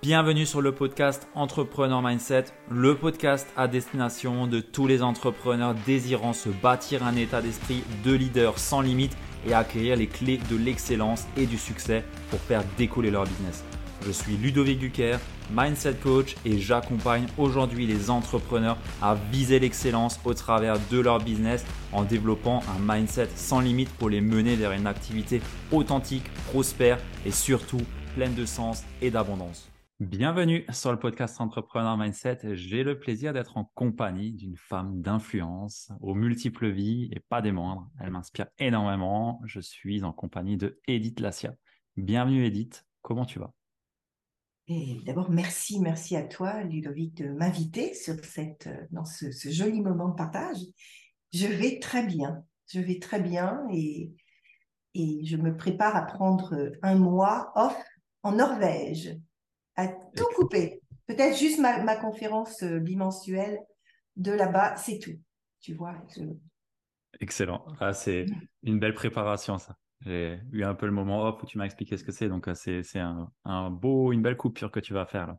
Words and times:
Bienvenue 0.00 0.46
sur 0.46 0.60
le 0.60 0.70
podcast 0.70 1.26
Entrepreneur 1.34 2.00
Mindset, 2.00 2.44
le 2.70 2.94
podcast 2.94 3.48
à 3.56 3.66
destination 3.66 4.46
de 4.46 4.60
tous 4.60 4.86
les 4.86 5.02
entrepreneurs 5.02 5.74
désirant 5.86 6.32
se 6.32 6.50
bâtir 6.50 7.04
un 7.04 7.16
état 7.16 7.42
d'esprit 7.42 7.82
de 8.04 8.12
leader 8.12 8.60
sans 8.60 8.80
limite 8.80 9.16
et 9.44 9.54
acquérir 9.54 9.96
les 9.96 10.06
clés 10.06 10.38
de 10.48 10.56
l'excellence 10.56 11.26
et 11.36 11.46
du 11.46 11.58
succès 11.58 12.04
pour 12.30 12.38
faire 12.38 12.62
décoller 12.76 13.10
leur 13.10 13.24
business. 13.24 13.64
Je 14.06 14.12
suis 14.12 14.36
Ludovic 14.36 14.78
Duquer, 14.78 15.16
Mindset 15.50 15.94
Coach 15.94 16.36
et 16.44 16.60
j'accompagne 16.60 17.26
aujourd'hui 17.36 17.84
les 17.84 18.08
entrepreneurs 18.08 18.78
à 19.02 19.16
viser 19.32 19.58
l'excellence 19.58 20.20
au 20.24 20.32
travers 20.32 20.76
de 20.92 21.00
leur 21.00 21.18
business 21.18 21.64
en 21.92 22.04
développant 22.04 22.62
un 22.68 22.94
mindset 22.94 23.30
sans 23.34 23.58
limite 23.58 23.90
pour 23.94 24.10
les 24.10 24.20
mener 24.20 24.54
vers 24.54 24.70
une 24.70 24.86
activité 24.86 25.42
authentique, 25.72 26.30
prospère 26.52 26.98
et 27.26 27.32
surtout 27.32 27.82
pleine 28.14 28.36
de 28.36 28.46
sens 28.46 28.84
et 29.02 29.10
d'abondance. 29.10 29.68
Bienvenue 30.00 30.64
sur 30.70 30.92
le 30.92 30.98
podcast 31.00 31.40
Entrepreneur 31.40 31.96
Mindset. 31.96 32.54
J'ai 32.54 32.84
le 32.84 33.00
plaisir 33.00 33.32
d'être 33.32 33.56
en 33.56 33.64
compagnie 33.74 34.30
d'une 34.32 34.56
femme 34.56 35.02
d'influence 35.02 35.90
aux 36.00 36.14
multiples 36.14 36.68
vies 36.68 37.08
et 37.10 37.18
pas 37.18 37.42
des 37.42 37.50
moindres. 37.50 37.90
Elle 37.98 38.12
m'inspire 38.12 38.46
énormément. 38.60 39.42
Je 39.44 39.58
suis 39.58 40.04
en 40.04 40.12
compagnie 40.12 40.56
de 40.56 40.78
Edith 40.86 41.18
Lassia. 41.18 41.52
Bienvenue 41.96 42.44
Edith, 42.44 42.86
comment 43.02 43.24
tu 43.24 43.40
vas? 43.40 43.52
D'abord, 45.04 45.32
merci, 45.32 45.80
merci 45.80 46.14
à 46.14 46.22
toi, 46.22 46.62
Ludovic, 46.62 47.16
de 47.16 47.30
m'inviter 47.30 47.92
sur 47.92 48.24
cette, 48.24 48.68
dans 48.92 49.04
ce, 49.04 49.32
joli 49.50 49.80
moment 49.80 50.10
de 50.10 50.14
partage. 50.14 50.58
Je 51.32 51.48
vais 51.48 51.80
très 51.80 52.06
bien, 52.06 52.44
je 52.72 52.78
vais 52.78 53.00
très 53.00 53.18
bien 53.18 53.66
et, 53.72 54.12
et 54.94 55.24
je 55.24 55.36
me 55.36 55.56
prépare 55.56 55.96
à 55.96 56.02
prendre 56.02 56.70
un 56.82 56.94
mois 56.94 57.50
off 57.56 57.76
en 58.22 58.36
Norvège 58.36 59.18
tout 60.16 60.28
couper. 60.34 60.80
Peut-être 61.08 61.38
juste 61.38 61.58
ma, 61.58 61.96
conférence 61.96 62.62
euh, 62.62 62.78
bimensuelle 62.78 63.58
de 64.16 64.30
là-bas, 64.30 64.76
c'est 64.76 64.98
tout. 64.98 65.18
Tu 65.60 65.72
vois. 65.72 65.94
Excellent. 67.18 67.64
Ah, 67.80 67.94
c'est 67.94 68.26
une 68.62 68.78
belle 68.78 68.94
préparation, 68.94 69.56
ça. 69.56 69.74
J'ai 70.02 70.38
eu 70.52 70.62
un 70.64 70.74
peu 70.74 70.84
le 70.84 70.92
moment 70.92 71.24
off 71.24 71.42
où 71.42 71.46
tu 71.46 71.56
m'as 71.56 71.64
expliqué 71.64 71.96
ce 71.96 72.04
que 72.04 72.12
c'est. 72.12 72.28
Donc, 72.28 72.46
euh, 72.46 72.54
c'est 72.54 73.00
un, 73.00 73.70
beau, 73.70 74.12
une 74.12 74.20
belle 74.20 74.36
coupure 74.36 74.70
que 74.70 74.80
tu 74.80 74.92
vas 74.92 75.06
faire 75.06 75.28
là. 75.28 75.38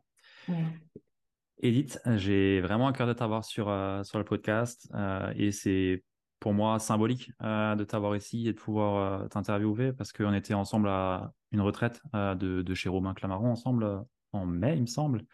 Edith, 1.62 2.00
j'ai 2.16 2.60
vraiment 2.60 2.88
un 2.88 2.92
cœur 2.92 3.06
de 3.06 3.12
t'avoir 3.12 3.44
sur, 3.44 3.68
euh, 3.68 4.02
sur 4.02 4.18
le 4.18 4.24
podcast 4.24 4.90
et 5.36 5.52
c'est 5.52 6.02
pour 6.40 6.54
moi 6.54 6.78
symbolique 6.78 7.30
de 7.40 7.84
t'avoir 7.84 8.16
ici 8.16 8.48
et 8.48 8.54
de 8.54 8.58
pouvoir 8.58 9.28
t'interviewer 9.28 9.92
parce 9.92 10.10
qu'on 10.12 10.32
était 10.32 10.54
ensemble 10.54 10.88
à 10.88 11.32
une 11.52 11.60
retraite 11.60 12.00
de, 12.14 12.62
de, 12.62 12.74
chez 12.74 12.88
Romain 12.88 13.12
Clamaron 13.12 13.50
ensemble 13.50 14.04
en 14.32 14.46
mai, 14.46 14.76
il 14.76 14.82
me 14.82 14.86
semble. 14.86 15.24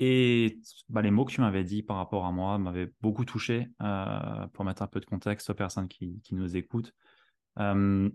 Et 0.00 0.58
bah, 0.88 1.02
les 1.02 1.10
mots 1.10 1.26
que 1.26 1.32
tu 1.32 1.42
m'avais 1.42 1.62
dit 1.62 1.82
par 1.82 1.96
rapport 1.98 2.24
à 2.24 2.32
moi 2.32 2.58
m'avaient 2.58 2.90
beaucoup 3.02 3.26
touché 3.26 3.68
euh, 3.82 4.46
pour 4.54 4.64
mettre 4.64 4.82
un 4.82 4.86
peu 4.86 4.98
de 4.98 5.04
contexte 5.04 5.50
aux 5.50 5.54
personnes 5.54 5.88
qui, 5.88 6.22
nous 6.32 6.56
écoutent. 6.56 6.94
Euh, 7.58 8.08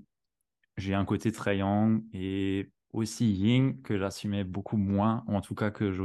j'ai 0.77 0.95
un 0.95 1.05
côté 1.05 1.31
très 1.31 1.57
yang 1.57 2.03
et 2.11 2.71
aussi 2.91 3.31
yin 3.31 3.81
que 3.83 3.99
j'assumais 3.99 4.43
beaucoup 4.43 4.77
moins, 4.77 5.23
en 5.27 5.41
tout 5.41 5.53
cas 5.53 5.69
que 5.69 5.91
je 5.91 6.01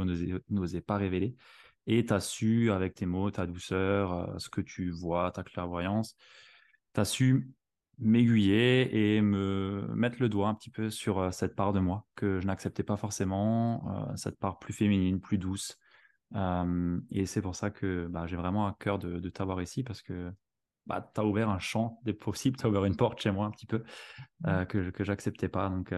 n'osais 0.49 0.81
pas 0.81 0.97
révéler. 0.97 1.35
Et 1.87 2.05
tu 2.05 2.13
as 2.13 2.19
su, 2.19 2.71
avec 2.71 2.93
tes 2.93 3.07
mots, 3.07 3.31
ta 3.31 3.47
douceur, 3.47 4.13
euh, 4.13 4.37
ce 4.37 4.49
que 4.49 4.61
tu 4.61 4.91
vois, 4.91 5.31
ta 5.31 5.43
clairvoyance, 5.43 6.15
tu 6.93 6.99
as 6.99 7.05
su 7.05 7.49
m'aiguiller 7.99 9.15
et 9.15 9.21
me 9.21 9.87
mettre 9.93 10.17
le 10.19 10.29
doigt 10.29 10.47
un 10.47 10.55
petit 10.55 10.69
peu 10.69 10.89
sur 10.89 11.19
euh, 11.19 11.31
cette 11.31 11.55
part 11.55 11.73
de 11.73 11.79
moi 11.79 12.05
que 12.15 12.39
je 12.39 12.47
n'acceptais 12.47 12.83
pas 12.83 12.97
forcément, 12.97 14.09
euh, 14.09 14.15
cette 14.15 14.39
part 14.39 14.59
plus 14.59 14.73
féminine, 14.73 15.19
plus 15.19 15.37
douce. 15.37 15.77
Euh, 16.35 16.99
et 17.11 17.25
c'est 17.25 17.41
pour 17.41 17.55
ça 17.55 17.69
que 17.69 18.07
bah, 18.07 18.25
j'ai 18.25 18.37
vraiment 18.37 18.67
un 18.67 18.73
cœur 18.73 18.99
de, 18.99 19.29
t'avoir 19.29 19.61
ici 19.61 19.83
parce 19.83 20.01
que 20.01 20.31
bah, 20.87 21.11
tu 21.13 21.21
as 21.21 21.25
ouvert 21.25 21.49
un 21.49 21.59
champ 21.59 21.99
des 22.03 22.13
possibles, 22.13 22.57
tu 22.57 22.65
as 22.65 22.69
ouvert 22.69 22.85
une 22.85 22.95
porte 22.95 23.21
chez 23.21 23.31
moi 23.31 23.45
un 23.45 23.51
petit 23.51 23.67
peu 23.67 23.83
mmh. 24.41 24.65
que, 24.65 24.89
que 24.89 25.03
j'acceptais 25.03 25.49
pas. 25.49 25.69
Donc 25.69 25.93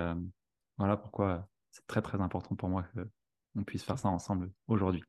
voilà 0.78 0.98
pourquoi 0.98 1.48
c'est 1.72 1.86
très 1.86 2.02
très 2.02 2.20
important 2.20 2.56
pour 2.56 2.68
moi 2.68 2.84
qu'on 3.54 3.64
puisse 3.64 3.84
faire 3.84 4.00
ça 4.00 4.10
ensemble 4.10 4.52
aujourd'hui. 4.68 5.04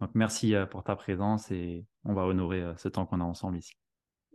Donc 0.00 0.10
merci 0.14 0.54
pour 0.70 0.84
ta 0.84 0.94
présence 0.94 1.50
et 1.50 1.84
on 2.04 2.14
va 2.14 2.22
honorer 2.22 2.72
ce 2.76 2.88
temps 2.88 3.06
qu'on 3.06 3.20
a 3.20 3.24
ensemble 3.24 3.58
ici. 3.58 3.74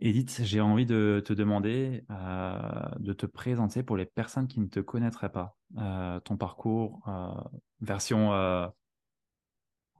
Edith, 0.02 0.40
j'ai 0.44 0.62
envie 0.62 0.86
de 0.86 1.22
te 1.24 1.34
demander 1.34 2.04
euh, 2.10 2.88
de 2.98 3.12
te 3.12 3.26
présenter 3.26 3.82
pour 3.82 3.98
les 3.98 4.06
personnes 4.06 4.48
qui 4.48 4.58
ne 4.58 4.66
te 4.66 4.80
connaîtraient 4.80 5.30
pas. 5.30 5.58
Euh, 5.76 6.18
ton 6.20 6.38
parcours, 6.38 7.02
euh, 7.06 7.34
version, 7.80 8.30
on 8.30 8.72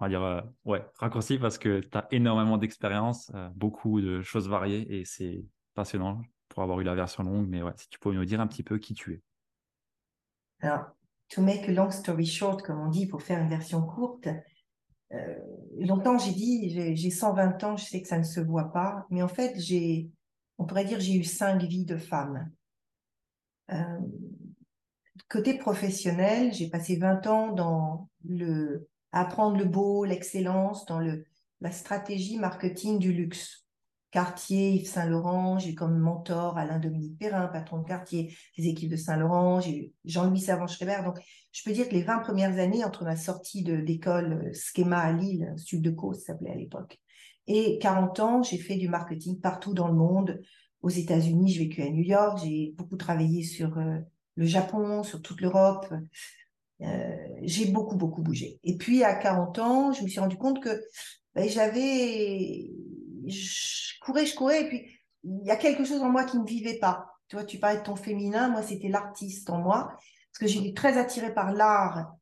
va 0.00 0.08
dire, 0.08 0.44
ouais, 0.64 0.86
raccourci 0.98 1.38
parce 1.38 1.58
que 1.58 1.80
tu 1.80 1.98
as 1.98 2.08
énormément 2.12 2.56
d'expérience, 2.56 3.30
beaucoup 3.54 4.00
de 4.00 4.22
choses 4.22 4.48
variées 4.48 5.00
et 5.00 5.04
c'est 5.04 5.44
passionnant 5.74 6.22
pour 6.48 6.62
avoir 6.62 6.80
eu 6.80 6.84
la 6.84 6.94
version 6.94 7.22
longue. 7.22 7.46
Mais 7.48 7.62
ouais, 7.62 7.74
si 7.76 7.88
tu 7.90 7.98
peux 7.98 8.12
nous 8.12 8.24
dire 8.24 8.40
un 8.40 8.46
petit 8.46 8.62
peu 8.62 8.78
qui 8.78 8.94
tu 8.94 9.12
es. 9.12 9.22
Alors, 10.62 10.86
to 11.28 11.42
make 11.42 11.68
a 11.68 11.72
long 11.72 11.90
story 11.90 12.24
short, 12.24 12.62
comme 12.62 12.80
on 12.80 12.88
dit, 12.88 13.06
pour 13.06 13.22
faire 13.22 13.40
une 13.42 13.50
version 13.50 13.82
courte, 13.82 14.28
euh, 15.12 15.34
longtemps, 15.78 16.18
j'ai 16.18 16.32
dit, 16.32 16.96
j'ai 16.96 17.10
120 17.10 17.64
ans, 17.64 17.76
je 17.76 17.84
sais 17.84 18.00
que 18.00 18.08
ça 18.08 18.18
ne 18.18 18.24
se 18.24 18.40
voit 18.40 18.72
pas, 18.72 19.06
mais 19.10 19.22
en 19.22 19.28
fait, 19.28 19.58
j'ai, 19.58 20.08
on 20.58 20.64
pourrait 20.64 20.84
dire, 20.84 21.00
j'ai 21.00 21.14
eu 21.14 21.24
cinq 21.24 21.62
vies 21.62 21.84
de 21.84 21.96
femme. 21.96 22.50
Euh, 23.72 23.98
côté 25.28 25.54
professionnel, 25.54 26.52
j'ai 26.52 26.68
passé 26.68 26.96
20 26.96 27.26
ans 27.26 27.52
dans 27.52 28.08
le, 28.24 28.88
apprendre 29.12 29.56
le 29.56 29.64
beau, 29.64 30.04
l'excellence, 30.04 30.86
dans 30.86 30.98
le, 30.98 31.24
la 31.60 31.72
stratégie 31.72 32.38
marketing 32.38 32.98
du 32.98 33.12
luxe. 33.12 33.66
Cartier, 34.10 34.72
Yves 34.72 34.88
Saint-Laurent, 34.88 35.58
j'ai 35.58 35.74
comme 35.74 35.98
mentor 35.98 36.58
Alain-Dominique 36.58 37.18
Perrin, 37.18 37.46
patron 37.46 37.78
de 37.78 37.86
Cartier, 37.86 38.36
les 38.58 38.66
équipes 38.66 38.90
de 38.90 38.96
Saint-Laurent, 38.96 39.60
j'ai 39.60 39.92
Jean-Louis 40.04 40.40
Savant-Schreiber. 40.40 41.02
Donc, 41.04 41.18
je 41.52 41.62
peux 41.62 41.72
dire 41.72 41.88
que 41.88 41.94
les 41.94 42.02
20 42.02 42.18
premières 42.18 42.58
années, 42.58 42.84
entre 42.84 43.04
ma 43.04 43.16
sortie 43.16 43.62
d'école 43.62 44.32
euh, 44.32 44.52
Schema 44.52 44.98
à 44.98 45.12
Lille, 45.12 45.54
Sud 45.56 45.82
de 45.82 45.90
Caux, 45.90 46.14
ça 46.14 46.32
s'appelait 46.32 46.50
à 46.50 46.56
l'époque, 46.56 46.98
et 47.46 47.78
40 47.78 48.20
ans, 48.20 48.42
j'ai 48.42 48.58
fait 48.58 48.76
du 48.76 48.88
marketing 48.88 49.40
partout 49.40 49.74
dans 49.74 49.88
le 49.88 49.94
monde. 49.94 50.40
Aux 50.82 50.88
États-Unis, 50.88 51.52
j'ai 51.52 51.64
vécu 51.64 51.82
à 51.82 51.90
New 51.90 52.02
York, 52.02 52.38
j'ai 52.42 52.74
beaucoup 52.76 52.96
travaillé 52.96 53.42
sur 53.42 53.76
euh, 53.78 53.98
le 54.36 54.46
Japon, 54.46 55.02
sur 55.02 55.20
toute 55.20 55.40
l'Europe. 55.40 55.92
Euh, 56.82 57.16
j'ai 57.42 57.66
beaucoup, 57.66 57.96
beaucoup 57.96 58.22
bougé. 58.22 58.58
Et 58.64 58.76
puis, 58.76 59.04
à 59.04 59.14
40 59.14 59.58
ans, 59.58 59.92
je 59.92 60.02
me 60.02 60.08
suis 60.08 60.20
rendu 60.20 60.36
compte 60.36 60.62
que 60.62 60.80
ben, 61.34 61.48
j'avais 61.48 62.70
je 63.26 63.98
courais, 64.00 64.26
je 64.26 64.34
courais, 64.34 64.62
et 64.62 64.68
puis 64.68 64.86
il 65.24 65.44
y 65.44 65.50
a 65.50 65.56
quelque 65.56 65.84
chose 65.84 66.00
en 66.02 66.10
moi 66.10 66.24
qui 66.24 66.38
ne 66.38 66.46
vivait 66.46 66.78
pas. 66.78 67.06
Tu 67.28 67.36
vois, 67.36 67.44
tu 67.44 67.58
parlais 67.58 67.78
de 67.78 67.84
ton 67.84 67.96
féminin, 67.96 68.48
moi 68.48 68.62
c'était 68.62 68.88
l'artiste 68.88 69.50
en 69.50 69.58
moi, 69.58 69.88
parce 70.32 70.38
que 70.40 70.46
j'étais 70.46 70.72
très 70.72 70.98
attirée 70.98 71.32
par 71.32 71.52
l'art, 71.52 72.14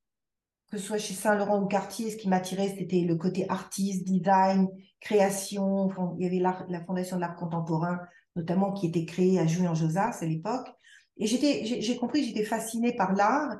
que 0.70 0.76
ce 0.76 0.84
soit 0.87 0.98
chez 0.98 1.14
Saint-Laurent 1.14 1.62
ou 1.62 1.66
Cartier, 1.66 2.10
ce 2.10 2.16
qui 2.16 2.28
m'attirait, 2.28 2.75
c'était 2.78 3.00
le 3.00 3.16
côté 3.16 3.47
artiste, 3.48 4.04
design, 4.04 4.69
création. 5.00 5.88
Il 6.19 6.25
y 6.25 6.26
avait 6.26 6.38
la 6.69 6.84
Fondation 6.84 7.16
de 7.16 7.22
l'art 7.22 7.37
contemporain, 7.37 7.98
notamment, 8.37 8.72
qui 8.72 8.87
était 8.87 9.06
créée 9.06 9.38
à 9.38 9.47
Julien 9.47 9.75
Josas 9.75 10.19
à 10.20 10.26
l'époque. 10.26 10.69
Et 11.16 11.26
j'ai 11.26 11.97
compris 11.97 12.25
j'étais 12.25 12.44
fascinée 12.44 12.94
par 12.94 13.14
l'art. 13.14 13.56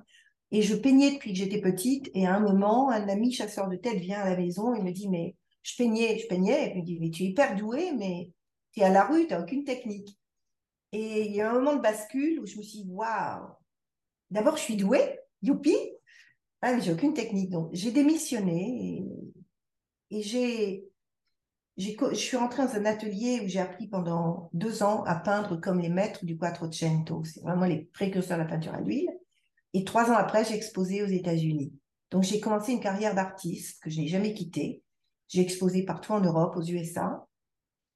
Et 0.51 0.63
je 0.63 0.75
peignais 0.75 1.13
depuis 1.13 1.33
que 1.33 1.39
j'étais 1.39 1.61
petite. 1.61 2.11
Et 2.15 2.27
à 2.27 2.35
un 2.35 2.41
moment, 2.41 2.91
un 2.91 3.09
ami 3.09 3.33
chasseur 3.33 3.69
de 3.69 3.77
tête 3.77 3.99
vient 3.99 4.21
à 4.21 4.31
la 4.31 4.37
maison 4.37 4.75
et 4.75 4.83
me 4.83 4.93
dit, 4.93 5.09
mais 5.09 5.35
je 5.69 5.77
peignais, 5.77 6.19
je 6.19 6.27
peignais, 6.27 6.71
et 6.71 6.75
me 6.75 6.83
dit, 6.83 6.99
mais 6.99 7.11
tu 7.11 7.25
es 7.25 7.27
hyper 7.27 7.55
doué, 7.57 7.93
mais 7.93 8.31
tu 8.73 8.81
es 8.81 8.85
à 8.85 8.91
la 8.91 9.05
rue, 9.05 9.27
tu 9.27 9.35
n'as 9.35 9.43
aucune 9.43 9.65
technique. 9.65 10.19
Et 10.93 11.27
il 11.27 11.35
y 11.35 11.43
a 11.43 11.51
un 11.51 11.55
moment 11.55 11.77
de 11.77 11.83
bascule 11.83 12.41
où 12.41 12.47
je 12.47 12.57
me 12.57 12.63
suis 12.63 12.85
dit, 12.85 12.89
waouh, 12.89 13.49
d'abord 14.31 14.57
je 14.57 14.63
suis 14.63 14.77
douée, 14.77 15.19
youpi, 15.43 15.77
ah, 16.63 16.75
mais 16.75 16.81
j'ai 16.81 16.93
aucune 16.93 17.13
technique. 17.13 17.51
Donc 17.51 17.69
j'ai 17.73 17.93
démissionné 17.93 19.05
et, 20.11 20.23
j'ai, 20.23 20.89
je 21.77 22.15
suis 22.15 22.37
rentrée 22.39 22.65
dans 22.65 22.75
un 22.75 22.87
atelier 22.87 23.41
où 23.45 23.49
j'ai 23.49 23.61
appris 23.61 23.89
pendant 23.89 24.49
deux 24.55 24.83
ans 24.83 25.05
à 25.05 25.17
peindre 25.17 25.61
comme 25.61 25.81
les 25.81 25.91
maîtres 25.91 26.25
du 26.25 26.39
Quattrocento. 26.39 27.23
C'est 27.25 27.43
vraiment 27.43 27.67
les 27.67 27.85
précurseurs 27.93 28.39
de 28.39 28.43
la 28.43 28.49
peinture 28.49 28.75
à 28.75 28.81
l'huile. 28.81 29.11
Et 29.75 29.85
trois 29.85 30.11
ans 30.11 30.17
après, 30.17 30.47
j'ai 30.47 30.55
exposé 30.55 31.03
aux 31.03 31.09
États-Unis. 31.09 31.75
Donc 32.11 32.23
j'ai 32.23 32.41
commencé 32.41 32.73
une 32.73 32.81
carrière 32.81 33.15
d'artiste 33.15 33.83
que 33.83 33.91
je 33.91 34.01
n'ai 34.01 34.09
jamais 34.09 34.33
quittée. 34.33 34.83
J'ai 35.29 35.43
exposé 35.43 35.85
partout 35.85 36.13
en 36.13 36.21
Europe, 36.21 36.57
aux 36.57 36.63
USA, 36.63 37.27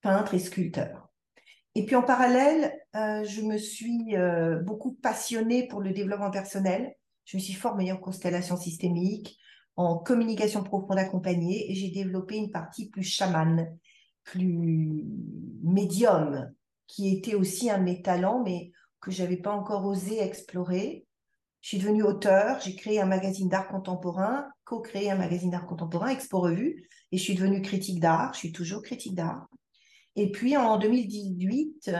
peintre 0.03 0.35
et 0.35 0.39
sculpteur. 0.39 1.09
Et 1.75 1.87
puis 1.87 1.97
en 1.97 2.03
parallèle, 2.03 2.79
euh, 2.95 3.25
je 3.25 3.41
me 3.41 3.57
suis 3.57 4.15
euh, 4.17 4.59
beaucoup 4.61 4.93
passionnée 4.93 5.67
pour 5.67 5.81
le 5.81 5.93
développement 5.93 6.31
personnel. 6.31 6.95
Je 7.25 7.39
me 7.39 7.43
suis 7.43 7.55
formée 7.55 7.91
en 7.93 7.97
constellation 7.97 8.57
systémique, 8.57 9.39
en 9.77 9.97
communication 9.97 10.63
profonde 10.63 10.99
accompagnée, 10.99 11.71
et 11.71 11.75
j'ai 11.75 11.91
développé 11.91 12.37
une 12.37 12.51
partie 12.51 12.91
plus 12.91 13.05
chamane, 13.05 13.79
plus 14.25 15.07
médium, 15.63 16.53
qui 16.87 17.17
était 17.17 17.35
aussi 17.35 17.71
un 17.71 17.79
de 17.79 17.85
mes 17.85 18.03
talents, 18.03 18.43
mais 18.45 18.73
que 19.01 19.11
j'avais 19.11 19.39
pas 19.39 19.53
encore 19.53 19.87
osé 19.87 20.23
explorer. 20.23 21.07
Je 21.63 21.69
suis 21.69 21.79
devenue 21.79 22.03
auteur, 22.03 22.61
j'ai 22.61 22.75
créé 22.75 23.01
un 23.01 23.07
magazine 23.07 23.49
d'art 23.49 23.69
contemporain, 23.69 24.47
co-créé 24.73 25.11
un 25.11 25.17
magazine 25.17 25.51
d'art 25.51 25.67
contemporain, 25.67 26.09
Expo 26.09 26.41
Revue, 26.41 26.89
et 27.11 27.19
je 27.19 27.23
suis 27.23 27.35
devenue 27.35 27.61
critique 27.61 28.01
d'art, 28.01 28.33
je 28.33 28.39
suis 28.39 28.53
toujours 28.53 28.83
critique 28.83 29.15
d'art. 29.15 29.47
Et 30.17 30.31
puis 30.31 30.57
en 30.57 30.79
2018, 30.79 31.91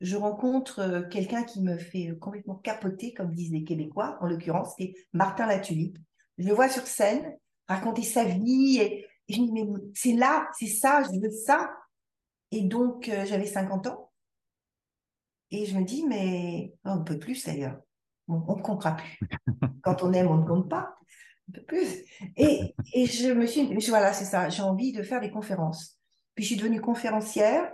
je 0.00 0.16
rencontre 0.16 0.78
euh, 0.78 1.02
quelqu'un 1.02 1.44
qui 1.44 1.60
me 1.60 1.76
fait 1.76 2.16
complètement 2.18 2.54
capoter, 2.54 3.12
comme 3.12 3.34
disent 3.34 3.52
les 3.52 3.64
Québécois, 3.64 4.16
en 4.22 4.28
l'occurrence, 4.28 4.72
c'est 4.78 4.94
Martin 5.12 5.44
Latulipe. 5.46 5.98
Je 6.38 6.48
le 6.48 6.54
vois 6.54 6.70
sur 6.70 6.86
scène, 6.86 7.36
raconter 7.68 8.02
sa 8.02 8.24
vie, 8.24 8.78
et, 8.80 9.06
je 9.28 9.40
me 9.40 9.46
dis, 9.46 9.52
mais 9.52 9.66
c'est 9.94 10.14
là, 10.14 10.48
c'est 10.58 10.68
ça, 10.68 11.02
je 11.02 11.20
veux 11.20 11.30
ça. 11.30 11.70
Et 12.50 12.62
donc, 12.62 13.10
euh, 13.10 13.26
j'avais 13.26 13.44
50 13.46 13.88
ans. 13.88 14.10
Et 15.50 15.66
je 15.66 15.76
me 15.76 15.84
dis, 15.84 16.06
mais 16.06 16.72
on 16.84 16.96
ne 16.96 17.04
peut 17.04 17.18
plus 17.18 17.44
d'ailleurs. 17.44 17.78
on 18.28 18.38
ne 18.38 18.62
comptera 18.62 18.96
plus. 18.96 19.20
Quand 19.82 20.02
on 20.02 20.14
aime, 20.14 20.28
on 20.28 20.38
ne 20.38 20.46
compte 20.46 20.70
pas. 20.70 20.96
Un 21.48 21.52
peu 21.52 21.62
plus. 21.62 22.04
Et, 22.36 22.74
et 22.92 23.06
je 23.06 23.30
me 23.32 23.46
suis 23.46 23.66
dit, 23.66 23.88
voilà, 23.88 24.12
c'est 24.12 24.24
ça, 24.24 24.48
j'ai 24.48 24.62
envie 24.62 24.92
de 24.92 25.02
faire 25.02 25.20
des 25.20 25.30
conférences. 25.30 25.98
Puis 26.34 26.44
je 26.44 26.48
suis 26.48 26.56
devenue 26.56 26.80
conférencière 26.80 27.70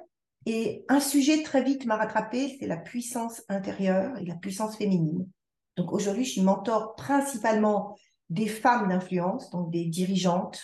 et 0.46 0.84
un 0.88 1.00
sujet 1.00 1.42
très 1.42 1.62
vite 1.62 1.86
m'a 1.86 1.96
rattrapé, 1.96 2.56
c'est 2.58 2.66
la 2.66 2.76
puissance 2.76 3.42
intérieure 3.48 4.16
et 4.18 4.24
la 4.24 4.34
puissance 4.34 4.76
féminine. 4.76 5.28
Donc 5.76 5.92
aujourd'hui, 5.92 6.24
je 6.24 6.32
suis 6.32 6.42
mentor 6.42 6.94
principalement 6.96 7.96
des 8.28 8.48
femmes 8.48 8.88
d'influence, 8.88 9.50
donc 9.50 9.70
des 9.70 9.86
dirigeantes, 9.86 10.62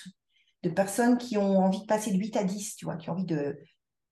de 0.63 0.71
personnes 0.71 1.19
qui 1.19 1.39
ont 1.39 1.59
envie 1.59 1.81
de 1.81 1.87
passer 1.87 2.13
de 2.13 2.19
8 2.19 2.37
à 2.37 2.45
10, 2.45 2.77
tu 2.77 2.85
vois, 2.85 2.97
qui 2.97 3.09
ont 3.09 3.13
envie 3.13 3.25
de 3.25 3.59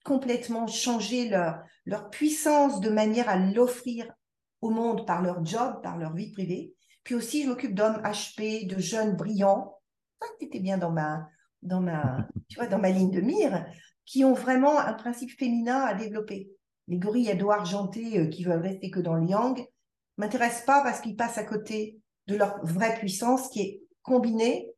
complètement 0.04 0.68
changer 0.68 1.28
leur, 1.28 1.58
leur 1.84 2.10
puissance 2.10 2.80
de 2.80 2.90
manière 2.90 3.28
à 3.28 3.36
l'offrir 3.36 4.06
au 4.60 4.70
monde 4.70 5.04
par 5.06 5.22
leur 5.22 5.44
job, 5.44 5.80
par 5.82 5.98
leur 5.98 6.14
vie 6.14 6.30
privée. 6.30 6.74
Puis 7.06 7.14
aussi, 7.14 7.44
je 7.44 7.48
m'occupe 7.48 7.72
d'hommes 7.72 8.02
HP, 8.02 8.66
de 8.66 8.80
jeunes 8.80 9.14
brillants. 9.14 9.78
Ça, 10.20 10.26
c'était 10.40 10.58
bien 10.58 10.76
dans 10.76 10.90
ma, 10.90 11.28
dans 11.62 11.80
ma, 11.80 12.26
tu 12.48 12.56
vois, 12.58 12.66
dans 12.66 12.80
ma 12.80 12.90
ligne 12.90 13.12
de 13.12 13.20
mire 13.20 13.64
qui 14.04 14.24
ont 14.24 14.34
vraiment 14.34 14.76
un 14.76 14.92
principe 14.92 15.30
féminin 15.38 15.82
à 15.82 15.94
développer. 15.94 16.50
Les 16.88 16.98
gorilles 16.98 17.30
à 17.30 17.36
dos 17.36 17.52
argentés 17.52 18.18
euh, 18.18 18.26
qui 18.26 18.42
veulent 18.42 18.60
rester 18.60 18.90
que 18.90 18.98
dans 18.98 19.14
le 19.14 19.24
yang 19.24 19.64
m'intéressent 20.16 20.64
pas 20.64 20.82
parce 20.82 21.00
qu'ils 21.00 21.14
passent 21.14 21.38
à 21.38 21.44
côté 21.44 22.00
de 22.26 22.34
leur 22.34 22.58
vraie 22.66 22.98
puissance 22.98 23.50
qui 23.50 23.60
est 23.60 23.82
combinée 24.02 24.74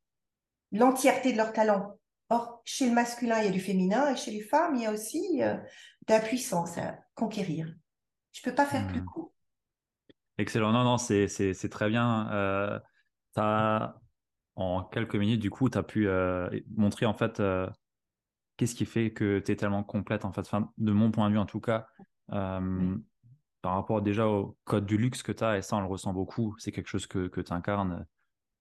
l'entièreté 0.71 1.33
de 1.33 1.39
leur 1.39 1.55
talent. 1.55 1.99
Or, 2.29 2.61
chez 2.67 2.91
le 2.91 2.93
masculin, 2.93 3.39
il 3.39 3.47
y 3.47 3.49
a 3.49 3.53
du 3.53 3.61
féminin 3.61 4.13
et 4.13 4.17
chez 4.17 4.33
les 4.33 4.43
femmes, 4.43 4.75
il 4.77 4.83
y 4.83 4.87
a 4.87 4.93
aussi 4.93 5.43
euh, 5.43 5.55
de 5.55 6.13
la 6.13 6.21
puissance 6.21 6.77
à 6.77 6.99
conquérir. 7.15 7.75
Je 8.33 8.43
peux 8.43 8.55
pas 8.55 8.67
faire 8.67 8.87
plus 8.87 9.01
hmm. 9.01 9.07
court. 9.07 9.33
Excellent. 10.39 10.73
Non, 10.73 10.85
non, 10.85 10.99
c'est 10.99 11.69
très 11.71 11.89
bien. 11.89 12.31
Euh, 12.33 12.79
as, 13.37 13.97
en 14.57 14.85
quelques 14.85 15.17
minutes, 15.17 15.41
du 15.41 15.51
coup, 15.51 15.69
tu 15.69 15.79
as 15.79 15.83
pu 15.83 16.09
euh, 16.09 16.49
montrer 16.77 17.07
en 17.07 17.15
fait 17.15 17.41
qu'est-ce 18.59 18.75
qui 18.75 18.85
fait 18.85 19.13
que 19.13 19.39
tu 19.39 19.53
es 19.53 19.57
tellement 19.57 19.83
complète, 19.83 20.27
en 20.27 20.33
fait, 20.33 20.47
de 20.77 20.93
mon 20.93 21.11
point 21.11 21.29
de 21.29 21.33
vue 21.35 21.39
en 21.39 21.47
tout 21.47 21.61
cas, 21.61 21.87
euh, 22.33 22.97
par 23.63 23.75
rapport 23.75 24.03
déjà 24.03 24.27
au 24.27 24.59
code 24.65 24.85
du 24.85 24.99
luxe 24.99 25.23
que 25.23 25.33
tu 25.33 25.45
as, 25.45 25.57
et 25.57 25.63
ça 25.63 25.77
on 25.77 25.81
le 25.81 25.87
ressent 25.87 26.13
beaucoup, 26.13 26.55
c'est 26.59 26.73
quelque 26.73 26.89
chose 26.89 27.07
que, 27.07 27.29
que 27.29 27.41
tu 27.41 27.53
incarnes. 27.53 28.05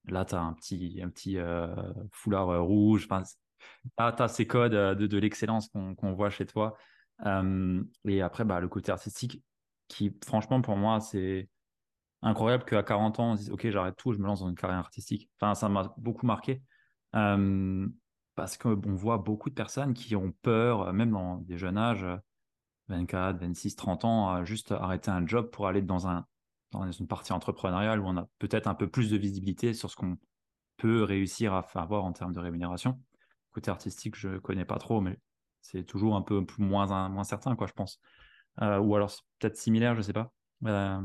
Là, 0.07 0.23
tu 0.23 0.35
as 0.35 0.41
un 0.41 0.53
petit, 0.53 1.01
un 1.03 1.09
petit 1.09 1.37
euh, 1.37 1.75
foulard 2.13 2.49
euh, 2.49 2.61
rouge, 2.61 3.07
tu 3.09 3.13
as, 3.97 4.27
ces 4.29 4.47
codes 4.47 4.71
de, 4.71 5.07
de 5.07 5.17
l'excellence 5.17 5.67
qu'on 5.69 6.13
voit 6.13 6.29
chez 6.29 6.45
toi. 6.45 6.77
et 8.05 8.21
après, 8.21 8.45
bah, 8.45 8.59
le 8.61 8.69
côté 8.69 8.91
artistique, 8.91 9.43
qui 9.87 10.15
franchement 10.25 10.61
pour 10.61 10.77
moi, 10.77 10.99
c'est 10.99 11.49
incroyable 12.21 12.65
qu'à 12.65 12.83
40 12.83 13.19
ans, 13.19 13.31
on 13.31 13.35
dise, 13.35 13.51
OK, 13.51 13.69
j'arrête 13.69 13.95
tout, 13.95 14.13
je 14.13 14.19
me 14.19 14.25
lance 14.25 14.41
dans 14.41 14.49
une 14.49 14.55
carrière 14.55 14.79
artistique. 14.79 15.29
Enfin, 15.39 15.55
ça 15.55 15.69
m'a 15.69 15.93
beaucoup 15.97 16.25
marqué 16.25 16.61
parce 18.37 18.55
qu'on 18.55 18.93
voit 18.93 19.17
beaucoup 19.17 19.49
de 19.49 19.55
personnes 19.55 19.95
qui 19.95 20.15
ont 20.15 20.31
peur, 20.43 20.83
euh, 20.83 20.93
même 20.93 21.11
dans 21.11 21.37
des 21.37 21.57
jeunes 21.57 21.77
âges, 21.77 22.05
24, 22.87 23.39
26, 23.39 23.75
30 23.75 24.05
ans, 24.05 24.29
à 24.29 24.45
juste 24.45 24.71
arrêter 24.71 25.09
un 25.09 25.25
job 25.25 25.49
pour 25.49 25.67
aller 25.67 25.81
dans, 25.81 26.07
un, 26.07 26.25
dans 26.71 26.89
une 26.89 27.07
partie 27.07 27.33
entrepreneuriale 27.33 27.99
où 27.99 28.05
on 28.05 28.15
a 28.15 28.27
peut-être 28.37 28.67
un 28.67 28.75
peu 28.75 28.87
plus 28.87 29.09
de 29.09 29.17
visibilité 29.17 29.73
sur 29.73 29.89
ce 29.89 29.95
qu'on 29.95 30.17
peut 30.77 31.03
réussir 31.03 31.53
à 31.53 31.67
avoir 31.73 32.05
en 32.05 32.13
termes 32.13 32.31
de 32.31 32.39
rémunération. 32.39 33.01
Côté 33.51 33.71
artistique, 33.71 34.15
je 34.15 34.29
ne 34.29 34.37
connais 34.37 34.65
pas 34.65 34.77
trop, 34.77 35.01
mais 35.01 35.17
c'est 35.61 35.83
toujours 35.83 36.15
un 36.15 36.21
peu 36.21 36.45
moins, 36.59 37.09
moins 37.09 37.23
certain, 37.23 37.55
quoi, 37.55 37.65
je 37.65 37.73
pense. 37.73 37.99
Euh, 38.61 38.77
ou 38.77 38.95
alors 38.95 39.11
peut-être 39.39 39.57
similaire, 39.57 39.95
je 39.95 39.99
ne 39.99 40.03
sais 40.03 40.13
pas. 40.13 40.31
Euh, 40.65 41.01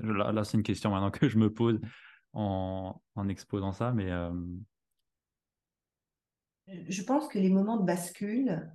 là, 0.00 0.44
c'est 0.44 0.56
une 0.56 0.62
question 0.62 0.90
maintenant 0.90 1.10
que 1.10 1.28
je 1.28 1.38
me 1.38 1.52
pose 1.52 1.80
en, 2.32 3.00
exposant 3.28 3.72
ça, 3.72 3.92
mais 3.92 4.10
je 6.88 7.02
pense 7.02 7.28
que 7.28 7.38
les 7.38 7.50
moments 7.50 7.76
de 7.76 7.84
bascule, 7.84 8.70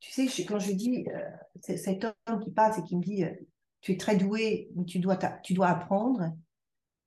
tu 0.00 0.10
sais, 0.10 0.44
quand 0.44 0.58
je 0.58 0.72
dis, 0.72 1.06
euh, 1.08 1.76
cet 1.76 2.04
homme 2.04 2.40
qui 2.42 2.50
passe 2.50 2.78
et 2.78 2.82
qui 2.82 2.96
me 2.96 3.02
dit, 3.02 3.24
euh, 3.24 3.32
tu 3.80 3.92
es 3.92 3.96
très 3.96 4.16
doué, 4.16 4.70
mais 4.74 4.84
tu 4.84 4.98
dois, 4.98 5.16
tu 5.42 5.54
dois 5.54 5.68
apprendre, 5.68 6.32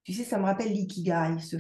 tu 0.04 0.14
sais, 0.14 0.24
ça 0.24 0.38
me 0.38 0.44
rappelle 0.44 0.72
l'ikigai, 0.72 1.40
ce 1.40 1.58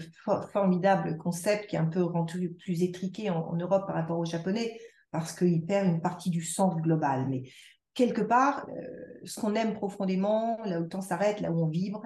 formidable 0.51 1.17
concept 1.17 1.67
qui 1.67 1.75
est 1.75 1.79
un 1.79 1.85
peu 1.85 2.03
rendu 2.03 2.53
plus 2.53 2.83
étriqué 2.83 3.29
en, 3.29 3.55
Europe 3.55 3.87
par 3.87 3.95
rapport 3.95 4.19
au 4.19 4.25
japonais, 4.25 4.79
parce 5.11 5.33
qu'il 5.33 5.65
perd 5.65 5.87
une 5.87 6.01
partie 6.01 6.29
du 6.29 6.43
sens 6.43 6.75
global. 6.77 7.27
Mais 7.27 7.43
quelque 7.95 8.21
part, 8.21 8.67
euh, 8.69 9.19
ce 9.23 9.39
qu'on 9.39 9.55
aime 9.55 9.73
profondément, 9.73 10.59
là 10.65 10.79
où 10.79 10.83
le 10.83 10.89
temps 10.89 11.01
s'arrête, 11.01 11.39
là 11.39 11.51
où 11.51 11.63
on 11.63 11.67
vibre, 11.67 12.05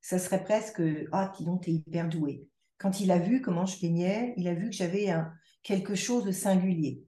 ça 0.00 0.18
serait 0.18 0.44
presque, 0.44 0.80
ah, 1.10 1.32
dis 1.36 1.44
donc, 1.44 1.64
t'es 1.64 1.72
hyper 1.72 2.08
doué. 2.08 2.46
Quand 2.78 3.00
il 3.00 3.10
a 3.10 3.18
vu 3.18 3.40
comment 3.40 3.66
je 3.66 3.78
peignais, 3.80 4.34
il 4.36 4.46
a 4.46 4.54
vu 4.54 4.70
que 4.70 4.76
j'avais 4.76 5.10
un, 5.10 5.32
quelque 5.62 5.94
chose 5.94 6.24
de 6.24 6.32
singulier. 6.32 7.02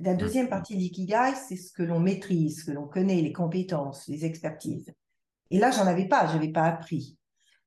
La 0.00 0.14
mmh. 0.14 0.18
deuxième 0.18 0.48
partie 0.48 0.74
de 0.74 0.80
l'ikigai, 0.80 1.34
c'est 1.48 1.56
ce 1.56 1.72
que 1.72 1.82
l'on 1.82 2.00
maîtrise, 2.00 2.60
ce 2.60 2.66
que 2.66 2.72
l'on 2.72 2.86
connaît, 2.86 3.22
les 3.22 3.32
compétences, 3.32 4.06
les 4.08 4.24
expertises. 4.24 4.92
Et 5.50 5.58
là, 5.58 5.70
j'en 5.70 5.86
avais 5.86 6.08
pas, 6.08 6.26
je 6.26 6.34
n'avais 6.34 6.52
pas 6.52 6.64
appris. 6.64 7.16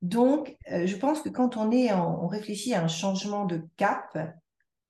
Donc, 0.02 0.56
euh, 0.70 0.86
je 0.86 0.96
pense 0.96 1.22
que 1.22 1.30
quand 1.30 1.56
on 1.56 1.72
est, 1.72 1.92
on 1.92 2.26
réfléchit 2.26 2.74
à 2.74 2.84
un 2.84 2.88
changement 2.88 3.46
de 3.46 3.66
cap, 3.76 4.16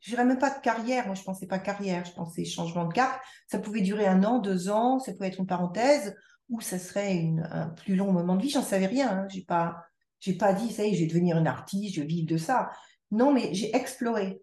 je 0.00 0.10
dirais 0.10 0.24
même 0.24 0.38
pas 0.38 0.50
de 0.50 0.60
carrière. 0.60 1.06
Moi, 1.06 1.14
je 1.14 1.22
pensais 1.22 1.46
pas 1.46 1.58
carrière, 1.58 2.04
je 2.04 2.12
pensais 2.12 2.44
changement 2.44 2.86
de 2.86 2.92
cap. 2.92 3.20
Ça 3.46 3.58
pouvait 3.58 3.80
durer 3.80 4.06
un 4.06 4.22
an, 4.24 4.38
deux 4.38 4.68
ans, 4.68 4.98
ça 4.98 5.12
pouvait 5.12 5.28
être 5.28 5.40
une 5.40 5.46
parenthèse, 5.46 6.14
ou 6.48 6.60
ça 6.60 6.78
serait 6.78 7.30
un 7.50 7.68
plus 7.68 7.96
long 7.96 8.12
moment 8.12 8.36
de 8.36 8.42
vie. 8.42 8.50
J'en 8.50 8.62
savais 8.62 8.86
rien. 8.86 9.10
Hein. 9.10 9.28
J'ai 9.28 9.42
pas, 9.42 9.76
j'ai 10.20 10.34
pas 10.34 10.52
dit 10.52 10.72
ça 10.72 10.84
y 10.84 10.90
est, 10.90 10.94
je 10.94 11.00
vais 11.00 11.06
devenir 11.06 11.36
une 11.38 11.46
artiste, 11.46 11.96
je 11.96 12.00
vais 12.00 12.06
vivre 12.06 12.28
de 12.28 12.36
ça. 12.36 12.70
Non, 13.10 13.32
mais 13.32 13.52
j'ai 13.54 13.74
exploré. 13.74 14.40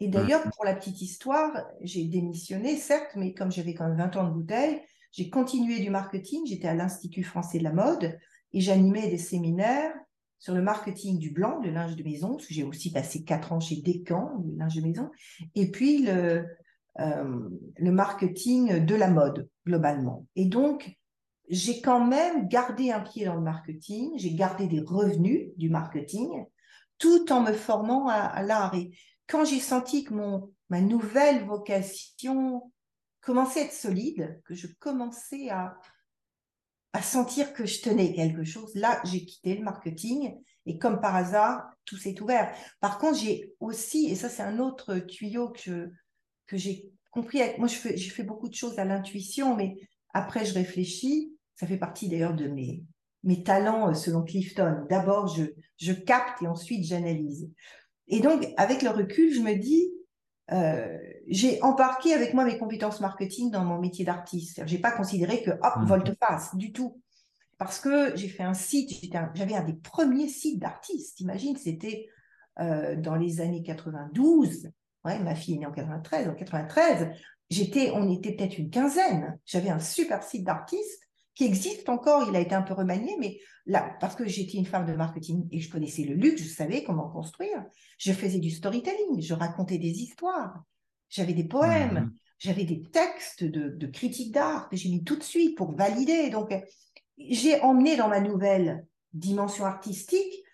Et 0.00 0.08
mmh. 0.08 0.10
d'ailleurs, 0.10 0.42
pour 0.42 0.64
la 0.64 0.74
petite 0.74 1.00
histoire, 1.02 1.50
j'ai 1.82 2.04
démissionné, 2.04 2.76
certes, 2.76 3.10
mais 3.16 3.34
comme 3.34 3.52
j'avais 3.52 3.74
quand 3.74 3.86
même 3.86 3.98
20 3.98 4.16
ans 4.16 4.24
de 4.24 4.32
bouteille, 4.32 4.80
j'ai 5.12 5.28
continué 5.28 5.80
du 5.80 5.90
marketing. 5.90 6.46
J'étais 6.46 6.68
à 6.68 6.74
l'Institut 6.74 7.24
français 7.24 7.58
de 7.58 7.64
la 7.64 7.72
mode 7.72 8.18
et 8.52 8.60
j'animais 8.60 9.08
des 9.08 9.18
séminaires 9.18 9.92
sur 10.40 10.54
le 10.54 10.62
marketing 10.62 11.18
du 11.18 11.30
blanc, 11.30 11.60
le 11.62 11.70
linge 11.70 11.94
de 11.94 12.02
maison, 12.02 12.30
parce 12.32 12.46
que 12.46 12.54
j'ai 12.54 12.64
aussi 12.64 12.90
passé 12.90 13.22
4 13.22 13.52
ans 13.52 13.60
chez 13.60 13.76
Descamps, 13.76 14.42
le 14.44 14.56
linge 14.56 14.74
de 14.74 14.80
maison, 14.80 15.10
et 15.54 15.70
puis 15.70 15.98
le, 15.98 16.46
euh, 16.98 17.48
le 17.76 17.92
marketing 17.92 18.84
de 18.84 18.94
la 18.94 19.08
mode, 19.08 19.48
globalement. 19.66 20.26
Et 20.34 20.46
donc, 20.46 20.96
j'ai 21.50 21.82
quand 21.82 22.04
même 22.04 22.48
gardé 22.48 22.90
un 22.90 23.00
pied 23.00 23.26
dans 23.26 23.34
le 23.34 23.42
marketing, 23.42 24.12
j'ai 24.16 24.34
gardé 24.34 24.66
des 24.66 24.80
revenus 24.80 25.50
du 25.56 25.68
marketing, 25.68 26.44
tout 26.98 27.30
en 27.32 27.42
me 27.42 27.52
formant 27.52 28.08
à, 28.08 28.14
à 28.14 28.42
l'art. 28.42 28.74
Et 28.74 28.92
quand 29.26 29.44
j'ai 29.44 29.60
senti 29.60 30.04
que 30.04 30.14
mon, 30.14 30.52
ma 30.70 30.80
nouvelle 30.80 31.44
vocation 31.44 32.72
commençait 33.20 33.60
à 33.60 33.64
être 33.64 33.72
solide, 33.72 34.40
que 34.46 34.54
je 34.54 34.68
commençais 34.78 35.50
à, 35.50 35.76
à 36.92 37.02
sentir 37.02 37.52
que 37.52 37.66
je 37.66 37.80
tenais 37.82 38.12
quelque 38.12 38.44
chose, 38.44 38.74
là, 38.74 39.00
j'ai 39.04 39.24
quitté 39.24 39.54
le 39.54 39.62
marketing 39.62 40.34
et 40.66 40.78
comme 40.78 41.00
par 41.00 41.14
hasard, 41.14 41.70
tout 41.84 41.96
s'est 41.96 42.20
ouvert. 42.20 42.52
Par 42.80 42.98
contre, 42.98 43.18
j'ai 43.18 43.52
aussi, 43.60 44.06
et 44.10 44.14
ça 44.14 44.28
c'est 44.28 44.42
un 44.42 44.58
autre 44.58 44.98
tuyau 44.98 45.50
que, 45.50 45.90
que 46.46 46.56
j'ai 46.56 46.90
compris, 47.10 47.40
moi 47.58 47.68
je 47.68 47.76
fais, 47.76 47.96
j'ai 47.96 48.10
fait 48.10 48.22
beaucoup 48.22 48.48
de 48.48 48.54
choses 48.54 48.78
à 48.78 48.84
l'intuition, 48.84 49.56
mais 49.56 49.76
après 50.12 50.44
je 50.44 50.54
réfléchis, 50.54 51.32
ça 51.54 51.66
fait 51.66 51.78
partie 51.78 52.08
d'ailleurs 52.08 52.34
de 52.34 52.48
mes, 52.48 52.84
mes 53.22 53.42
talents 53.42 53.90
euh, 53.90 53.94
selon 53.94 54.22
Clifton. 54.22 54.86
D'abord, 54.88 55.28
je, 55.28 55.44
je 55.78 55.92
capte 55.92 56.42
et 56.42 56.46
ensuite 56.46 56.84
j'analyse. 56.84 57.50
Et 58.08 58.20
donc, 58.20 58.46
avec 58.56 58.82
le 58.82 58.90
recul, 58.90 59.32
je 59.32 59.40
me 59.40 59.54
dis, 59.54 59.92
euh, 60.52 60.98
j'ai 61.28 61.62
embarqué 61.62 62.12
avec 62.12 62.34
moi 62.34 62.44
mes 62.44 62.58
compétences 62.58 63.00
marketing 63.00 63.50
dans 63.50 63.64
mon 63.64 63.78
métier 63.78 64.04
d'artiste. 64.04 64.62
J'ai 64.66 64.78
pas 64.78 64.90
considéré 64.90 65.42
que 65.42 65.50
hop, 65.50 65.76
mmh. 65.76 65.84
volte-face 65.84 66.56
du 66.56 66.72
tout, 66.72 67.00
parce 67.58 67.78
que 67.78 68.16
j'ai 68.16 68.28
fait 68.28 68.42
un 68.42 68.54
site. 68.54 68.90
J'avais 69.34 69.54
un, 69.54 69.64
des 69.64 69.74
premiers 69.74 70.28
sites 70.28 70.58
d'artistes. 70.58 71.20
Imagine, 71.20 71.56
c'était 71.56 72.08
euh, 72.58 72.96
dans 72.96 73.14
les 73.14 73.40
années 73.40 73.62
92. 73.62 74.70
Ouais, 75.04 75.18
ma 75.20 75.34
fille 75.34 75.54
est 75.54 75.58
née 75.58 75.66
en 75.66 75.72
93. 75.72 76.28
En 76.28 76.34
93, 76.34 77.10
j'étais, 77.48 77.90
on 77.94 78.10
était 78.10 78.32
peut-être 78.32 78.58
une 78.58 78.70
quinzaine. 78.70 79.38
J'avais 79.46 79.70
un 79.70 79.78
super 79.78 80.22
site 80.22 80.44
d'artiste 80.44 81.09
qui 81.40 81.46
existe 81.46 81.88
encore. 81.88 82.28
Il 82.28 82.36
a 82.36 82.40
été 82.40 82.54
un 82.54 82.60
peu 82.60 82.74
remanié, 82.74 83.16
mais 83.18 83.38
là, 83.64 83.96
parce 83.98 84.14
que 84.14 84.26
j'étais 84.26 84.58
une 84.58 84.66
femme 84.66 84.84
de 84.84 84.92
marketing 84.92 85.48
et 85.50 85.60
je 85.60 85.70
connaissais 85.70 86.02
le 86.02 86.12
luxe, 86.12 86.42
je 86.42 86.48
savais 86.48 86.84
comment 86.84 87.08
construire. 87.08 87.64
Je 87.96 88.12
faisais 88.12 88.40
du 88.40 88.50
storytelling, 88.50 89.22
je 89.22 89.32
racontais 89.32 89.78
des 89.78 90.02
histoires, 90.02 90.62
j'avais 91.08 91.32
des 91.32 91.44
poèmes, 91.44 91.94
mhm. 91.94 92.12
j'avais 92.38 92.64
des 92.64 92.82
textes 92.82 93.42
de, 93.42 93.70
de 93.70 93.86
critiques 93.86 94.34
d'art 94.34 94.68
que 94.68 94.76
j'ai 94.76 94.90
mis 94.90 95.02
tout 95.02 95.16
de 95.16 95.22
suite 95.22 95.56
pour 95.56 95.74
valider. 95.74 96.28
Donc, 96.28 96.54
j'ai 97.16 97.58
emmené 97.62 97.96
dans 97.96 98.08
ma 98.08 98.20
nouvelle 98.20 98.86
dimension 99.14 99.64
artistique 99.64 100.44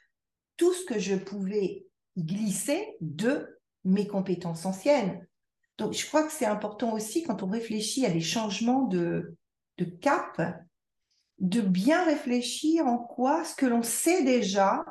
tout 0.57 0.73
ce 0.73 0.85
que 0.85 1.01
je 1.01 1.17
pouvais 1.17 1.85
glisser 2.17 2.97
de 3.01 3.59
mes 3.85 4.07
compétences 4.07 4.67
anciennes. 4.67 5.27
Donc, 5.79 5.95
je 5.95 6.07
crois 6.07 6.23
que 6.23 6.33
c'est 6.33 6.47
important 6.47 6.93
aussi 6.93 7.25
quand 7.25 7.43
on 7.43 7.49
réfléchit 7.49 8.07
à 8.07 8.11
des 8.11 8.21
changements 8.21 8.85
de, 8.85 9.37
de 9.79 9.85
cap, 9.85 10.41
de 11.39 11.61
bien 11.61 12.05
réfléchir 12.05 12.87
en 12.87 12.99
quoi 12.99 13.45
ce 13.45 13.55
que 13.55 13.67
l'on 13.67 13.83
sait 13.83 14.25
déjà 14.25 14.85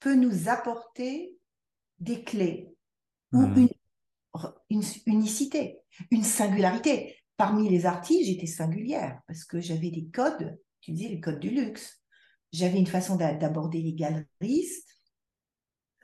peut 0.00 0.14
nous 0.14 0.48
apporter 0.48 1.36
des 1.98 2.22
clés 2.24 2.74
ou 3.32 3.42
hmm. 3.42 3.56
une, 3.56 3.68
une, 4.70 4.82
unicité, 5.06 5.80
une 6.10 6.24
singularité. 6.24 7.16
Parmi 7.36 7.68
les 7.68 7.86
artistes, 7.86 8.26
j'étais 8.26 8.46
singulière 8.46 9.20
parce 9.26 9.44
que 9.44 9.60
j'avais 9.60 9.90
des 9.90 10.06
codes, 10.06 10.58
tu 10.80 10.92
disais 10.92 11.08
les 11.08 11.20
codes 11.20 11.40
du 11.40 11.50
luxe. 11.50 12.00
J'avais 12.52 12.78
une 12.78 12.86
façon 12.86 13.16
d'aborder 13.16 13.80
les 13.80 13.94
galeristes 13.94 14.90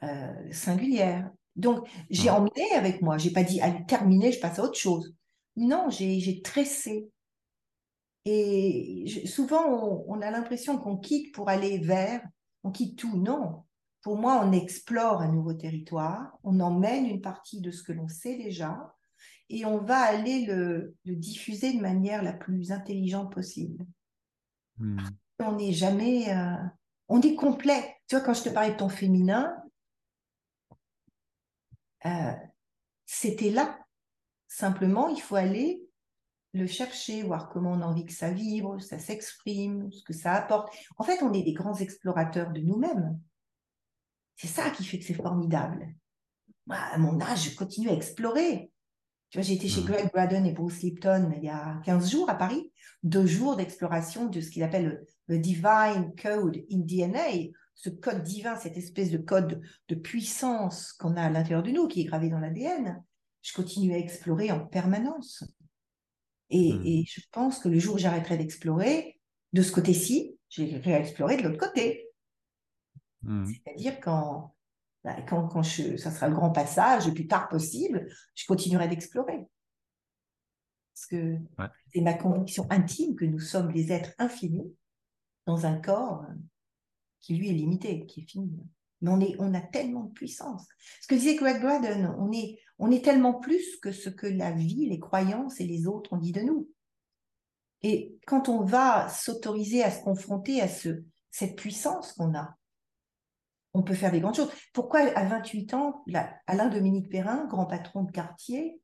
euh, 0.03 0.53
singulière. 0.53 1.31
Donc, 1.57 1.87
j'ai 2.09 2.31
emmené 2.31 2.73
avec 2.75 3.03
moi. 3.03 3.19
J'ai 3.19 3.31
pas 3.31 3.43
dit, 3.43 3.61
allez, 3.61 3.85
terminer, 3.87 4.33
je 4.33 4.41
passe 4.41 4.59
à 4.59 4.63
autre 4.63 4.79
chose. 4.79 5.15
Non, 5.57 5.91
j'ai 5.91 6.41
tressé 6.43 7.11
et 8.31 9.27
souvent, 9.27 10.05
on, 10.07 10.21
a 10.21 10.31
l'impression 10.31 10.77
qu'on 10.77 10.99
quitte 10.99 11.35
pour 11.35 11.49
aller 11.49 11.79
vers, 11.79 12.23
on 12.63 12.71
quitte 12.71 12.99
tout. 12.99 13.17
Non. 13.17 13.65
Pour 14.03 14.19
moi, 14.19 14.43
on 14.45 14.53
explore 14.53 15.23
un 15.23 15.33
nouveau 15.33 15.55
territoire, 15.55 16.39
on 16.45 16.61
emmène 16.61 17.07
une 17.07 17.23
partie 17.23 17.61
de 17.61 17.71
ce 17.71 17.83
que 17.83 17.93
l'on 17.93 18.09
sait 18.09 18.37
déjà 18.37 18.95
et 19.49 19.65
on 19.65 19.79
va 19.79 19.99
aller 19.99 20.45
le, 20.45 20.95
diffuser 21.07 21.73
de 21.73 21.81
manière 21.81 22.23
la 22.23 22.35
plus 22.35 22.71
intelligente 22.71 23.33
possible. 23.33 23.87
Hmm. 24.77 24.99
On 25.39 25.53
n'est 25.53 25.73
jamais. 25.73 26.31
Euh, 26.31 26.57
on 27.09 27.23
est 27.23 27.35
complet. 27.35 27.97
Tu 28.09 28.17
vois, 28.17 28.25
quand 28.25 28.35
je 28.35 28.43
te 28.43 28.51
parlais 28.51 28.73
de 28.73 28.77
ton 28.77 28.91
féminin, 28.91 29.57
euh, 32.05 32.33
c'était 33.07 33.51
là. 33.51 33.79
Simplement, 34.49 35.09
il 35.09 35.21
faut 35.21 35.37
aller 35.37 35.88
le 36.59 36.67
chercher, 36.67 37.23
voir 37.23 37.49
comment 37.49 37.73
on 37.73 37.81
a 37.81 37.87
envie 37.87 38.05
que 38.05 38.13
ça 38.13 38.31
vibre, 38.31 38.81
ça 38.81 38.99
s'exprime, 38.99 39.91
ce 39.93 40.03
que 40.03 40.13
ça 40.13 40.35
apporte. 40.35 40.73
En 40.97 41.05
fait, 41.05 41.23
on 41.23 41.33
est 41.33 41.43
des 41.43 41.53
grands 41.53 41.77
explorateurs 41.77 42.53
de 42.53 42.61
nous-mêmes. 42.61 43.19
C'est 44.37 44.49
ça 44.49 44.71
qui 44.71 44.85
fait 44.85 44.99
que 44.99 45.05
c'est 45.05 45.15
formidable. 45.15 45.89
Moi, 46.67 46.77
à 46.77 46.99
mon 46.99 47.21
âge, 47.21 47.51
je 47.51 47.57
continue 47.57 47.89
à 47.89 47.95
explorer. 47.95 48.71
Tu 49.31 49.39
vois, 49.39 49.43
j'ai 49.43 49.55
été 49.55 49.69
chez 49.69 49.83
mmh. 49.83 49.87
Greg 49.87 50.11
Braden 50.13 50.47
et 50.47 50.53
Bruce 50.53 50.81
Lipton 50.81 51.33
il 51.37 51.45
y 51.45 51.51
a 51.51 51.81
15 51.85 52.11
jours 52.11 52.31
à 52.31 52.35
Paris, 52.35 52.73
deux 53.03 53.27
jours 53.27 53.57
d'exploration 53.57 54.27
de 54.27 54.41
ce 54.41 54.51
qu'il 54.51 54.63
appelle 54.63 55.05
le, 55.27 55.39
Divine 55.39 56.15
Code 56.21 56.65
in 56.71 56.79
DNA, 56.79 57.51
ce 57.75 57.91
code 57.91 58.23
divin, 58.23 58.57
cette 58.57 58.77
espèce 58.77 59.11
de 59.11 59.19
code 59.19 59.61
de 59.89 59.95
puissance 59.95 60.93
qu'on 60.95 61.17
a 61.17 61.23
à 61.23 61.31
l'intérieur 61.31 61.63
de 61.63 61.71
nous, 61.71 61.87
qui 61.87 62.01
est 62.01 62.05
gravé 62.05 62.31
dans 62.31 62.41
l'ADN. 62.41 63.03
Je 63.43 63.53
continue 63.53 63.93
à 63.93 63.99
explorer 63.99 64.51
en 64.51 64.67
permanence. 64.67 65.45
Mmh. 66.51 66.83
Et, 66.85 67.05
je 67.07 67.21
pense 67.31 67.59
que 67.59 67.69
le 67.69 67.79
jour 67.79 67.97
où 67.97 67.99
j'arrêterai 67.99 68.37
d'explorer, 68.37 69.21
de 69.53 69.63
ce 69.63 69.73
côté-ci, 69.73 70.39
j'irai 70.49 70.93
explorer 70.93 71.37
de 71.37 71.43
l'autre 71.43 71.59
côté. 71.59 72.09
Mmh. 73.23 73.47
C'est-à-dire 73.47 74.01
quand, 74.01 74.55
bah, 75.05 75.21
quand, 75.29 75.49
quand 75.49 75.63
je, 75.63 75.97
ça 75.97 76.11
sera 76.11 76.29
le 76.29 76.35
grand 76.35 76.51
passage, 76.51 77.07
le 77.07 77.15
plus 77.15 77.27
tard 77.27 77.49
possible, 77.49 78.09
je 78.35 78.47
continuerai 78.47 78.89
d'explorer. 78.89 79.47
Parce 80.95 81.07
que 81.07 81.37
c'est 81.93 82.01
ma 82.01 82.15
conviction 82.15 82.67
intime 82.71 83.15
que 83.15 83.25
nous 83.25 83.39
sommes 83.39 83.73
des 83.73 83.93
êtres 83.93 84.15
infinis 84.19 84.75
dans 85.47 85.65
un 85.65 85.77
corps 85.77 86.25
qui, 87.21 87.37
lui, 87.37 87.51
est 87.51 87.53
limité, 87.53 88.05
qui 88.07 88.21
est 88.21 88.25
fini. 88.25 88.51
On, 89.03 89.21
on 89.39 89.55
a 89.55 89.61
tellement 89.61 90.05
de 90.05 90.13
puissance. 90.13 90.67
Ce 91.01 91.07
que 91.07 91.15
disait 91.15 91.37
Greg 91.37 91.61
Braden, 91.61 92.15
on 92.19 92.33
est, 92.33 92.59
on 92.79 92.91
est 92.91 93.05
tellement 93.05 93.35
plus 93.35 93.77
que 93.81 93.93
ce 93.93 94.11
que 94.11 94.27
la 94.27 94.51
vie, 94.51 94.89
les 94.89 94.99
croyances 94.99 95.61
et 95.61 95.67
les 95.67 95.87
autres 95.87 96.13
ont 96.13 96.19
dit 96.19 96.33
de 96.33 96.41
nous. 96.41 96.69
Et 97.83 98.19
quand 98.27 98.49
on 98.49 98.65
va 98.65 99.09
s'autoriser 99.09 99.85
à 99.85 99.91
se 99.91 100.03
confronter 100.03 100.61
à 100.61 100.69
ce, 100.69 101.05
cette 101.31 101.57
puissance 101.57 102.13
qu'on 102.13 102.35
a, 102.35 102.57
on 103.75 103.83
peut 103.83 103.95
faire 103.95 104.11
des 104.11 104.21
grandes 104.21 104.35
choses. 104.35 104.51
Pourquoi 104.73 105.01
à 105.01 105.25
28 105.25 105.75
ans, 105.75 106.05
Alain 106.47 106.69
Dominique 106.69 107.09
Perrin, 107.09 107.47
grand 107.47 107.67
patron 107.67 108.03
de 108.03 108.11
quartier, 108.11 108.81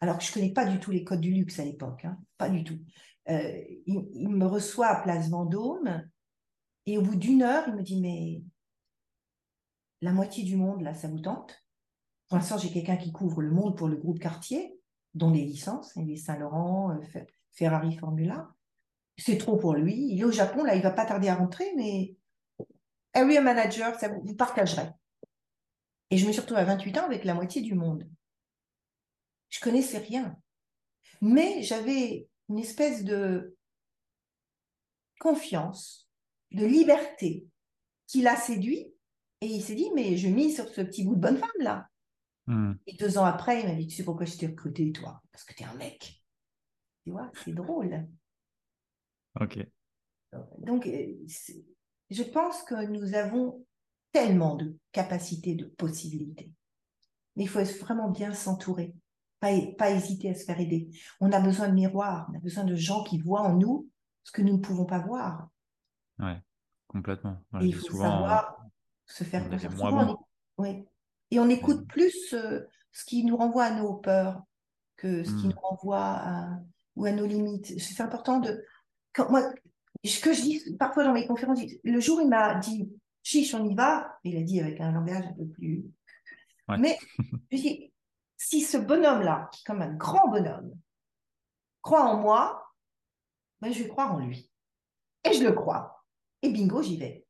alors 0.00 0.18
que 0.18 0.24
je 0.24 0.30
ne 0.30 0.34
connais 0.34 0.52
pas 0.52 0.64
du 0.64 0.78
tout 0.78 0.90
les 0.90 1.04
codes 1.04 1.20
du 1.20 1.32
luxe 1.32 1.58
à 1.58 1.64
l'époque, 1.64 2.04
hein, 2.04 2.18
pas 2.38 2.48
du 2.48 2.64
tout, 2.64 2.78
euh, 3.28 3.60
il, 3.86 4.06
il, 4.14 4.28
me 4.28 4.46
reçoit 4.46 4.88
à 4.88 5.02
Place 5.02 5.28
Vendôme 5.28 6.06
et 6.86 6.98
au 6.98 7.02
bout 7.02 7.16
d'une 7.16 7.42
heure, 7.42 7.64
il 7.68 7.74
me 7.74 7.82
dit 7.82 8.00
Mais 8.00 8.42
la 10.04 10.12
moitié 10.12 10.44
du 10.44 10.56
monde, 10.56 10.82
là, 10.82 10.92
ça 10.92 11.08
vous 11.08 11.18
tente? 11.18 11.64
Pour 12.28 12.36
l'instant, 12.36 12.58
j'ai 12.58 12.70
quelqu'un 12.70 12.98
qui 12.98 13.10
couvre 13.10 13.40
le 13.40 13.50
monde 13.50 13.74
pour 13.74 13.88
le 13.88 13.96
groupe 13.96 14.18
Cartier, 14.18 14.78
dont 15.14 15.30
les 15.30 15.44
licences, 15.44 15.96
les 15.96 16.16
Saint-Laurent, 16.16 16.90
euh, 16.90 17.20
Ferrari, 17.52 17.96
Formula. 17.96 18.50
C'est 19.16 19.38
trop 19.38 19.56
pour 19.56 19.72
lui. 19.72 20.08
Il 20.10 20.20
est 20.20 20.24
au 20.24 20.30
Japon, 20.30 20.62
là, 20.62 20.74
il 20.74 20.82
va 20.82 20.90
pas 20.90 21.06
tarder 21.06 21.28
à 21.28 21.36
rentrer, 21.36 21.72
mais 21.76 22.16
area 23.14 23.40
manager, 23.40 23.98
ça 23.98 24.08
vous, 24.08 24.34
partagerez. 24.34 24.90
Et 26.10 26.18
je 26.18 26.26
me 26.26 26.32
suis 26.32 26.42
retrouvée 26.42 26.60
à 26.60 26.66
28 26.66 26.98
ans 26.98 27.06
avec 27.06 27.24
la 27.24 27.32
moitié 27.32 27.62
du 27.62 27.74
monde. 27.74 28.06
Je 29.48 29.60
connaissais 29.60 29.98
rien. 29.98 30.36
Mais 31.22 31.62
j'avais 31.62 32.28
une 32.50 32.58
espèce 32.58 33.04
de 33.04 33.56
confiance, 35.18 36.10
de 36.50 36.66
liberté 36.66 37.48
qui 38.06 38.20
l'a 38.20 38.36
séduit. 38.36 38.93
Et 39.44 39.48
il 39.48 39.60
s'est 39.60 39.74
dit, 39.74 39.90
mais 39.94 40.16
je 40.16 40.28
mise 40.28 40.54
sur 40.54 40.66
ce 40.66 40.80
petit 40.80 41.04
bout 41.04 41.16
de 41.16 41.20
bonne 41.20 41.36
femme 41.36 41.50
là. 41.60 41.86
Hmm. 42.46 42.72
Et 42.86 42.96
deux 42.96 43.18
ans 43.18 43.26
après, 43.26 43.60
il 43.60 43.68
m'a 43.68 43.74
dit, 43.74 43.86
tu 43.86 43.96
sais 43.96 44.02
pourquoi 44.02 44.24
je 44.24 44.38
t'ai 44.38 44.46
recruté, 44.46 44.90
toi? 44.90 45.22
Parce 45.30 45.44
que 45.44 45.52
tu 45.52 45.62
es 45.62 45.66
un 45.66 45.74
mec. 45.74 46.24
Tu 47.04 47.10
vois, 47.10 47.30
c'est 47.44 47.52
drôle. 47.52 48.08
Ok. 49.38 49.58
Donc, 50.60 50.86
euh, 50.86 51.14
je 52.08 52.22
pense 52.22 52.62
que 52.62 52.86
nous 52.86 53.12
avons 53.12 53.66
tellement 54.12 54.56
de 54.56 54.78
capacités, 54.92 55.54
de 55.56 55.66
possibilités. 55.66 56.50
Mais 57.36 57.42
il 57.44 57.48
faut 57.48 57.62
vraiment 57.80 58.10
bien 58.10 58.32
s'entourer, 58.32 58.94
pas, 59.40 59.50
pas 59.76 59.90
hésiter 59.90 60.30
à 60.30 60.34
se 60.34 60.44
faire 60.44 60.58
aider. 60.58 60.88
On 61.20 61.32
a 61.32 61.40
besoin 61.40 61.68
de 61.68 61.74
miroirs, 61.74 62.26
on 62.32 62.36
a 62.36 62.40
besoin 62.40 62.64
de 62.64 62.76
gens 62.76 63.04
qui 63.04 63.18
voient 63.18 63.42
en 63.42 63.56
nous 63.56 63.90
ce 64.22 64.32
que 64.32 64.40
nous 64.40 64.54
ne 64.54 64.62
pouvons 64.62 64.86
pas 64.86 65.00
voir. 65.00 65.50
Ouais, 66.18 66.40
complètement. 66.88 67.44
il 67.60 67.74
faut 67.74 67.98
savoir 67.98 68.63
se 69.06 69.24
faire 69.24 69.48
confiance. 69.48 70.16
Oui. 70.58 70.84
Et 71.30 71.40
on 71.40 71.48
écoute 71.48 71.86
plus 71.88 72.32
euh, 72.32 72.60
ce 72.92 73.04
qui 73.04 73.24
nous 73.24 73.36
renvoie 73.36 73.64
à 73.64 73.70
nos 73.70 73.94
peurs 73.94 74.42
que 74.96 75.24
ce 75.24 75.30
qui 75.30 75.46
hmm. 75.46 75.50
nous 75.50 75.60
renvoie 75.60 76.00
à, 76.00 76.58
ou 76.96 77.04
à 77.06 77.12
nos 77.12 77.26
limites. 77.26 77.78
C'est 77.80 78.02
important 78.02 78.38
de. 78.38 78.64
Quand, 79.12 79.30
moi, 79.30 79.52
ce 80.04 80.20
que 80.20 80.32
je 80.32 80.42
dis 80.42 80.76
parfois 80.78 81.04
dans 81.04 81.12
mes 81.12 81.26
conférences, 81.26 81.60
le 81.82 82.00
jour 82.00 82.18
où 82.18 82.22
il 82.22 82.28
m'a 82.28 82.54
dit 82.56 82.90
chiche, 83.22 83.54
on 83.54 83.64
y 83.64 83.74
va, 83.74 84.18
il 84.22 84.36
a 84.36 84.42
dit 84.42 84.60
avec 84.60 84.80
un 84.80 84.92
langage 84.92 85.24
un 85.24 85.32
peu 85.32 85.46
plus. 85.46 85.84
Mais 86.78 86.98
je 87.50 87.56
dis 87.56 87.92
si 88.36 88.60
ce 88.60 88.76
bonhomme-là, 88.76 89.48
qui 89.52 89.60
est 89.60 89.64
comme 89.64 89.82
un 89.82 89.94
grand 89.94 90.28
bonhomme, 90.28 90.74
croit 91.82 92.04
en 92.04 92.20
moi, 92.20 92.72
ben, 93.60 93.72
je 93.72 93.82
vais 93.82 93.88
croire 93.88 94.14
en 94.14 94.18
lui. 94.18 94.50
Et 95.24 95.32
je 95.32 95.42
le 95.42 95.52
crois. 95.52 96.04
Et 96.42 96.50
bingo, 96.50 96.82
j'y 96.82 96.98
vais. 96.98 97.23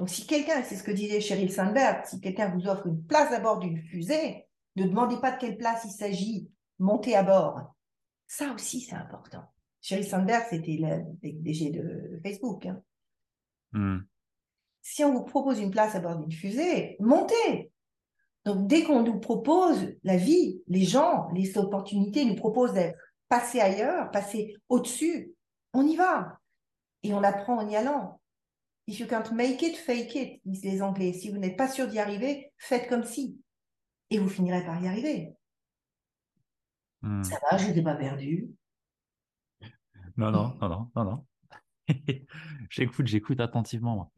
Donc, 0.00 0.08
si 0.08 0.26
quelqu'un, 0.26 0.62
c'est 0.62 0.76
ce 0.76 0.82
que 0.82 0.92
disait 0.92 1.20
Sheryl 1.20 1.52
Sandberg, 1.52 2.06
si 2.06 2.22
quelqu'un 2.22 2.48
vous 2.48 2.66
offre 2.66 2.86
une 2.86 3.04
place 3.04 3.34
à 3.34 3.38
bord 3.38 3.58
d'une 3.58 3.82
fusée, 3.82 4.46
ne 4.76 4.86
demandez 4.86 5.18
pas 5.20 5.30
de 5.30 5.38
quelle 5.38 5.58
place 5.58 5.84
il 5.84 5.90
s'agit, 5.90 6.50
montez 6.78 7.14
à 7.14 7.22
bord. 7.22 7.74
Ça 8.26 8.50
aussi, 8.54 8.80
c'est 8.80 8.94
important. 8.94 9.42
Sheryl 9.82 10.06
Sandberg, 10.06 10.46
c'était 10.48 10.78
le 10.80 11.04
DG 11.42 11.68
de 11.68 12.18
Facebook. 12.22 12.64
Hein. 12.64 12.82
Hmm. 13.72 13.98
Si 14.80 15.04
on 15.04 15.12
vous 15.12 15.24
propose 15.24 15.60
une 15.60 15.70
place 15.70 15.94
à 15.94 16.00
bord 16.00 16.16
d'une 16.16 16.32
fusée, 16.32 16.96
montez. 16.98 17.70
Donc, 18.46 18.68
dès 18.68 18.84
qu'on 18.84 19.02
nous 19.02 19.20
propose 19.20 19.96
la 20.02 20.16
vie, 20.16 20.62
les 20.66 20.84
gens, 20.84 21.28
les 21.34 21.58
opportunités 21.58 22.24
nous 22.24 22.36
proposent 22.36 22.72
d'être 22.72 22.98
passés 23.28 23.60
ailleurs, 23.60 24.10
passer 24.12 24.56
au-dessus, 24.70 25.34
on 25.74 25.86
y 25.86 25.94
va. 25.94 26.38
Et 27.02 27.12
on 27.12 27.22
apprend 27.22 27.58
en 27.58 27.68
y 27.68 27.76
allant. 27.76 28.19
If 28.90 28.98
you 28.98 29.06
can't 29.06 29.30
make 29.30 29.62
it, 29.62 29.76
fake 29.76 30.16
it, 30.16 30.40
disent 30.44 30.64
les 30.64 30.82
Anglais. 30.82 31.12
Si 31.12 31.30
vous 31.30 31.38
n'êtes 31.38 31.56
pas 31.56 31.68
sûr 31.68 31.86
d'y 31.86 32.00
arriver, 32.00 32.52
faites 32.58 32.88
comme 32.88 33.04
si. 33.04 33.40
Et 34.10 34.18
vous 34.18 34.28
finirez 34.28 34.64
par 34.64 34.82
y 34.82 34.88
arriver. 34.88 35.32
Hmm. 37.00 37.22
Ça 37.22 37.38
va, 37.48 37.56
je 37.56 37.70
n'ai 37.70 37.82
pas 37.84 37.94
perdu. 37.94 38.50
Non, 40.16 40.32
non, 40.32 40.56
non, 40.60 40.68
non, 40.68 40.90
non, 40.96 41.04
non. 41.04 41.26
j'écoute, 42.68 43.06
j'écoute 43.06 43.38
attentivement. 43.38 43.94
Moi. 43.94 44.10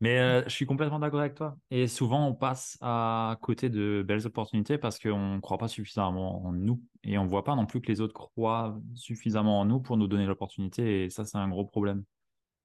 Mais 0.00 0.18
euh, 0.18 0.42
je 0.46 0.50
suis 0.50 0.66
complètement 0.66 0.98
d'accord 0.98 1.20
avec 1.20 1.36
toi. 1.36 1.56
Et 1.70 1.86
souvent, 1.86 2.26
on 2.26 2.34
passe 2.34 2.76
à 2.80 3.38
côté 3.40 3.70
de 3.70 4.04
belles 4.04 4.26
opportunités 4.26 4.78
parce 4.78 4.98
qu'on 4.98 5.36
ne 5.36 5.40
croit 5.40 5.58
pas 5.58 5.68
suffisamment 5.68 6.44
en 6.44 6.50
nous. 6.50 6.82
Et 7.04 7.18
on 7.18 7.24
ne 7.24 7.28
voit 7.28 7.44
pas 7.44 7.54
non 7.54 7.66
plus 7.66 7.80
que 7.80 7.86
les 7.86 8.00
autres 8.00 8.14
croient 8.14 8.80
suffisamment 8.96 9.60
en 9.60 9.64
nous 9.64 9.78
pour 9.78 9.96
nous 9.96 10.08
donner 10.08 10.26
l'opportunité. 10.26 11.04
Et 11.04 11.10
ça, 11.10 11.24
c'est 11.24 11.38
un 11.38 11.48
gros 11.48 11.64
problème. 11.64 12.02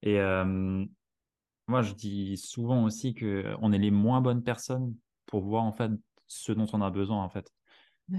Et 0.01 0.19
euh, 0.19 0.83
moi, 1.74 1.82
je 1.82 1.94
dis 1.94 2.38
souvent 2.38 2.84
aussi 2.84 3.15
qu'on 3.15 3.72
est 3.72 3.80
les 3.80 3.89
moins 3.89 4.22
bonnes 4.22 4.44
personnes 4.44 4.96
pour 5.25 5.42
voir 5.42 5.63
en 5.63 5.72
fait 5.72 5.92
ce 6.27 6.51
dont 6.51 6.68
on 6.72 6.84
a 6.84 6.92
besoin 6.92 7.24
en 7.24 7.30
fait. 7.30 7.51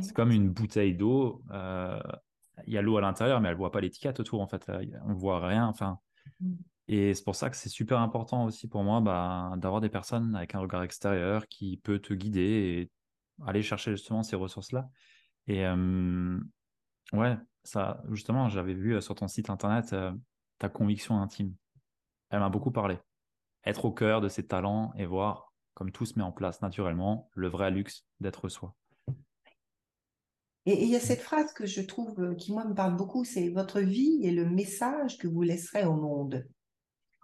C'est 0.00 0.12
comme 0.12 0.32
une 0.32 0.50
bouteille 0.50 0.96
d'eau. 0.96 1.40
Euh, 1.52 2.02
il 2.66 2.72
y 2.72 2.78
a 2.78 2.82
l'eau 2.82 2.96
à 2.96 3.00
l'intérieur, 3.00 3.40
mais 3.40 3.46
elle 3.46 3.54
ne 3.54 3.58
voit 3.58 3.70
pas 3.70 3.80
l'étiquette 3.80 4.18
autour 4.18 4.40
en 4.40 4.48
fait. 4.48 4.68
On 5.04 5.10
ne 5.10 5.14
voit 5.14 5.46
rien. 5.46 5.68
Enfin, 5.68 6.00
mm. 6.40 6.54
Et 6.88 7.14
c'est 7.14 7.22
pour 7.22 7.36
ça 7.36 7.48
que 7.48 7.56
c'est 7.56 7.68
super 7.68 8.00
important 8.00 8.44
aussi 8.44 8.66
pour 8.66 8.82
moi 8.82 9.00
bah, 9.00 9.52
d'avoir 9.56 9.80
des 9.80 9.88
personnes 9.88 10.34
avec 10.34 10.56
un 10.56 10.58
regard 10.58 10.82
extérieur 10.82 11.46
qui 11.46 11.76
peut 11.76 12.00
te 12.00 12.12
guider 12.12 12.40
et 12.40 12.90
aller 13.46 13.62
chercher 13.62 13.92
justement 13.92 14.24
ces 14.24 14.34
ressources-là. 14.34 14.90
Et 15.46 15.64
ouais, 17.12 17.36
ça, 17.62 18.02
justement, 18.10 18.48
j'avais 18.48 18.74
vu 18.74 19.00
sur 19.00 19.14
ton 19.14 19.28
site 19.28 19.48
internet 19.48 19.94
ta 20.58 20.68
conviction 20.68 21.22
intime. 21.22 21.54
Elle 22.30 22.40
m'a 22.40 22.50
beaucoup 22.50 22.72
parlé. 22.72 22.98
Être 23.66 23.84
au 23.84 23.92
cœur 23.92 24.20
de 24.20 24.28
ses 24.28 24.46
talents 24.46 24.92
et 24.96 25.06
voir, 25.06 25.52
comme 25.74 25.90
tout 25.90 26.06
se 26.06 26.18
met 26.18 26.24
en 26.24 26.32
place 26.32 26.60
naturellement, 26.62 27.30
le 27.34 27.48
vrai 27.48 27.70
luxe 27.70 28.06
d'être 28.20 28.48
soi. 28.48 28.74
Et 30.66 30.84
il 30.84 30.90
y 30.90 30.96
a 30.96 31.00
cette 31.00 31.20
phrase 31.20 31.52
que 31.52 31.66
je 31.66 31.82
trouve 31.82 32.36
qui, 32.36 32.52
moi, 32.52 32.64
me 32.64 32.74
parle 32.74 32.96
beaucoup, 32.96 33.24
c'est 33.24 33.50
votre 33.50 33.80
vie 33.80 34.20
est 34.24 34.30
le 34.30 34.48
message 34.48 35.18
que 35.18 35.28
vous 35.28 35.42
laisserez 35.42 35.84
au 35.84 35.94
monde 35.94 36.46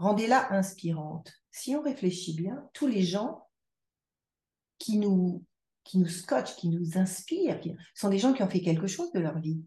rendez-la 0.01 0.53
inspirante. 0.55 1.33
Si 1.51 1.77
on 1.77 1.83
réfléchit 1.83 2.35
bien, 2.35 2.69
tous 2.73 2.87
les 2.87 3.03
gens 3.03 3.47
qui 4.79 4.99
nous, 4.99 5.45
qui 5.85 5.99
nous 5.99 6.09
scotchent, 6.09 6.57
qui 6.57 6.69
nous 6.71 6.97
inspirent, 6.99 7.61
sont 7.95 8.09
des 8.09 8.19
gens 8.19 8.33
qui 8.33 8.43
ont 8.43 8.49
fait 8.49 8.63
quelque 8.63 8.87
chose 8.87 9.13
de 9.13 9.21
leur 9.21 9.39
vie. 9.39 9.63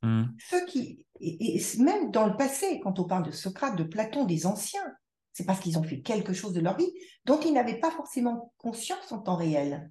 Hmm. 0.00 0.24
Ceux 0.50 0.64
qui, 0.66 1.06
et, 1.20 1.62
même 1.78 2.10
dans 2.10 2.26
le 2.26 2.36
passé, 2.36 2.80
quand 2.82 2.98
on 2.98 3.04
parle 3.04 3.26
de 3.26 3.30
Socrate, 3.30 3.76
de 3.76 3.84
Platon, 3.84 4.24
des 4.24 4.46
anciens, 4.46 4.96
c'est 5.32 5.44
parce 5.44 5.60
qu'ils 5.60 5.78
ont 5.78 5.82
fait 5.82 6.00
quelque 6.00 6.32
chose 6.32 6.52
de 6.52 6.60
leur 6.60 6.76
vie 6.76 6.92
dont 7.24 7.40
ils 7.40 7.52
n'avaient 7.52 7.80
pas 7.80 7.90
forcément 7.90 8.52
conscience 8.58 9.12
en 9.12 9.18
temps 9.18 9.36
réel. 9.36 9.90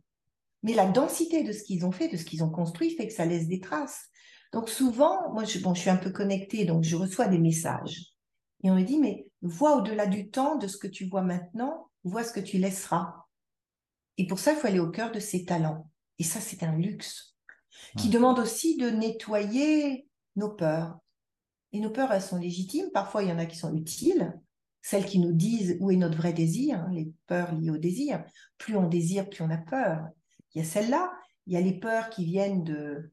Mais 0.63 0.73
la 0.73 0.87
densité 0.87 1.43
de 1.43 1.51
ce 1.51 1.63
qu'ils 1.63 1.85
ont 1.85 1.91
fait, 1.91 2.07
de 2.07 2.17
ce 2.17 2.25
qu'ils 2.25 2.43
ont 2.43 2.49
construit, 2.49 2.95
fait 2.95 3.07
que 3.07 3.13
ça 3.13 3.25
laisse 3.25 3.47
des 3.47 3.59
traces. 3.59 4.09
Donc 4.53 4.69
souvent, 4.69 5.31
moi, 5.33 5.43
je, 5.43 5.59
bon, 5.59 5.73
je 5.73 5.81
suis 5.81 5.89
un 5.89 5.97
peu 5.97 6.11
connectée, 6.11 6.65
donc 6.65 6.83
je 6.83 6.95
reçois 6.95 7.27
des 7.27 7.39
messages. 7.39 8.13
Et 8.63 8.69
on 8.69 8.75
me 8.75 8.83
dit, 8.83 8.99
mais 8.99 9.27
vois 9.41 9.77
au-delà 9.77 10.05
du 10.05 10.29
temps, 10.29 10.57
de 10.57 10.67
ce 10.67 10.77
que 10.77 10.87
tu 10.87 11.05
vois 11.05 11.23
maintenant, 11.23 11.89
vois 12.03 12.23
ce 12.23 12.33
que 12.33 12.39
tu 12.39 12.57
laisseras. 12.57 13.15
Et 14.17 14.27
pour 14.27 14.37
ça, 14.37 14.51
il 14.51 14.57
faut 14.57 14.67
aller 14.67 14.79
au 14.79 14.91
cœur 14.91 15.11
de 15.11 15.19
ses 15.19 15.45
talents. 15.45 15.89
Et 16.19 16.23
ça, 16.23 16.39
c'est 16.39 16.61
un 16.63 16.77
luxe 16.77 17.35
qui 17.97 18.09
demande 18.09 18.39
aussi 18.39 18.77
de 18.77 18.89
nettoyer 18.89 20.07
nos 20.35 20.49
peurs. 20.49 20.99
Et 21.73 21.79
nos 21.79 21.89
peurs, 21.89 22.11
elles 22.11 22.21
sont 22.21 22.37
légitimes. 22.37 22.91
Parfois, 22.93 23.23
il 23.23 23.29
y 23.29 23.31
en 23.31 23.39
a 23.39 23.45
qui 23.45 23.57
sont 23.57 23.73
utiles. 23.73 24.31
Celles 24.81 25.05
qui 25.05 25.19
nous 25.19 25.33
disent 25.33 25.77
où 25.79 25.91
est 25.91 25.95
notre 25.95 26.17
vrai 26.17 26.33
désir, 26.33 26.79
hein, 26.79 26.89
les 26.91 27.11
peurs 27.27 27.53
liées 27.53 27.69
au 27.69 27.77
désir. 27.77 28.23
Plus 28.57 28.75
on 28.75 28.87
désire, 28.87 29.29
plus 29.29 29.43
on 29.43 29.49
a 29.49 29.57
peur. 29.57 30.07
Il 30.53 30.59
y 30.59 30.61
a 30.61 30.67
celles-là. 30.67 31.11
Il 31.47 31.53
y 31.53 31.57
a 31.57 31.61
les 31.61 31.79
peurs 31.79 32.09
qui 32.09 32.25
viennent 32.25 32.63
de, 32.63 33.11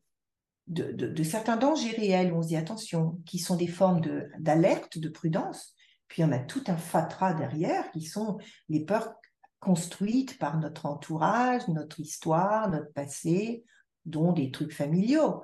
de, 0.68 1.22
certains 1.22 1.56
dangers 1.56 1.96
réels 1.96 2.32
on 2.32 2.42
se 2.42 2.48
dit 2.48 2.56
attention, 2.56 3.20
qui 3.26 3.38
sont 3.38 3.56
des 3.56 3.66
formes 3.66 4.00
d'alerte, 4.38 4.98
de, 4.98 5.08
prudence. 5.08 5.74
Puis 6.08 6.24
en 6.24 6.32
a 6.32 6.38
tout 6.38 6.64
un 6.68 6.76
fatras 6.76 7.34
derrière 7.34 7.90
qui 7.90 8.02
sont 8.02 8.38
les 8.68 8.84
peurs 8.84 9.14
construites 9.60 10.38
par 10.38 10.58
notre 10.58 10.86
entourage, 10.86 11.66
notre 11.68 12.00
histoire, 12.00 12.70
notre 12.70 12.92
passé, 12.92 13.64
dont 14.06 14.32
des 14.32 14.50
trucs 14.50 14.72
familiaux. 14.72 15.42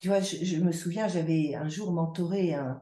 Tu 0.00 0.08
vois, 0.08 0.20
je, 0.20 0.56
me 0.56 0.72
souviens, 0.72 1.06
j'avais 1.06 1.54
un 1.54 1.68
jour 1.68 1.92
mentoré 1.92 2.54
un, 2.54 2.80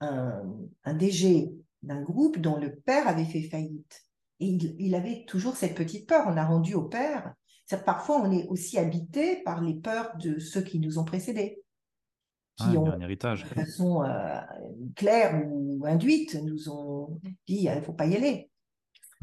un, 0.00 0.42
un 0.84 0.94
DG 0.94 1.52
d'un 1.82 2.02
groupe 2.02 2.38
dont 2.38 2.56
le 2.56 2.74
père 2.74 3.06
avait 3.08 3.24
fait 3.24 3.42
faillite. 3.42 4.02
Et 4.40 4.46
il, 4.46 4.76
il, 4.78 4.94
avait 4.94 5.24
toujours 5.26 5.56
cette 5.56 5.74
petite 5.74 6.08
peur. 6.08 6.24
On 6.28 6.36
a 6.36 6.44
rendu 6.44 6.74
au 6.74 6.82
père 6.82 7.34
Parfois, 7.76 8.20
on 8.22 8.32
est 8.32 8.46
aussi 8.48 8.78
habité 8.78 9.42
par 9.42 9.60
les 9.60 9.74
peurs 9.74 10.16
de 10.16 10.38
ceux 10.38 10.62
qui 10.62 10.78
nous 10.80 10.98
ont 10.98 11.04
précédés, 11.04 11.62
qui 12.56 12.64
ah, 12.66 12.78
ont, 12.78 12.90
un 12.90 13.00
héritage. 13.00 13.44
de 13.44 13.48
façon 13.48 14.02
euh, 14.02 14.40
claire 14.96 15.42
ou 15.46 15.84
induite, 15.86 16.34
nous 16.34 16.70
ont 16.70 17.20
dit 17.46 17.64
il 17.64 17.70
ne 17.70 17.80
faut 17.82 17.92
pas 17.92 18.06
y 18.06 18.16
aller. 18.16 18.50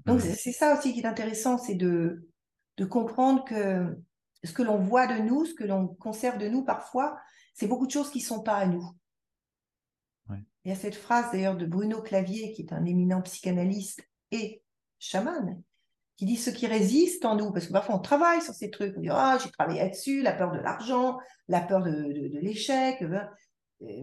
Donc, 0.05 0.19
mmh. 0.19 0.35
c'est 0.35 0.51
ça 0.51 0.77
aussi 0.77 0.93
qui 0.93 0.99
est 0.99 1.07
intéressant, 1.07 1.57
c'est 1.57 1.75
de, 1.75 2.27
de 2.77 2.85
comprendre 2.85 3.43
que 3.45 3.97
ce 4.43 4.53
que 4.53 4.61
l'on 4.61 4.77
voit 4.77 5.07
de 5.07 5.23
nous, 5.23 5.45
ce 5.45 5.55
que 5.55 5.63
l'on 5.63 5.87
conserve 5.87 6.37
de 6.37 6.47
nous 6.47 6.63
parfois, 6.63 7.17
c'est 7.55 7.67
beaucoup 7.67 7.87
de 7.87 7.91
choses 7.91 8.11
qui 8.11 8.19
ne 8.19 8.25
sont 8.25 8.43
pas 8.43 8.57
à 8.57 8.67
nous. 8.67 8.85
Il 10.29 10.69
y 10.69 10.71
a 10.71 10.75
cette 10.75 10.95
phrase 10.95 11.31
d'ailleurs 11.31 11.57
de 11.57 11.65
Bruno 11.65 12.01
Clavier, 12.01 12.51
qui 12.53 12.63
est 12.63 12.73
un 12.73 12.85
éminent 12.85 13.21
psychanalyste 13.21 14.01
et 14.31 14.63
chaman, 14.97 15.61
qui 16.17 16.25
dit 16.25 16.37
ce 16.37 16.49
qui 16.49 16.65
résiste 16.65 17.23
en 17.25 17.35
nous, 17.35 17.51
parce 17.51 17.67
que 17.67 17.73
parfois 17.73 17.95
on 17.95 17.99
travaille 17.99 18.41
sur 18.41 18.53
ces 18.53 18.71
trucs, 18.71 18.97
on 18.97 19.01
dit 19.01 19.09
ah 19.11 19.37
j'ai 19.41 19.51
travaillé 19.51 19.81
là-dessus, 19.81 20.23
la 20.23 20.33
peur 20.33 20.51
de 20.51 20.57
l'argent, 20.57 21.19
la 21.47 21.61
peur 21.61 21.83
de, 21.83 22.39
l'échec, 22.39 23.01
euh, 23.03 23.19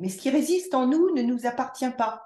mais 0.00 0.08
ce 0.08 0.18
qui 0.18 0.30
résiste 0.30 0.74
en 0.74 0.86
nous 0.86 1.12
ne 1.14 1.22
nous 1.22 1.46
appartient 1.46 1.90
pas. 1.90 2.22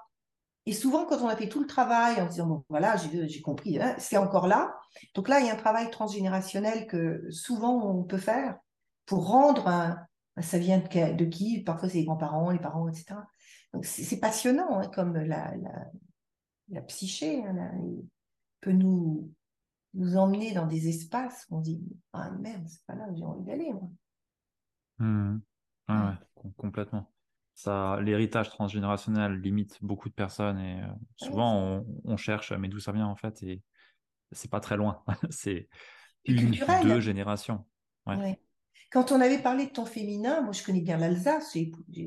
Et 0.67 0.73
souvent 0.73 1.05
quand 1.05 1.21
on 1.21 1.29
a 1.29 1.35
fait 1.35 1.49
tout 1.49 1.61
le 1.61 1.67
travail 1.67 2.21
en 2.21 2.27
disant 2.27 2.45
bon 2.45 2.63
voilà 2.69 2.95
j'ai 2.97 3.41
compris, 3.41 3.79
hein, 3.79 3.95
c'est 3.97 4.17
encore 4.17 4.47
là. 4.47 4.75
Donc 5.15 5.29
là 5.29 5.39
il 5.39 5.47
y 5.47 5.49
a 5.49 5.53
un 5.53 5.57
travail 5.57 5.89
transgénérationnel 5.89 6.85
que 6.85 7.25
souvent 7.31 7.89
on 7.89 8.03
peut 8.03 8.17
faire 8.17 8.59
pour 9.07 9.25
rendre 9.27 9.97
ça 10.41 10.57
vient 10.59 10.77
de, 10.77 11.25
qui? 11.25 11.63
Parfois 11.63 11.89
c'est 11.89 11.97
les 11.97 12.05
grands-parents, 12.05 12.51
les 12.51 12.59
parents, 12.59 12.87
etc. 12.87 13.15
C'est 13.83 14.19
passionnant 14.19 14.79
hein, 14.79 14.87
comme 14.87 15.15
la, 15.17 15.53
la, 16.69 16.81
psyché 16.81 17.43
hein, 17.45 17.71
peut 18.61 18.71
nous 18.71 19.31
nous 19.93 20.15
emmener 20.17 20.53
dans 20.53 20.67
des 20.67 20.89
espaces 20.89 21.47
où 21.49 21.57
on 21.57 21.61
dit 21.61 21.81
Ah 22.13 22.31
merde, 22.31 22.63
c'est 22.67 22.85
pas 22.85 22.95
là 22.95 23.07
où 23.09 23.15
j'ai 23.15 23.23
envie 23.23 23.43
d'aller, 23.43 23.73
moi. 23.73 23.89
Mmh. 24.99 25.39
ouais, 25.89 26.51
complètement. 26.57 27.11
Ça, 27.53 27.99
l'héritage 28.01 28.49
transgénérationnel 28.49 29.33
limite 29.39 29.79
beaucoup 29.81 30.09
de 30.09 30.13
personnes 30.13 30.59
et 30.59 30.81
euh, 30.81 30.87
souvent 31.15 31.83
on, 32.03 32.17
cherche, 32.17 32.51
mais 32.51 32.67
d'où 32.67 32.79
ça 32.79 32.91
vient 32.91 33.07
en 33.07 33.15
fait 33.15 33.41
Et 33.41 33.63
c'est 34.31 34.51
pas 34.51 34.59
très 34.59 34.77
loin. 34.77 35.03
c'est 35.31 35.67
une, 36.25 36.51
deux 36.83 36.99
générations. 36.99 37.65
Ouais. 38.05 38.39
Quand 38.89 39.11
on 39.11 39.19
avait 39.19 39.39
parlé 39.39 39.65
de 39.65 39.71
ton 39.71 39.85
féminin, 39.85 40.41
moi 40.41 40.53
je 40.53 40.63
connais 40.63 40.81
bien 40.81 40.97
l'Alsace, 40.97 41.57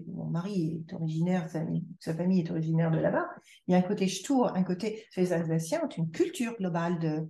mon 0.07 0.27
mari 0.27 0.83
est 0.89 0.95
originaire, 0.95 1.49
sa, 1.51 2.15
famille 2.15 2.41
est 2.41 2.51
originaire 2.51 2.91
de 2.91 2.99
là-bas. 2.99 3.29
Il 3.67 3.73
y 3.73 3.75
a 3.75 3.79
un 3.79 3.83
côté 3.83 4.09
ch'tour, 4.09 4.57
un 4.57 4.63
côté. 4.63 5.05
Les 5.17 5.33
Alsaciens 5.33 5.83
ont 5.85 5.89
une 5.89 6.11
culture 6.11 6.57
globale 6.57 6.99
de, 6.99 7.29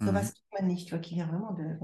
mmh. 0.00 0.76
tu 0.76 0.90
vois, 0.90 0.98
qui 0.98 1.14
vient 1.14 1.26
vraiment 1.26 1.52
de, 1.52 1.78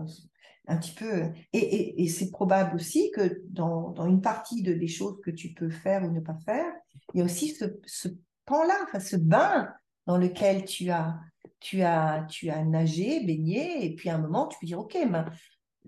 un 0.69 0.77
petit 0.79 0.95
peu. 0.95 1.31
Et, 1.53 2.03
et, 2.03 2.09
c'est 2.09 2.31
probable 2.31 2.75
aussi 2.75 3.11
que 3.13 3.41
dans, 3.51 3.91
dans, 3.91 4.07
une 4.07 4.21
partie 4.21 4.63
de, 4.63 4.73
des 4.73 4.89
choses 4.89 5.21
que 5.25 5.31
tu 5.31 5.55
peux 5.55 5.71
faire 5.71 6.03
ou 6.03 6.11
ne 6.11 6.21
pas 6.21 6.37
faire, 6.45 6.73
il 7.15 7.19
y 7.19 7.23
a 7.23 7.25
aussi 7.25 7.51
ce, 7.51 7.67
ce 7.85 8.09
pan-là, 8.47 8.75
enfin, 8.85 9.01
ce 9.01 9.17
bain 9.17 9.69
dans 10.07 10.19
lequel 10.19 10.65
tu 10.65 10.91
as, 10.91 11.19
tu 11.61 11.83
as, 11.83 12.27
tu 12.29 12.51
as 12.51 12.65
nagé, 12.65 13.25
baigné, 13.25 13.85
et 13.85 13.95
puis 13.95 14.09
à 14.09 14.17
un 14.17 14.19
moment, 14.19 14.47
tu 14.47 14.59
peux 14.61 14.67
dire, 14.67 14.81
OK, 14.81 14.97
ben, 15.11 15.31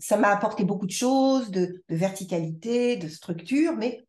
ça 0.00 0.16
m'a 0.16 0.28
apporté 0.28 0.64
beaucoup 0.64 0.86
de 0.86 0.92
choses, 0.92 1.50
de, 1.50 1.82
de, 1.88 1.96
verticalité, 1.96 2.96
de 2.96 3.08
structure, 3.08 3.76
mais 3.76 4.06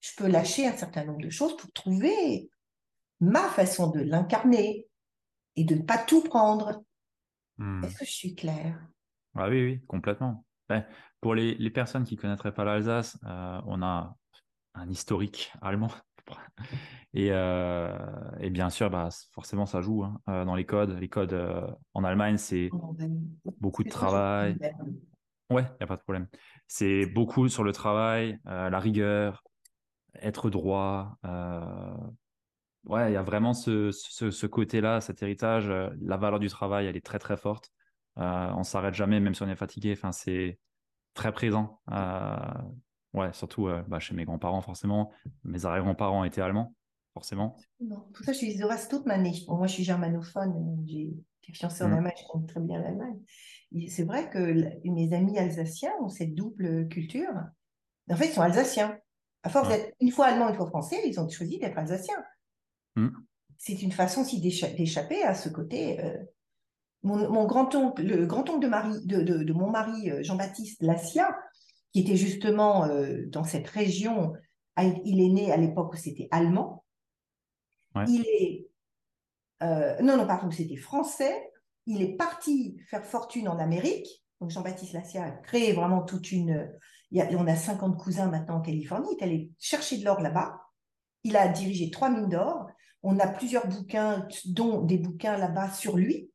je 0.00 0.10
peux 0.16 0.28
lâcher 0.28 0.66
un 0.66 0.76
certain 0.76 1.04
nombre 1.04 1.22
de 1.22 1.30
choses 1.30 1.56
pour 1.56 1.72
trouver 1.72 2.50
ma 3.20 3.48
façon 3.48 3.90
de 3.90 4.00
l'incarner 4.00 4.86
et 5.56 5.64
de 5.64 5.74
ne 5.74 5.82
pas 5.82 5.98
tout 5.98 6.22
prendre 6.22 6.82
Hmm. 7.58 7.82
Est-ce 7.84 7.98
que 7.98 8.04
je 8.04 8.10
suis 8.10 8.34
claire? 8.34 8.80
Ah 9.34 9.48
Oui, 9.48 9.62
oui, 9.64 9.80
complètement. 9.86 10.44
Ben, 10.68 10.84
pour 11.20 11.34
les, 11.34 11.54
les, 11.56 11.70
personnes 11.70 12.04
qui 12.04 12.14
ne 12.16 12.20
connaîtraient 12.20 12.54
pas 12.54 12.64
l'Alsace, 12.64 13.18
euh, 13.24 13.60
on 13.66 13.82
a 13.82 14.16
un 14.74 14.88
historique 14.88 15.52
allemand. 15.60 15.90
Et, 17.14 17.28
euh, 17.32 17.96
et 18.38 18.50
bien 18.50 18.68
sûr, 18.68 18.90
bah, 18.90 19.08
forcément, 19.32 19.64
ça 19.64 19.80
joue 19.80 20.04
hein, 20.04 20.20
euh, 20.28 20.44
dans 20.44 20.54
les 20.54 20.66
codes. 20.66 20.90
Les 21.00 21.08
codes 21.08 21.34
en 21.94 22.04
Allemagne, 22.04 22.36
c'est 22.36 22.68
ben, 22.70 23.18
beaucoup 23.60 23.82
de 23.82 23.88
travail. 23.88 24.58
Ouais, 25.50 25.62
il 25.62 25.76
n'y 25.80 25.84
a 25.84 25.86
pas 25.86 25.96
de 25.96 26.02
problème. 26.02 26.28
C'est 26.66 27.06
beaucoup 27.06 27.48
sur 27.48 27.64
le 27.64 27.72
travail, 27.72 28.38
la 28.44 28.78
rigueur, 28.78 29.42
être 30.20 30.50
droit, 30.50 31.18
ouais, 32.88 33.10
il 33.10 33.14
y 33.14 33.16
a 33.16 33.22
vraiment 33.22 33.54
ce, 33.54 33.90
ce, 33.92 34.46
côté-là, 34.46 35.00
cet 35.00 35.22
héritage. 35.22 35.68
Euh, 35.68 35.90
la 36.00 36.16
valeur 36.16 36.40
du 36.40 36.48
travail, 36.48 36.86
elle 36.86 36.96
est 36.96 37.04
très 37.04 37.18
très 37.18 37.36
forte. 37.36 37.70
Euh, 38.18 38.50
on 38.56 38.64
s'arrête 38.64 38.94
jamais, 38.94 39.20
même 39.20 39.34
si 39.34 39.42
on 39.42 39.48
est 39.48 39.56
fatigué. 39.56 39.92
Enfin, 39.92 40.12
c'est 40.12 40.58
très 41.14 41.32
présent. 41.32 41.80
Euh, 41.92 42.36
ouais, 43.14 43.32
surtout 43.32 43.68
bah, 43.86 43.98
chez 44.00 44.14
mes 44.14 44.24
grands-parents 44.24 44.62
forcément. 44.62 45.12
Mes 45.44 45.64
arrière-grands-parents 45.64 46.24
étaient 46.24 46.40
allemands, 46.40 46.74
forcément. 47.14 47.56
Non, 47.80 48.00
pour 48.12 48.24
ça, 48.24 48.32
je 48.32 48.38
suis 48.38 48.62
Alsace 48.62 48.88
toute 48.88 49.06
ma 49.06 49.18
vie. 49.18 49.44
moi, 49.48 49.66
je 49.66 49.74
suis 49.74 49.84
germanophone, 49.84 50.84
j'ai 50.86 51.12
été 51.42 51.52
fiancée 51.52 51.84
en 51.84 51.88
mm. 51.88 51.92
Allemagne, 51.92 52.14
je 52.18 52.26
connais 52.28 52.46
très 52.46 52.60
bien 52.60 52.80
l'Allemagne. 52.80 53.20
C'est 53.88 54.04
vrai 54.04 54.30
que 54.30 54.38
mes 54.88 55.12
amis 55.12 55.38
alsaciens 55.38 55.92
ont 56.00 56.08
cette 56.08 56.34
double 56.34 56.88
culture. 56.88 57.32
En 58.10 58.16
fait, 58.16 58.26
ils 58.26 58.32
sont 58.32 58.42
alsaciens. 58.42 58.98
À 59.42 59.50
force 59.50 59.68
d'être 59.68 59.94
une 60.00 60.10
fois 60.10 60.26
allemand, 60.26 60.48
une 60.48 60.54
fois 60.54 60.66
français, 60.66 61.00
ils 61.06 61.20
ont 61.20 61.28
choisi 61.28 61.58
d'être 61.58 61.78
alsaciens. 61.78 62.22
Mm. 62.96 63.08
C'est 63.58 63.82
une 63.82 63.92
façon 63.92 64.22
aussi 64.22 64.40
d'échapper 64.40 65.22
à 65.22 65.34
ce 65.34 65.48
côté. 65.48 66.00
Euh, 66.00 66.16
mon, 67.02 67.44
grand-oncle, 67.44 68.02
le 68.02 68.26
grand-oncle 68.26 68.60
de, 68.60 68.68
Marie, 68.68 69.06
de, 69.06 69.52
mon 69.52 69.70
mari, 69.70 70.10
euh, 70.10 70.22
Jean-Baptiste 70.22 70.82
Lassia, 70.82 71.36
qui 71.92 72.00
était 72.00 72.16
justement 72.16 72.84
euh, 72.86 73.26
dans 73.26 73.44
cette 73.44 73.68
région, 73.68 74.32
il 75.04 75.20
est 75.20 75.28
né 75.28 75.52
à 75.52 75.56
l'époque 75.56 75.92
où 75.92 75.96
c'était 75.96 76.28
allemand. 76.30 76.84
Il 78.06 78.24
est. 78.26 78.68
non, 79.60 80.16
non, 80.16 80.26
pardon, 80.26 80.50
c'était 80.50 80.76
français. 80.76 81.50
Il 81.88 82.02
est 82.02 82.16
parti 82.16 82.76
faire 82.86 83.04
fortune 83.04 83.48
en 83.48 83.58
Amérique. 83.58 84.22
Donc 84.40 84.50
Jean-Baptiste 84.50 84.92
Lassia 84.92 85.24
a 85.24 85.30
créé 85.30 85.72
vraiment 85.72 86.02
toute 86.02 86.30
une. 86.30 86.70
Il 87.10 87.26
on 87.32 87.46
a 87.46 87.56
50 87.56 87.96
cousins 87.98 88.28
maintenant 88.28 88.58
en 88.58 88.60
Californie. 88.60 89.08
Il 89.12 89.18
est 89.18 89.24
allé 89.24 89.50
chercher 89.58 89.96
de 89.96 90.04
l'or 90.04 90.20
là-bas. 90.20 90.60
Il 91.24 91.34
a 91.34 91.48
dirigé 91.48 91.90
trois 91.90 92.10
mines 92.10 92.28
d'or. 92.28 92.66
On 93.02 93.18
a 93.18 93.26
plusieurs 93.26 93.66
bouquins, 93.66 94.28
dont 94.44 94.82
des 94.82 94.98
bouquins 94.98 95.38
là-bas 95.38 95.70
sur 95.70 95.96
lui. 95.96 96.30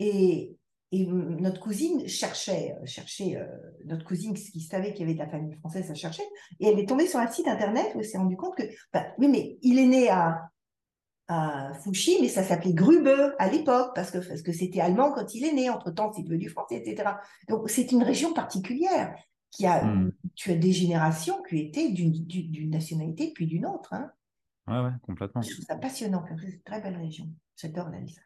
Et, 0.00 0.54
notre 0.90 1.60
cousine 1.60 2.08
cherchait, 2.08 2.74
cherchait 2.86 3.36
euh, 3.36 3.44
notre 3.84 4.06
cousine 4.06 4.32
qui 4.32 4.62
savait 4.62 4.94
qu'il 4.94 5.00
y 5.00 5.02
avait 5.02 5.12
de 5.12 5.18
la 5.18 5.28
famille 5.28 5.54
française, 5.56 5.84
elle 5.90 5.96
cherchait, 5.96 6.26
et 6.60 6.68
elle 6.68 6.78
est 6.78 6.88
tombée 6.88 7.06
sur 7.06 7.18
un 7.18 7.30
site 7.30 7.46
internet 7.46 7.92
où 7.94 7.98
elle 7.98 8.06
s'est 8.06 8.16
rendue 8.16 8.38
compte 8.38 8.56
que, 8.56 8.62
bah, 8.90 9.08
oui, 9.18 9.28
mais 9.28 9.58
il 9.60 9.78
est 9.78 9.86
né 9.86 10.08
à, 10.08 10.48
à 11.28 11.72
Fouchy, 11.74 12.18
mais 12.20 12.28
ça 12.28 12.42
s'appelait 12.42 12.72
Grube 12.72 13.08
à 13.38 13.48
l'époque, 13.50 13.92
parce 13.94 14.10
que 14.10 14.18
parce 14.18 14.42
que 14.42 14.52
c'était 14.52 14.80
allemand 14.80 15.12
quand 15.12 15.34
il 15.34 15.44
est 15.44 15.52
né, 15.52 15.70
entre-temps 15.70 16.12
c'est 16.12 16.22
devenu 16.22 16.48
français, 16.48 16.76
etc. 16.76 17.10
Donc 17.48 17.68
c'est 17.68 17.92
une 17.92 18.02
région 18.02 18.32
particulière 18.32 19.14
qui 19.50 19.66
a, 19.66 19.84
hmm. 19.84 20.12
tu 20.34 20.50
as 20.50 20.56
des 20.56 20.72
générations 20.72 21.42
qui 21.42 21.58
étaient 21.58 21.90
d'une 21.90 22.70
nationalité 22.70 23.32
puis 23.34 23.46
d'une 23.46 23.66
autre. 23.66 23.92
Hein. 23.92 24.10
Ouais, 24.66 24.80
ouais, 24.80 24.92
complètement. 25.02 25.42
Je 25.42 25.52
trouve 25.52 25.64
ça 25.64 25.76
passionnant, 25.76 26.24
c'est 26.28 26.46
une 26.46 26.62
très 26.62 26.80
belle 26.80 26.96
région. 26.96 27.28
J'adore 27.56 27.88
l'Alsace. 27.88 28.22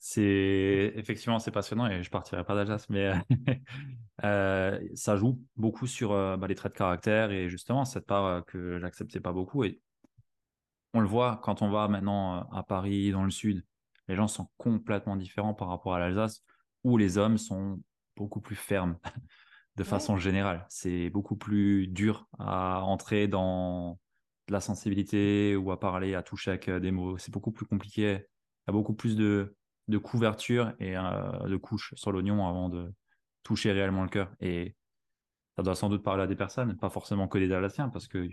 C'est 0.00 0.92
effectivement 0.96 1.38
c'est 1.38 1.50
passionnant 1.50 1.86
et 1.86 2.02
je 2.02 2.10
partirai 2.10 2.44
pas 2.44 2.54
d'Alsace, 2.54 2.88
mais 2.90 3.12
euh, 4.24 4.78
ça 4.94 5.16
joue 5.16 5.40
beaucoup 5.56 5.86
sur 5.86 6.12
euh, 6.12 6.36
bah, 6.36 6.46
les 6.46 6.54
traits 6.54 6.72
de 6.72 6.78
caractère 6.78 7.30
et 7.30 7.48
justement 7.48 7.84
cette 7.84 8.06
part 8.06 8.24
euh, 8.26 8.40
que 8.42 8.78
j'acceptais 8.78 9.20
pas 9.20 9.32
beaucoup. 9.32 9.64
Et 9.64 9.80
on 10.94 11.00
le 11.00 11.06
voit 11.06 11.40
quand 11.42 11.62
on 11.62 11.70
va 11.70 11.88
maintenant 11.88 12.48
à 12.50 12.62
Paris, 12.62 13.10
dans 13.10 13.24
le 13.24 13.30
sud, 13.30 13.64
les 14.08 14.16
gens 14.16 14.28
sont 14.28 14.48
complètement 14.56 15.16
différents 15.16 15.54
par 15.54 15.68
rapport 15.68 15.94
à 15.94 15.98
l'Alsace, 15.98 16.42
où 16.84 16.96
les 16.96 17.18
hommes 17.18 17.38
sont 17.38 17.80
beaucoup 18.16 18.40
plus 18.40 18.56
fermes 18.56 18.98
de 19.76 19.84
façon 19.84 20.16
générale. 20.16 20.64
C'est 20.68 21.10
beaucoup 21.10 21.36
plus 21.36 21.88
dur 21.88 22.26
à 22.38 22.82
entrer 22.82 23.28
dans 23.28 23.98
de 24.46 24.52
la 24.52 24.60
sensibilité 24.60 25.56
ou 25.56 25.72
à 25.72 25.80
parler, 25.80 26.14
à 26.14 26.22
toucher 26.22 26.50
avec 26.50 26.70
des 26.70 26.90
mots. 26.90 27.18
C'est 27.18 27.32
beaucoup 27.32 27.52
plus 27.52 27.66
compliqué. 27.66 28.02
Il 28.02 28.68
y 28.68 28.70
a 28.70 28.72
beaucoup 28.72 28.94
plus 28.94 29.16
de 29.16 29.56
de 29.88 29.98
couverture 29.98 30.72
et 30.78 30.96
euh, 30.96 31.48
de 31.48 31.56
couche 31.56 31.94
sur 31.96 32.12
l'oignon 32.12 32.46
avant 32.46 32.68
de 32.68 32.92
toucher 33.42 33.72
réellement 33.72 34.02
le 34.02 34.08
cœur. 34.08 34.32
Et 34.40 34.74
ça 35.56 35.62
doit 35.62 35.74
sans 35.74 35.88
doute 35.88 36.02
parler 36.02 36.22
à 36.22 36.26
des 36.26 36.36
personnes, 36.36 36.76
pas 36.76 36.90
forcément 36.90 37.28
que 37.28 37.38
des 37.38 37.52
Alsaciens, 37.52 37.88
parce 37.88 38.08
que 38.08 38.28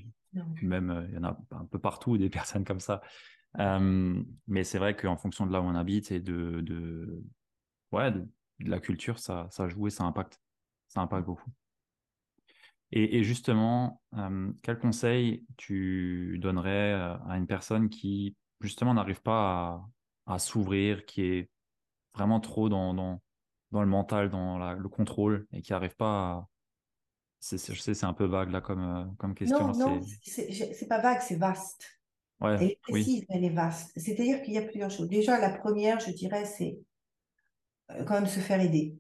même 0.62 0.90
euh, 0.90 1.06
il 1.10 1.16
y 1.16 1.18
en 1.18 1.24
a 1.24 1.38
un 1.52 1.66
peu 1.66 1.80
partout 1.80 2.18
des 2.18 2.30
personnes 2.30 2.66
comme 2.66 2.80
ça. 2.80 3.02
Euh, 3.60 4.24
mais 4.48 4.64
c'est 4.64 4.80
vrai 4.80 4.96
qu'en 4.96 5.18
fonction 5.18 5.46
de 5.46 5.52
là 5.52 5.62
où 5.62 5.66
on 5.66 5.76
habite 5.76 6.12
et 6.12 6.20
de, 6.20 6.62
de 6.62 7.24
ouais, 7.92 8.12
de, 8.12 8.26
la 8.60 8.80
culture, 8.80 9.20
ça, 9.20 9.48
ça 9.50 9.68
joue 9.68 9.88
et 9.88 9.90
ça 9.90 10.04
impacte. 10.04 10.40
Ça 10.88 11.02
impacte 11.02 11.26
beaucoup. 11.26 11.50
Et, 12.94 13.24
justement, 13.24 14.02
quel 14.64 14.78
conseil 14.78 15.46
tu 15.56 16.38
donnerais 16.40 16.92
à 16.92 17.38
une 17.38 17.48
personne 17.48 17.88
qui 17.88 18.36
justement 18.60 18.94
n'arrive 18.94 19.22
pas 19.22 19.82
à, 20.26 20.40
s'ouvrir, 20.40 21.06
qui 21.06 21.22
est 21.22 21.50
vraiment 22.14 22.42
trop 22.42 22.68
dans, 22.68 22.94
dans, 22.94 23.22
dans 23.72 23.82
le 23.82 23.88
mental, 23.88 24.30
dans 24.30 24.74
le 24.74 24.90
contrôle 24.90 25.48
et 25.54 25.62
qui 25.62 25.72
n'arrive 25.72 25.96
pas. 25.96 26.50
Je 27.42 27.58
sais, 27.58 27.94
c'est 27.94 28.06
un 28.06 28.14
peu 28.14 28.26
vague 28.26 28.52
là 28.52 28.62
comme, 28.62 28.84
euh, 28.84 29.04
comme 29.18 29.34
question. 29.34 29.68
Non, 29.74 29.98
non, 29.98 30.02
c'est 30.24 30.88
pas 30.88 31.00
vague, 31.00 31.22
c'est 31.22 31.36
vaste. 31.36 31.86
Ouais, 32.40 32.56
elle 32.56 32.64
est 32.64 32.80
précise, 32.82 33.26
elle 33.30 33.44
est 33.44 33.50
vaste. 33.50 33.92
C'est-à-dire 33.96 34.42
qu'il 34.42 34.54
y 34.54 34.58
a 34.58 34.64
plusieurs 34.64 34.90
choses. 34.90 35.10
Déjà, 35.10 35.40
la 35.40 35.50
première, 35.50 36.00
je 36.00 36.12
dirais, 36.12 36.46
c'est 36.46 36.80
euh, 37.92 38.04
quand 38.04 38.16
même 38.16 38.28
se 38.28 38.40
faire 38.40 38.62
aider. 38.62 38.96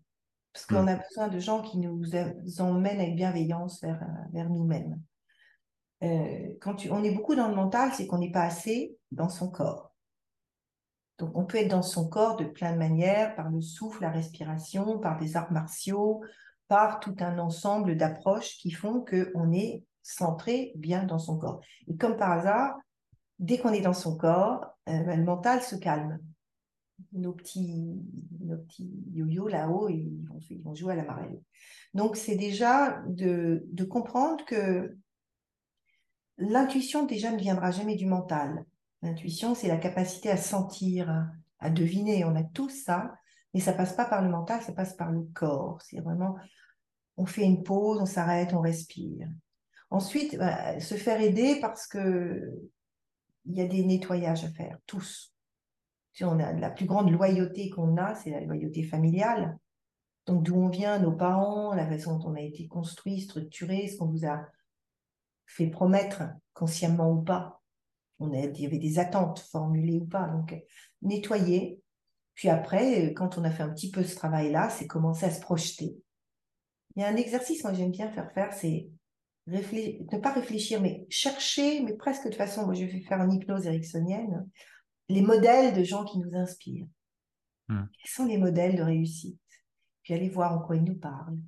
Parce 0.53 0.65
qu'on 0.65 0.83
hmm. 0.83 0.89
a 0.89 0.95
besoin 0.95 1.27
de 1.27 1.39
gens 1.39 1.61
qui 1.61 1.77
nous 1.79 2.03
emmènent 2.59 2.99
avec 2.99 3.15
bienveillance 3.15 3.81
vers, 3.81 4.01
euh, 4.01 4.29
vers 4.33 4.49
nous-mêmes. 4.49 5.01
quand 6.59 6.75
tu, 6.75 6.91
on 6.91 7.03
est 7.03 7.13
beaucoup 7.13 7.35
dans 7.35 7.47
le 7.47 7.55
mental, 7.55 7.91
c'est 7.93 8.07
qu'on 8.07 8.17
n'est 8.17 8.31
pas 8.31 8.43
assez 8.43 8.97
dans 9.11 9.29
son 9.29 9.49
corps. 9.49 9.93
Donc, 11.19 11.37
on 11.37 11.45
peut 11.45 11.59
être 11.59 11.67
dans 11.67 11.83
son 11.83 12.09
corps 12.09 12.35
de 12.35 12.45
plein 12.45 12.73
de 12.73 12.79
manières, 12.79 13.35
par 13.35 13.49
le 13.51 13.61
souffle, 13.61 14.01
la 14.01 14.09
respiration, 14.09 14.97
par 14.97 15.19
des 15.19 15.37
arts 15.37 15.51
martiaux, 15.51 16.23
par 16.71 17.01
tout 17.01 17.17
un 17.19 17.37
ensemble 17.37 17.97
d'approches 17.97 18.55
qui 18.59 18.71
font 18.71 19.03
qu'on 19.03 19.51
est 19.51 19.83
centré 20.03 20.71
bien 20.75 21.03
dans 21.03 21.19
son 21.19 21.37
corps. 21.37 21.59
Et 21.89 21.97
comme 21.97 22.15
par 22.15 22.31
hasard, 22.31 22.79
dès 23.39 23.57
qu'on 23.57 23.73
est 23.73 23.81
dans 23.81 23.91
son 23.91 24.15
corps, 24.15 24.67
euh, 24.87 25.03
ben, 25.03 25.19
le 25.19 25.25
mental 25.25 25.61
se 25.61 25.75
calme. 25.75 26.19
Nos 27.11 27.33
petits, 27.33 27.99
nos 28.39 28.55
petits 28.55 28.89
yo-yo 29.11 29.49
là-haut, 29.49 29.89
ils 29.89 30.25
vont, 30.63 30.73
jouer 30.73 30.93
à 30.93 30.95
la 30.95 31.03
marelle. 31.03 31.41
Donc, 31.93 32.15
c'est 32.15 32.37
déjà 32.37 33.01
de, 33.05 33.65
de 33.65 33.83
comprendre 33.83 34.45
que 34.45 34.95
l'intuition 36.37 37.05
déjà 37.05 37.33
ne 37.33 37.37
viendra 37.37 37.71
jamais 37.71 37.97
du 37.97 38.05
mental. 38.05 38.63
L'intuition, 39.01 39.55
c'est 39.55 39.67
la 39.67 39.75
capacité 39.75 40.29
à 40.29 40.37
sentir, 40.37 41.27
à, 41.59 41.69
deviner. 41.69 42.23
On 42.23 42.33
a 42.37 42.43
tout 42.43 42.69
ça, 42.69 43.13
mais 43.53 43.59
ça 43.59 43.73
passe 43.73 43.93
pas 43.93 44.05
par 44.05 44.21
le 44.21 44.29
mental, 44.29 44.61
ça 44.61 44.71
passe 44.71 44.93
par 44.93 45.11
le 45.11 45.27
corps. 45.33 45.81
C'est 45.81 45.99
vraiment, 45.99 46.37
on 47.21 47.25
fait 47.25 47.43
une 47.43 47.63
pause, 47.63 47.99
on 48.01 48.05
s'arrête, 48.05 48.53
on 48.53 48.61
respire. 48.61 49.27
Ensuite, 49.89 50.37
bah, 50.37 50.79
se 50.79 50.95
faire 50.95 51.21
aider 51.21 51.59
parce 51.61 51.87
que 51.87 52.51
il 53.45 53.55
y 53.55 53.61
a 53.61 53.67
des 53.67 53.83
nettoyages 53.83 54.43
à 54.43 54.49
faire, 54.49 54.77
tous. 54.85 55.33
Si 56.13 56.23
on 56.23 56.39
a 56.39 56.53
la 56.53 56.69
plus 56.69 56.85
grande 56.85 57.11
loyauté 57.11 57.69
qu'on 57.69 57.97
a, 57.97 58.15
c'est 58.15 58.29
la 58.29 58.41
loyauté 58.41 58.83
familiale. 58.83 59.57
Donc 60.25 60.43
d'où 60.43 60.55
on 60.55 60.69
vient, 60.69 60.99
nos 60.99 61.11
parents, 61.11 61.73
la 61.73 61.87
façon 61.87 62.17
dont 62.17 62.31
on 62.31 62.35
a 62.35 62.41
été 62.41 62.67
construit, 62.67 63.21
structuré, 63.21 63.87
ce 63.87 63.97
qu'on 63.97 64.07
nous 64.07 64.25
a 64.25 64.45
fait 65.45 65.67
promettre, 65.67 66.23
consciemment 66.53 67.11
ou 67.11 67.21
pas 67.21 67.61
on 68.21 68.31
il 68.33 68.61
y 68.61 68.65
avait 68.65 68.77
des 68.77 68.99
attentes 68.99 69.39
formulées 69.39 69.97
ou 69.97 70.05
pas. 70.05 70.27
Donc, 70.27 70.55
nettoyer. 71.01 71.81
Puis 72.35 72.49
après, 72.49 73.13
quand 73.13 73.37
on 73.37 73.43
a 73.43 73.51
fait 73.51 73.63
un 73.63 73.69
petit 73.69 73.91
peu 73.91 74.03
ce 74.03 74.15
travail-là, 74.15 74.69
c'est 74.69 74.87
commencer 74.87 75.25
à 75.25 75.31
se 75.31 75.41
projeter. 75.41 75.97
Il 76.95 77.01
y 77.01 77.05
a 77.05 77.07
un 77.07 77.15
exercice, 77.15 77.63
moi 77.63 77.73
j'aime 77.73 77.91
bien 77.91 78.09
faire 78.11 78.31
faire, 78.31 78.53
c'est 78.53 78.89
ne 79.47 80.19
pas 80.19 80.33
réfléchir, 80.33 80.81
mais 80.81 81.05
chercher, 81.09 81.81
mais 81.81 81.93
presque 81.93 82.29
de 82.29 82.35
façon, 82.35 82.65
moi 82.65 82.73
je 82.73 82.85
vais 82.85 83.01
faire 83.01 83.21
une 83.21 83.33
hypnose 83.33 83.65
ericksonienne, 83.65 84.49
les 85.09 85.21
modèles 85.21 85.73
de 85.73 85.83
gens 85.83 86.05
qui 86.05 86.19
nous 86.19 86.35
inspirent. 86.35 86.87
Hmm. 87.67 87.85
Quels 87.97 88.11
sont 88.11 88.25
les 88.25 88.37
modèles 88.37 88.75
de 88.75 88.83
réussite? 88.83 89.39
Puis 90.03 90.13
aller 90.13 90.29
voir 90.29 90.53
en 90.53 90.65
quoi 90.65 90.75
ils 90.75 90.83
nous 90.83 90.97
parlent. 90.97 91.39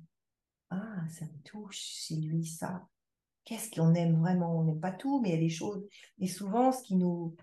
Ah, 0.70 1.04
ça 1.08 1.24
me 1.24 1.42
touche, 1.42 1.80
c'est 2.06 2.16
lui 2.16 2.44
ça 2.44 2.86
qu'est-ce 3.44 3.70
qu'on 3.70 3.94
aime 3.94 4.20
vraiment? 4.20 4.58
On 4.58 4.64
n'aime 4.64 4.80
pas 4.80 4.92
tout, 4.92 5.20
mais 5.20 5.30
il 5.30 5.34
y 5.34 5.38
a 5.38 5.40
des 5.40 5.50
choses. 5.50 5.86
Et 6.18 6.26
souvent, 6.26 6.72
ce 6.72 6.82
qui 6.82 6.96
nous, 6.96 7.36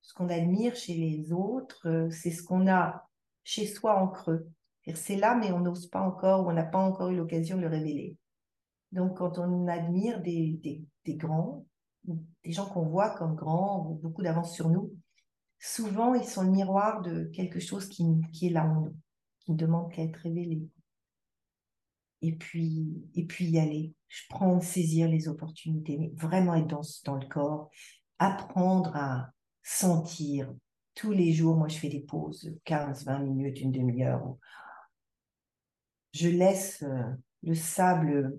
ce 0.00 0.14
qu'on 0.14 0.28
admire 0.28 0.74
chez 0.74 0.94
les 0.94 1.32
autres, 1.32 1.88
euh, 1.88 2.10
c'est 2.10 2.30
ce 2.30 2.42
qu'on 2.42 2.68
a 2.68 3.08
chez 3.44 3.66
soi 3.66 3.98
en 4.00 4.08
creux. 4.08 4.48
C'est 4.94 5.16
là, 5.16 5.34
mais 5.34 5.52
on 5.52 5.60
n'ose 5.60 5.86
pas 5.86 6.00
encore, 6.00 6.44
ou 6.44 6.50
on 6.50 6.52
n'a 6.52 6.64
pas 6.64 6.78
encore 6.78 7.10
eu 7.10 7.16
l'occasion 7.16 7.56
de 7.56 7.62
le 7.62 7.68
révéler. 7.68 8.16
Donc, 8.90 9.18
quand 9.18 9.38
on 9.38 9.68
admire 9.68 10.20
des, 10.20 10.60
grands, 11.06 11.64
des 12.04 12.52
gens 12.52 12.66
qu'on 12.66 12.86
voit 12.86 13.10
comme 13.10 13.36
grands, 13.36 13.86
ou 13.86 13.94
beaucoup 13.94 14.22
d'avance 14.22 14.54
sur 14.54 14.68
nous, 14.68 14.92
souvent, 15.58 16.14
ils 16.14 16.24
sont 16.24 16.42
le 16.42 16.50
miroir 16.50 17.00
de 17.02 17.24
quelque 17.32 17.60
chose 17.60 17.88
qui, 17.88 18.04
est 18.42 18.50
là 18.50 18.66
en 18.66 18.80
nous, 18.82 18.96
qui 19.40 19.52
ne 19.52 19.56
demande 19.56 19.90
qu'à 19.92 20.02
être 20.02 20.16
révélé 20.16 20.62
et 22.22 22.32
puis, 22.32 23.04
et 23.14 23.26
puis 23.26 23.46
y 23.46 23.58
aller. 23.58 23.92
Je 24.08 24.24
saisir 24.60 25.08
les 25.08 25.28
opportunités, 25.28 26.12
vraiment 26.16 26.54
être 26.54 26.66
dans, 26.66 26.82
dans 27.04 27.16
le 27.16 27.26
corps, 27.26 27.70
apprendre 28.18 28.94
à 28.94 29.30
sentir 29.62 30.52
tous 30.94 31.12
les 31.12 31.32
jours. 31.32 31.56
Moi, 31.56 31.68
je 31.68 31.78
fais 31.78 31.88
des 31.88 32.00
pauses, 32.00 32.54
15, 32.64 33.04
20 33.04 33.18
minutes, 33.20 33.60
une 33.60 33.72
demi-heure. 33.72 34.36
Je 36.12 36.28
laisse 36.28 36.82
euh, 36.82 37.02
le 37.42 37.54
sable 37.54 38.38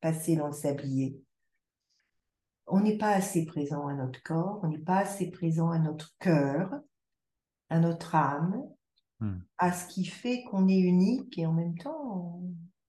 passer 0.00 0.36
dans 0.36 0.46
le 0.46 0.52
sablier. 0.52 1.20
on 2.66 2.80
n'est 2.80 2.98
pas 2.98 3.10
assez 3.10 3.44
présent 3.44 3.86
à 3.86 3.94
notre 3.94 4.22
corps, 4.22 4.60
on 4.62 4.68
n'est 4.68 4.78
pas 4.78 4.98
assez 4.98 5.30
présent 5.30 5.70
à 5.70 5.78
notre 5.78 6.16
cœur, 6.18 6.70
à 7.68 7.78
notre 7.78 8.14
âme, 8.14 8.62
hmm. 9.20 9.38
à 9.58 9.72
ce 9.72 9.88
qui 9.88 10.04
fait 10.04 10.44
qu'on 10.44 10.68
est 10.68 10.78
unique 10.78 11.38
et 11.38 11.46
en 11.46 11.52
même 11.52 11.76
temps, 11.76 12.40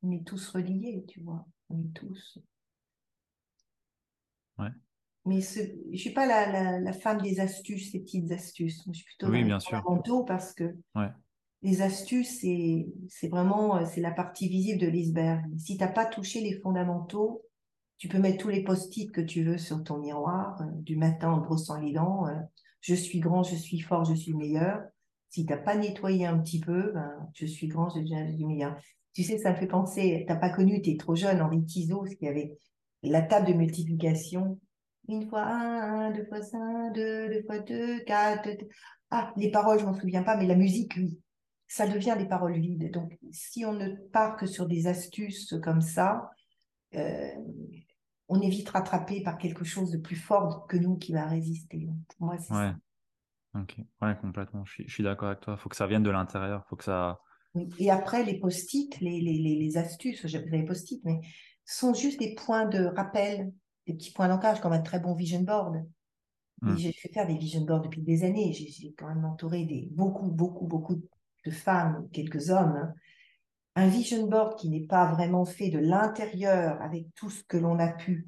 on, 0.02 0.12
est 0.12 0.26
tous 0.26 0.50
reliés, 0.50 1.06
tu 1.08 1.22
vois. 1.22 1.46
On 1.70 1.80
est 1.80 1.94
tous. 1.94 2.40
Ouais. 4.58 4.72
Mais 5.26 5.42
ce, 5.42 5.60
je 5.60 5.92
ne 5.92 5.98
suis 5.98 6.14
pas 6.14 6.26
la, 6.26 6.80
la, 6.80 6.94
femme 6.94 7.22
des 7.22 7.40
astuces, 7.40 7.92
ces 7.92 8.00
petites 8.00 8.32
astuces. 8.32 8.84
Je 8.88 8.94
suis 8.94 9.06
plutôt 9.06 9.28
oui, 9.28 9.44
bien 9.44 9.60
sûr. 9.60 9.84
parce 10.26 10.54
que 10.54 10.76
ouais. 10.96 11.12
Les 11.64 11.82
astuces, 11.82 12.40
c'est 12.40 13.28
vraiment 13.28 13.86
c'est 13.86 14.02
la 14.02 14.12
partie 14.12 14.48
visible 14.48 14.80
de 14.80 14.88
l'iceberg. 14.88 15.46
Si 15.58 15.78
tu 15.78 15.84
n'as 15.84 15.92
pas 15.92 16.06
touché 16.06 16.42
les 16.42 16.60
fondamentaux, 16.60 17.44
tu 17.98 18.08
peux 18.08 18.18
mettre 18.18 18.40
tous 18.40 18.50
les 18.50 18.64
post-it 18.64 19.12
que 19.12 19.22
tu 19.22 19.44
veux 19.44 19.60
sur 19.60 19.84
ton 19.84 20.00
miroir, 20.00 20.60
euh, 20.62 20.66
du 20.78 20.96
matin 20.96 21.34
en 21.34 21.38
brossant 21.38 21.80
les 21.80 21.94
dents. 21.94 22.26
Euh, 22.26 22.34
je 22.80 22.96
suis 22.96 23.20
grand, 23.20 23.44
je 23.44 23.56
suis 23.56 23.80
fort, 23.80 24.06
je 24.06 24.16
suis 24.16 24.34
meilleur. 24.34 24.82
Si 25.30 25.46
tu 25.46 25.54
n'as 25.54 25.60
pas 25.60 25.76
nettoyé 25.76 26.26
un 26.26 26.40
petit 26.40 26.60
peu, 26.60 26.94
ben, 26.94 27.30
je 27.36 27.46
suis 27.46 27.68
grand, 27.68 27.90
je 27.90 28.04
suis 28.04 28.46
meilleur. 28.46 28.76
Tu 29.14 29.22
sais, 29.22 29.38
ça 29.38 29.52
me 29.52 29.56
fait 29.56 29.68
penser, 29.68 30.24
tu 30.26 30.34
n'as 30.34 30.40
pas 30.40 30.50
connu, 30.50 30.82
tu 30.82 30.90
es 30.90 30.98
trop 30.98 31.14
jeune, 31.14 31.42
Henri 31.42 31.64
Tizot, 31.64 32.08
ce 32.08 32.16
qui 32.16 32.28
avait 32.28 32.58
la 33.04 33.22
table 33.22 33.48
de 33.48 33.54
multiplication. 33.54 34.60
Une 35.08 35.30
fois 35.30 35.44
un, 35.44 36.12
deux 36.12 36.26
fois 36.26 36.40
un, 36.54 36.90
deux, 36.92 37.30
deux 37.30 37.44
fois 37.44 37.60
deux, 37.60 38.00
quatre. 38.06 38.50
Ah, 39.12 39.32
les 39.38 39.52
paroles, 39.52 39.80
je 39.80 39.86
m'en 39.86 39.94
souviens 39.94 40.24
pas, 40.24 40.38
mais 40.38 40.48
la 40.48 40.56
musique, 40.56 40.94
oui. 40.98 41.20
Ça 41.74 41.88
devient 41.88 42.16
des 42.18 42.26
paroles 42.26 42.60
vides. 42.60 42.92
Donc, 42.92 43.18
si 43.32 43.64
on 43.64 43.72
ne 43.72 43.96
part 44.12 44.36
que 44.36 44.46
sur 44.46 44.68
des 44.68 44.88
astuces 44.88 45.56
comme 45.64 45.80
ça, 45.80 46.30
euh, 46.96 47.32
on 48.28 48.42
est 48.42 48.50
vite 48.50 48.68
rattrapé 48.68 49.24
par 49.24 49.38
quelque 49.38 49.64
chose 49.64 49.90
de 49.90 49.98
plus 49.98 50.18
fort 50.18 50.68
que 50.68 50.76
nous 50.76 50.98
qui 50.98 51.14
va 51.14 51.26
résister. 51.26 51.88
Pour 52.18 52.28
moi, 52.28 52.38
c'est 52.38 52.54
ouais. 52.54 52.74
ça. 53.54 53.60
Ouais, 54.02 54.18
complètement. 54.20 54.66
Je 54.66 54.84
suis, 54.86 55.02
d'accord 55.02 55.30
avec 55.30 55.40
toi. 55.40 55.56
Il 55.58 55.62
faut 55.62 55.70
que 55.70 55.78
ça 55.78 55.88
vienne 55.88 56.04
de 56.04 56.10
l'intérieur. 56.10 56.66
faut 56.68 56.76
que 56.76 56.84
ça. 56.84 57.22
Et 57.80 57.90
après, 57.90 58.26
les 58.26 58.38
post-it, 58.38 59.00
les, 59.00 59.22
les, 59.22 59.38
les, 59.38 59.78
astuces, 59.78 60.26
les 60.26 60.66
post-it, 60.66 61.02
mais 61.06 61.22
sont 61.64 61.94
juste 61.94 62.20
des 62.20 62.36
points 62.36 62.66
de 62.66 62.84
rappel, 62.84 63.54
des 63.88 63.94
petits 63.94 64.12
points 64.12 64.28
d'ancrage, 64.28 64.60
comme 64.60 64.74
un 64.74 64.82
très 64.82 65.00
bon 65.00 65.16
vision 65.16 65.40
board. 65.40 65.86
Mmh. 66.64 66.76
J'ai 66.76 66.92
fait 66.92 67.14
faire 67.14 67.28
des 67.28 67.38
vision 67.38 67.62
boards 67.62 67.84
depuis 67.84 68.02
des 68.02 68.26
années. 68.26 68.52
J'ai 68.52 68.94
quand 68.98 69.08
même 69.08 69.24
entouré 69.24 69.64
des, 69.64 69.88
beaucoup, 69.94 70.30
beaucoup, 70.30 70.68
beaucoup 70.68 71.02
de 71.46 71.52
femmes, 71.52 72.08
quelques 72.12 72.50
hommes, 72.50 72.76
hein, 72.76 72.94
un 73.76 73.88
vision 73.88 74.28
board 74.28 74.60
qui 74.60 74.70
n'est 74.70 74.86
pas 74.86 75.12
vraiment 75.12 75.46
fait 75.46 75.70
de 75.70 75.80
l'intérieur 75.80 76.82
avec 76.82 77.14
tout 77.16 77.30
ce 77.30 77.44
que 77.44 77.58
l'on 77.58 77.80
a 77.80 77.88
pu 77.88 78.26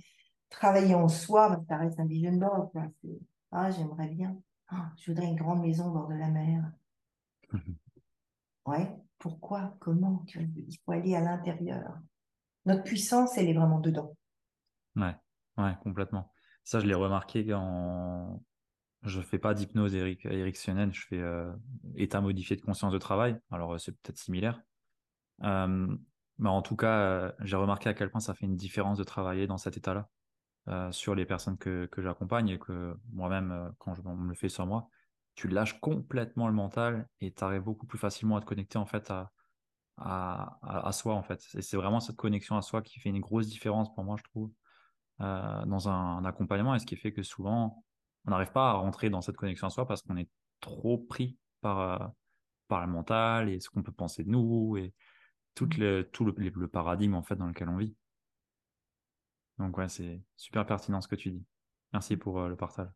travailler 0.49 0.95
en 0.95 1.08
soi, 1.08 1.62
ça 1.67 1.78
reste 1.78 1.99
un 1.99 2.06
vision 2.06 2.34
board. 2.34 2.69
Ah, 3.52 3.71
j'aimerais 3.71 4.08
bien. 4.08 4.38
Ah, 4.69 4.91
je 4.97 5.12
voudrais 5.12 5.28
une 5.28 5.36
grande 5.36 5.62
maison 5.62 5.88
au 5.88 5.91
bord 5.91 6.08
de 6.08 6.15
la 6.15 6.30
mer. 6.30 6.71
Ouais, 8.65 8.89
pourquoi 9.19 9.76
Comment 9.80 10.26
Il 10.36 10.78
faut 10.86 10.91
aller 10.91 11.15
à 11.15 11.21
l'intérieur. 11.21 11.99
Notre 12.65 12.84
puissance, 12.84 13.38
elle 13.38 13.49
est 13.49 13.54
vraiment 13.54 13.80
dedans. 13.80 14.15
Ouais, 14.95 15.15
ouais, 15.58 15.76
complètement. 15.84 16.32
Ça, 16.63 16.80
je 16.80 16.86
l'ai 16.86 16.93
remarqué 16.93 17.45
quand 17.45 18.41
je 19.03 19.21
fais 19.21 19.39
pas 19.39 19.53
d'hypnose 19.53 19.95
ericksonienne, 19.95 20.93
je 20.93 21.05
fais 21.07 21.19
euh, 21.19 21.51
état 21.95 22.21
modifié 22.21 22.55
de 22.55 22.61
conscience 22.61 22.93
de 22.93 22.97
travail. 22.97 23.37
Alors, 23.51 23.79
c'est 23.79 23.91
peut-être 23.91 24.17
similaire. 24.17 24.61
Euh, 25.43 25.95
mais 26.39 26.49
en 26.49 26.61
tout 26.61 26.75
cas, 26.75 26.99
euh, 26.99 27.31
j'ai 27.41 27.55
remarqué 27.55 27.89
à 27.89 27.93
quel 27.93 28.09
point 28.09 28.19
ça 28.19 28.33
fait 28.33 28.45
une 28.45 28.55
différence 28.55 28.97
de 28.97 29.03
travailler 29.03 29.47
dans 29.47 29.57
cet 29.57 29.77
état-là 29.77 30.09
euh, 30.69 30.91
sur 30.91 31.15
les 31.15 31.25
personnes 31.25 31.57
que, 31.57 31.85
que 31.87 32.01
j'accompagne 32.01 32.49
et 32.49 32.59
que 32.59 32.95
moi-même, 33.11 33.73
quand 33.79 33.93
je 33.93 34.01
me 34.01 34.29
le 34.29 34.35
fais 34.35 34.49
sur 34.49 34.65
moi, 34.65 34.89
tu 35.35 35.47
lâches 35.47 35.79
complètement 35.79 36.47
le 36.47 36.53
mental 36.53 37.07
et 37.21 37.31
tu 37.31 37.43
arrives 37.43 37.63
beaucoup 37.63 37.85
plus 37.87 37.97
facilement 37.97 38.37
à 38.37 38.41
te 38.41 38.45
connecter 38.45 38.77
en 38.77 38.85
fait 38.85 39.09
à, 39.11 39.31
à, 39.97 40.87
à, 40.87 40.91
soi 40.91 41.15
en 41.15 41.23
fait. 41.23 41.43
Et 41.55 41.61
c'est 41.61 41.77
vraiment 41.77 41.99
cette 41.99 42.17
connexion 42.17 42.55
à 42.55 42.61
soi 42.61 42.81
qui 42.81 42.99
fait 42.99 43.09
une 43.09 43.19
grosse 43.19 43.47
différence 43.47 43.93
pour 43.93 44.03
moi, 44.03 44.15
je 44.17 44.23
trouve, 44.23 44.51
dans 45.19 45.89
un, 45.89 46.25
accompagnement 46.25 46.75
et 46.75 46.79
ce 46.79 46.85
qui 46.85 46.97
fait 46.97 47.13
que 47.13 47.23
souvent, 47.23 47.83
on 48.25 48.31
n'arrive 48.31 48.51
pas 48.51 48.71
à 48.71 48.73
rentrer 48.73 49.09
dans 49.09 49.21
cette 49.21 49.38
connexion 49.38 49.67
à 49.67 49.69
soi 49.69 49.88
parce 49.88 50.01
qu'on 50.01 50.17
est 50.17 50.29
trop 50.59 50.97
pris 50.97 51.38
par, 51.62 52.13
par 52.67 52.86
le 52.86 52.91
mental 52.91 53.49
et 53.49 53.59
ce 53.59 53.69
qu'on 53.69 53.83
peut 53.83 53.91
penser 53.91 54.23
de 54.23 54.29
nous 54.29 54.77
et 54.77 54.93
tout, 55.55 55.65
mmh. 55.65 55.79
le, 55.79 56.09
tout 56.12 56.25
le, 56.25 56.67
paradigme 56.67 57.15
en 57.15 57.23
fait 57.23 57.36
dans 57.36 57.47
lequel 57.47 57.69
on 57.69 57.77
vit. 57.77 57.95
Donc 59.59 59.77
ouais, 59.77 59.89
c'est 59.89 60.21
super 60.36 60.65
pertinent 60.65 61.01
ce 61.01 61.07
que 61.07 61.15
tu 61.15 61.31
dis. 61.31 61.45
Merci 61.91 62.17
pour 62.17 62.39
euh, 62.39 62.49
le 62.49 62.55
partage. 62.55 62.89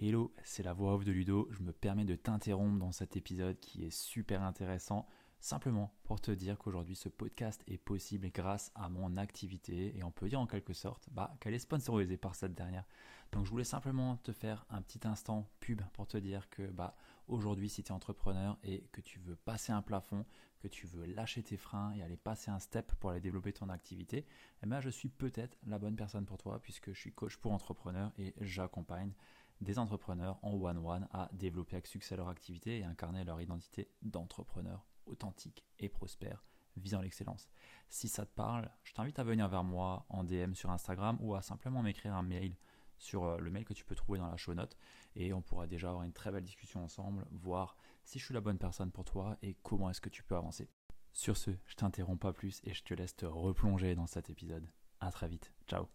Hello, 0.00 0.34
c'est 0.44 0.62
la 0.62 0.72
voix 0.72 0.94
off 0.94 1.04
de 1.04 1.12
Ludo. 1.12 1.48
Je 1.50 1.62
me 1.62 1.72
permets 1.72 2.04
de 2.04 2.16
t'interrompre 2.16 2.78
dans 2.78 2.92
cet 2.92 3.16
épisode 3.16 3.58
qui 3.60 3.84
est 3.84 3.90
super 3.90 4.42
intéressant, 4.42 5.06
simplement 5.40 5.92
pour 6.04 6.20
te 6.20 6.30
dire 6.30 6.58
qu'aujourd'hui 6.58 6.96
ce 6.96 7.08
podcast 7.08 7.62
est 7.66 7.78
possible 7.78 8.30
grâce 8.30 8.70
à 8.74 8.88
mon 8.88 9.16
activité 9.16 9.96
et 9.96 10.04
on 10.04 10.10
peut 10.10 10.28
dire 10.28 10.40
en 10.40 10.46
quelque 10.46 10.74
sorte 10.74 11.08
bah, 11.10 11.34
qu'elle 11.40 11.54
est 11.54 11.58
sponsorisée 11.58 12.16
par 12.16 12.34
cette 12.34 12.54
dernière. 12.54 12.84
Donc 13.32 13.46
je 13.46 13.50
voulais 13.50 13.64
simplement 13.64 14.16
te 14.18 14.32
faire 14.32 14.66
un 14.70 14.82
petit 14.82 15.06
instant 15.06 15.48
pub 15.60 15.82
pour 15.92 16.06
te 16.06 16.16
dire 16.16 16.50
que 16.50 16.62
bah, 16.70 16.96
aujourd'hui 17.26 17.68
si 17.68 17.82
tu 17.82 17.88
es 17.88 17.94
entrepreneur 17.94 18.58
et 18.62 18.88
que 18.92 19.00
tu 19.00 19.18
veux 19.20 19.36
passer 19.36 19.72
un 19.72 19.82
plafond, 19.82 20.26
que 20.60 20.68
tu 20.68 20.86
veux 20.86 21.06
lâcher 21.06 21.42
tes 21.42 21.56
freins 21.56 21.92
et 21.94 22.02
aller 22.02 22.16
passer 22.16 22.50
un 22.50 22.58
step 22.58 22.92
pour 22.96 23.10
aller 23.10 23.20
développer 23.20 23.52
ton 23.52 23.70
activité, 23.70 24.26
eh 24.62 24.66
ben, 24.66 24.80
je 24.80 24.90
suis 24.90 25.08
peut-être 25.08 25.56
la 25.66 25.78
bonne 25.78 25.96
personne 25.96 26.26
pour 26.26 26.38
toi 26.38 26.60
puisque 26.60 26.92
je 26.92 27.00
suis 27.00 27.12
coach 27.12 27.36
pour 27.38 27.52
entrepreneurs 27.52 28.12
et 28.18 28.34
j'accompagne 28.40 29.12
des 29.60 29.78
entrepreneurs 29.78 30.38
en 30.42 30.52
one-one 30.54 31.08
à 31.12 31.28
développer 31.32 31.76
avec 31.76 31.86
succès 31.86 32.16
leur 32.16 32.28
activité 32.28 32.78
et 32.78 32.84
incarner 32.84 33.24
leur 33.24 33.40
identité 33.40 33.90
d'entrepreneur 34.02 34.86
authentique 35.10 35.64
et 35.78 35.88
prospère 35.88 36.44
visant 36.76 37.00
l'excellence. 37.00 37.48
Si 37.88 38.08
ça 38.08 38.24
te 38.24 38.34
parle, 38.34 38.70
je 38.84 38.92
t'invite 38.92 39.18
à 39.18 39.24
venir 39.24 39.48
vers 39.48 39.64
moi 39.64 40.06
en 40.08 40.24
DM 40.24 40.54
sur 40.54 40.70
Instagram 40.70 41.18
ou 41.20 41.34
à 41.34 41.42
simplement 41.42 41.82
m'écrire 41.82 42.14
un 42.14 42.22
mail 42.22 42.56
sur 42.96 43.24
euh, 43.24 43.38
le 43.38 43.50
mail 43.50 43.64
que 43.64 43.74
tu 43.74 43.84
peux 43.84 43.94
trouver 43.94 44.18
dans 44.18 44.28
la 44.28 44.36
show 44.36 44.54
note 44.54 44.76
et 45.16 45.32
on 45.32 45.42
pourra 45.42 45.66
déjà 45.66 45.88
avoir 45.88 46.04
une 46.04 46.12
très 46.12 46.30
belle 46.30 46.44
discussion 46.44 46.84
ensemble, 46.84 47.26
voir 47.30 47.76
si 48.04 48.18
je 48.18 48.24
suis 48.24 48.34
la 48.34 48.40
bonne 48.40 48.58
personne 48.58 48.92
pour 48.92 49.04
toi 49.04 49.36
et 49.42 49.56
comment 49.62 49.90
est-ce 49.90 50.00
que 50.00 50.08
tu 50.08 50.22
peux 50.22 50.36
avancer. 50.36 50.68
Sur 51.12 51.36
ce, 51.36 51.50
je 51.66 51.74
t'interromps 51.74 52.20
pas 52.20 52.32
plus 52.32 52.60
et 52.64 52.72
je 52.72 52.84
te 52.84 52.94
laisse 52.94 53.16
te 53.16 53.26
replonger 53.26 53.94
dans 53.94 54.06
cet 54.06 54.30
épisode. 54.30 54.68
À 55.00 55.10
très 55.10 55.28
vite. 55.28 55.52
Ciao. 55.66 55.88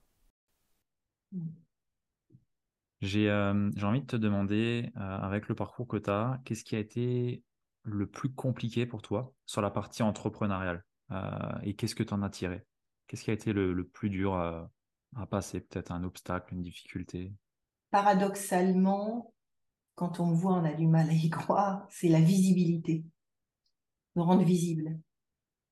J'ai 3.02 3.30
euh, 3.30 3.72
envie 3.84 4.02
de 4.02 4.08
te 4.08 4.16
demander, 4.16 4.92
euh, 4.98 5.00
avec 5.00 5.48
le 5.48 5.56
parcours 5.56 5.88
que 5.88 5.98
tu 5.98 6.44
qu'est-ce 6.44 6.64
qui 6.64 6.76
a 6.76 6.80
été 6.80 7.44
le 7.86 8.08
plus 8.08 8.34
compliqué 8.34 8.86
pour 8.86 9.02
toi 9.02 9.34
sur 9.46 9.62
la 9.62 9.70
partie 9.70 10.04
entrepreneuriale 10.04 10.84
euh, 11.12 11.30
et 11.64 11.76
qu'est-ce 11.76 11.96
que 11.96 12.04
tu 12.04 12.14
en 12.14 12.22
as 12.24 12.30
tiré? 12.30 12.64
Qu'est-ce 13.08 13.24
qui 13.24 13.32
a 13.32 13.34
été 13.34 13.54
le, 13.54 13.74
le 13.74 13.88
plus 13.88 14.10
dur 14.10 14.34
à, 14.34 14.70
à 15.16 15.26
passer? 15.26 15.62
Peut-être 15.62 15.92
un 15.92 16.04
obstacle, 16.04 16.54
une 16.54 16.62
difficulté? 16.62 17.34
Paradoxalement, 17.92 19.34
quand 19.94 20.20
on 20.20 20.28
me 20.28 20.36
voit, 20.36 20.54
on 20.54 20.66
a 20.66 20.74
du 20.74 20.88
mal 20.88 21.10
à 21.10 21.14
y 21.14 21.30
croire, 21.30 21.88
c'est 21.90 22.10
la 22.10 22.20
visibilité, 22.20 23.06
me 24.16 24.24
rendre 24.24 24.44
visible. 24.44 25.00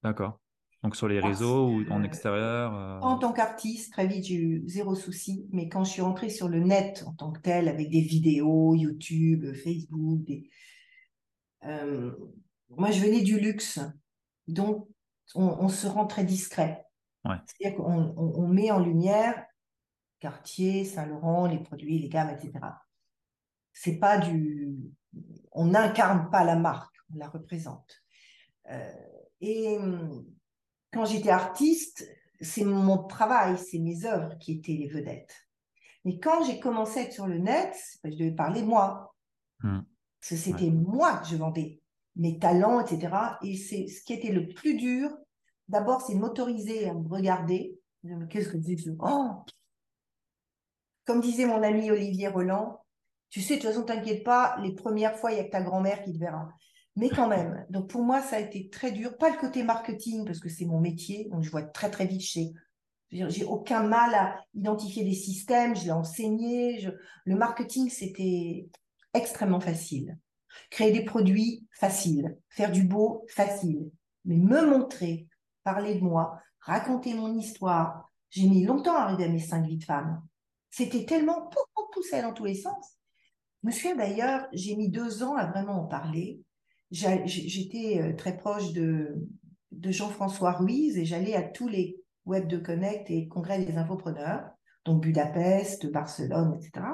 D'accord. 0.03 0.39
Donc 0.83 0.97
sur 0.97 1.07
les 1.07 1.21
réseaux 1.21 1.69
ou 1.69 1.85
en 1.89 2.03
extérieur 2.03 2.75
euh, 2.75 2.99
En 2.99 3.17
tant 3.17 3.31
qu'artiste, 3.31 3.93
très 3.93 4.05
vite, 4.05 4.25
j'ai 4.25 4.35
eu 4.35 4.63
zéro 4.67 4.95
souci. 4.95 5.47
Mais 5.53 5.69
quand 5.69 5.85
je 5.85 5.91
suis 5.91 6.01
rentrée 6.01 6.29
sur 6.29 6.49
le 6.49 6.59
net 6.59 7.05
en 7.07 7.13
tant 7.13 7.31
que 7.31 7.39
tel, 7.39 7.69
avec 7.69 7.89
des 7.89 8.01
vidéos, 8.01 8.75
YouTube, 8.75 9.53
Facebook, 9.55 10.29
euh, 11.65 12.11
moi 12.69 12.91
je 12.91 13.01
venais 13.01 13.21
du 13.21 13.39
luxe. 13.39 13.79
Donc 14.47 14.87
on, 15.35 15.69
se 15.69 15.87
rend 15.87 16.05
très 16.05 16.25
discret. 16.25 16.85
C'est-à-dire 17.23 17.77
qu'on 17.77 18.13
on 18.17 18.47
met 18.47 18.71
en 18.71 18.79
lumière 18.79 19.45
Cartier, 20.19 20.83
Saint-Laurent, 20.83 21.47
les 21.47 21.59
produits, 21.59 21.99
les 21.99 22.09
gammes, 22.09 22.29
etc 22.29 22.59
c'est 23.73 23.97
pas 23.97 24.17
du. 24.19 24.77
On 25.51 25.65
n'incarne 25.65 26.29
pas 26.29 26.43
la 26.43 26.55
marque, 26.55 26.95
on 27.13 27.17
la 27.17 27.27
représente. 27.27 28.01
Euh, 28.69 28.93
et 29.41 29.77
hum, 29.77 30.25
quand 30.91 31.05
j'étais 31.05 31.29
artiste, 31.29 32.07
c'est 32.39 32.63
mon 32.63 33.03
travail, 33.03 33.57
c'est 33.57 33.79
mes 33.79 34.05
œuvres 34.05 34.37
qui 34.37 34.53
étaient 34.53 34.73
les 34.73 34.87
vedettes. 34.87 35.35
Mais 36.05 36.19
quand 36.19 36.43
j'ai 36.45 36.59
commencé 36.59 36.99
à 36.99 37.03
être 37.03 37.13
sur 37.13 37.27
le 37.27 37.37
net, 37.37 37.75
je 38.03 38.11
devais 38.11 38.31
parler 38.31 38.61
moi. 38.61 39.15
Mmh. 39.61 39.79
C'était 40.23 40.69
moi 40.69 41.17
que 41.17 41.27
je 41.27 41.35
vendais, 41.35 41.81
mes 42.15 42.39
talents, 42.39 42.79
etc. 42.79 43.13
Et 43.43 43.57
c'est 43.57 43.87
ce 43.87 44.01
qui 44.05 44.13
était 44.13 44.31
le 44.31 44.47
plus 44.47 44.75
dur. 44.75 45.09
D'abord, 45.67 46.01
c'est 46.01 46.13
de 46.13 46.19
m'autoriser 46.19 46.87
à 46.87 46.93
me 46.93 47.09
regarder. 47.09 47.77
Qu'est-ce 48.29 48.47
que 48.47 48.61
c'est 48.61 48.77
oh 48.99 49.31
Comme 51.05 51.19
disait 51.19 51.45
mon 51.45 51.61
ami 51.61 51.91
Olivier 51.91 52.29
Roland, 52.29 52.79
tu 53.31 53.41
sais, 53.41 53.57
de 53.57 53.61
toute 53.61 53.69
façon, 53.71 53.83
t'inquiète 53.83 54.23
pas, 54.23 54.55
les 54.61 54.73
premières 54.73 55.17
fois, 55.17 55.31
il 55.31 55.35
n'y 55.35 55.41
a 55.41 55.43
que 55.43 55.51
ta 55.51 55.61
grand-mère 55.61 56.01
qui 56.03 56.13
te 56.13 56.19
verra. 56.19 56.53
Mais 56.95 57.09
quand 57.09 57.27
même, 57.27 57.65
donc 57.69 57.89
pour 57.89 58.03
moi, 58.03 58.21
ça 58.21 58.37
a 58.37 58.39
été 58.39 58.69
très 58.69 58.91
dur. 58.91 59.17
Pas 59.17 59.29
le 59.29 59.37
côté 59.37 59.63
marketing, 59.63 60.23
parce 60.25 60.39
que 60.39 60.47
c'est 60.47 60.65
mon 60.65 60.79
métier, 60.79 61.27
donc 61.31 61.43
je 61.43 61.51
vois 61.51 61.63
très 61.63 61.91
très 61.91 62.05
vite 62.05 62.21
chez. 62.21 62.53
J'ai 63.11 63.43
aucun 63.43 63.83
mal 63.83 64.13
à 64.15 64.37
identifier 64.53 65.03
des 65.03 65.13
systèmes, 65.13 65.75
je 65.75 65.83
l'ai 65.83 65.91
enseigné. 65.91 66.87
Le 67.25 67.35
marketing, 67.35 67.89
c'était 67.89 68.69
extrêmement 69.13 69.59
facile. 69.59 70.17
Créer 70.69 70.91
des 70.91 71.05
produits, 71.05 71.67
facile. 71.71 72.37
Faire 72.49 72.71
du 72.71 72.83
beau, 72.83 73.25
facile. 73.27 73.91
Mais 74.25 74.37
me 74.37 74.65
montrer, 74.65 75.27
parler 75.63 75.95
de 75.95 76.03
moi, 76.03 76.39
raconter 76.59 77.13
mon 77.13 77.37
histoire, 77.37 78.09
j'ai 78.29 78.47
mis 78.47 78.63
longtemps 78.65 78.95
à 78.95 79.01
arriver 79.01 79.25
à 79.25 79.29
mes 79.29 79.39
cinq 79.39 79.65
vies 79.65 79.77
de 79.77 79.83
femme. 79.83 80.21
C'était 80.69 81.05
tellement 81.05 81.49
poussé 81.91 82.21
dans 82.21 82.33
tous 82.33 82.45
les 82.45 82.55
sens. 82.55 82.97
Je 83.61 83.67
me 83.67 83.71
souviens 83.71 83.95
d'ailleurs, 83.95 84.47
j'ai 84.53 84.75
mis 84.75 84.89
deux 84.89 85.23
ans 85.23 85.35
à 85.35 85.45
vraiment 85.45 85.83
en 85.83 85.85
parler. 85.85 86.41
J'étais 86.91 88.01
euh, 88.01 88.15
très 88.15 88.37
proche 88.37 88.73
de, 88.73 89.15
de 89.71 89.91
Jean-François 89.91 90.53
Ruiz 90.53 90.97
et 90.97 91.05
j'allais 91.05 91.35
à 91.35 91.43
tous 91.43 91.67
les 91.67 92.03
Web 92.25 92.47
de 92.47 92.57
Connect 92.57 93.09
et 93.09 93.27
congrès 93.27 93.63
des 93.63 93.77
infopreneurs, 93.77 94.49
donc 94.85 95.01
Budapest, 95.01 95.91
Barcelone, 95.91 96.55
etc. 96.55 96.85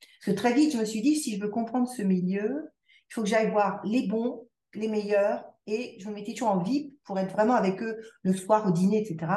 Parce 0.00 0.36
que 0.36 0.40
très 0.40 0.54
vite, 0.54 0.72
je 0.72 0.78
me 0.78 0.84
suis 0.84 1.02
dit, 1.02 1.16
si 1.16 1.36
je 1.36 1.40
veux 1.42 1.48
comprendre 1.48 1.88
ce 1.88 2.02
milieu, 2.02 2.70
il 3.10 3.14
faut 3.14 3.22
que 3.22 3.28
j'aille 3.28 3.50
voir 3.50 3.80
les 3.84 4.06
bons, 4.06 4.48
les 4.74 4.88
meilleurs, 4.88 5.44
et 5.66 5.96
je 6.00 6.08
me 6.08 6.14
mettais 6.14 6.32
toujours 6.32 6.50
en 6.50 6.62
VIP 6.62 6.98
pour 7.04 7.18
être 7.18 7.32
vraiment 7.32 7.54
avec 7.54 7.82
eux 7.82 7.98
le 8.22 8.32
soir 8.32 8.66
au 8.66 8.70
dîner, 8.70 9.02
etc. 9.02 9.32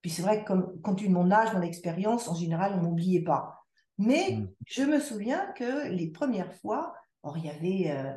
Puis 0.00 0.10
c'est 0.10 0.22
vrai 0.22 0.42
que 0.42 0.46
comme, 0.46 0.80
compte 0.80 0.98
tenu 0.98 1.08
de 1.08 1.14
mon 1.14 1.30
âge, 1.30 1.54
mon 1.54 1.62
expérience, 1.62 2.28
en 2.28 2.34
général, 2.34 2.74
on 2.74 2.82
m'oubliait 2.82 3.22
pas. 3.22 3.64
Mais 3.98 4.32
mmh. 4.32 4.48
je 4.66 4.82
me 4.82 4.98
souviens 4.98 5.52
que 5.56 5.88
les 5.88 6.08
premières 6.08 6.52
fois, 6.54 6.94
or, 7.22 7.36
il 7.38 7.44
y 7.44 7.50
avait, 7.50 7.90
euh, 7.96 8.14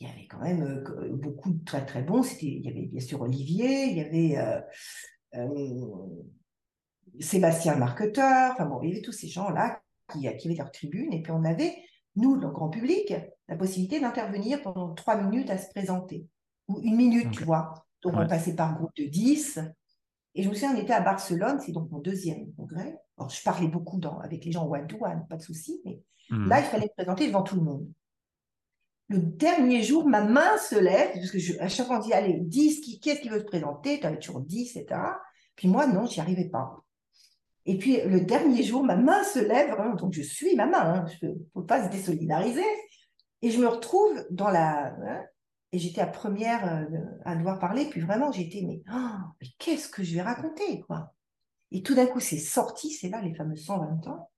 il 0.00 0.08
y 0.08 0.10
avait 0.10 0.26
quand 0.26 0.40
même 0.40 0.62
euh, 0.62 1.08
beaucoup 1.12 1.50
de 1.50 1.64
très 1.64 1.86
très 1.86 2.02
bons. 2.02 2.22
C'était, 2.22 2.46
il 2.46 2.64
y 2.64 2.68
avait 2.68 2.86
bien 2.86 3.00
sûr 3.00 3.20
Olivier, 3.22 3.84
il 3.84 3.96
y 3.96 4.00
avait 4.00 4.64
euh, 5.34 5.80
Sébastien 7.20 7.76
marketeur, 7.76 8.52
enfin 8.52 8.66
bon, 8.66 8.82
il 8.82 8.90
y 8.90 8.92
avait 8.92 9.02
tous 9.02 9.12
ces 9.12 9.28
gens-là 9.28 9.80
qui, 10.12 10.20
qui 10.38 10.48
avaient 10.48 10.56
leur 10.56 10.70
tribune, 10.70 11.12
et 11.12 11.22
puis 11.22 11.32
on 11.32 11.44
avait, 11.44 11.74
nous, 12.16 12.34
le 12.34 12.48
grand 12.48 12.68
public, 12.68 13.12
la 13.48 13.56
possibilité 13.56 14.00
d'intervenir 14.00 14.62
pendant 14.62 14.94
trois 14.94 15.16
minutes 15.16 15.50
à 15.50 15.58
se 15.58 15.68
présenter, 15.70 16.26
ou 16.68 16.80
une 16.82 16.96
minute, 16.96 17.30
tu 17.30 17.44
vois. 17.44 17.86
Donc 18.02 18.14
on 18.16 18.26
passait 18.26 18.54
par 18.54 18.76
groupe 18.76 18.94
de 18.96 19.04
10, 19.04 19.60
et 20.36 20.42
je 20.42 20.50
me 20.50 20.54
souviens, 20.54 20.74
on 20.76 20.78
était 20.78 20.92
à 20.92 21.00
Barcelone, 21.00 21.58
c'est 21.64 21.72
donc 21.72 21.90
mon 21.90 21.98
deuxième 21.98 22.52
congrès. 22.52 23.00
Alors, 23.16 23.30
je 23.30 23.42
parlais 23.42 23.68
beaucoup 23.68 23.98
dans, 23.98 24.18
avec 24.18 24.44
les 24.44 24.52
gens 24.52 24.68
one-to-one, 24.68 25.26
pas 25.28 25.36
de 25.36 25.42
souci, 25.42 25.80
mais 25.84 26.02
mmh. 26.28 26.48
là, 26.48 26.60
il 26.60 26.66
fallait 26.66 26.84
me 26.84 26.94
présenter 27.02 27.26
devant 27.26 27.42
tout 27.42 27.56
le 27.56 27.62
monde. 27.62 27.88
Le 29.08 29.18
dernier 29.18 29.82
jour, 29.82 30.06
ma 30.06 30.22
main 30.22 30.58
se 30.58 30.74
lève, 30.78 31.12
parce 31.14 31.30
que 31.30 31.38
je, 31.38 31.58
à 31.58 31.68
chaque 31.68 31.86
fois, 31.86 31.96
on 31.98 32.00
dit, 32.00 32.12
allez, 32.12 32.38
10, 32.38 32.80
qui, 32.80 33.00
qui 33.00 33.08
est-ce 33.08 33.22
qui 33.22 33.30
veut 33.30 33.38
se 33.38 33.44
présenter? 33.44 33.98
Tu 33.98 34.06
avais 34.06 34.18
toujours 34.18 34.42
10, 34.42 34.76
etc. 34.76 35.00
Puis 35.54 35.68
moi, 35.68 35.86
non, 35.86 36.04
j'y 36.04 36.20
arrivais 36.20 36.50
pas. 36.50 36.84
Et 37.66 37.78
puis 37.78 38.00
le 38.02 38.20
dernier 38.20 38.62
jour, 38.62 38.84
ma 38.84 38.96
main 38.96 39.22
se 39.24 39.40
lève, 39.40 39.76
donc 39.98 40.12
je 40.12 40.22
suis 40.22 40.54
ma 40.56 40.66
main, 40.66 40.94
hein, 40.94 41.06
je 41.20 41.26
ne 41.26 41.34
peux 41.54 41.66
pas 41.66 41.84
se 41.84 41.90
désolidariser. 41.90 42.64
Et 43.42 43.50
je 43.50 43.60
me 43.60 43.68
retrouve 43.68 44.24
dans 44.30 44.48
la. 44.48 44.94
Hein, 44.94 45.24
et 45.72 45.78
j'étais 45.78 46.00
à 46.00 46.06
première 46.06 46.64
euh, 46.72 46.84
à 47.24 47.34
devoir 47.34 47.58
parler, 47.58 47.86
puis 47.86 48.00
vraiment, 48.00 48.30
j'étais, 48.32 48.62
mais, 48.62 48.82
oh, 48.92 49.18
mais 49.40 49.48
qu'est-ce 49.58 49.88
que 49.88 50.02
je 50.02 50.14
vais 50.14 50.22
raconter, 50.22 50.80
quoi? 50.80 51.12
Et 51.72 51.82
tout 51.82 51.94
d'un 51.94 52.06
coup, 52.06 52.20
c'est 52.20 52.38
sorti, 52.38 52.90
c'est 52.90 53.08
là, 53.08 53.20
les 53.20 53.34
fameux 53.34 53.56
120 53.56 54.06
ans. 54.06 54.30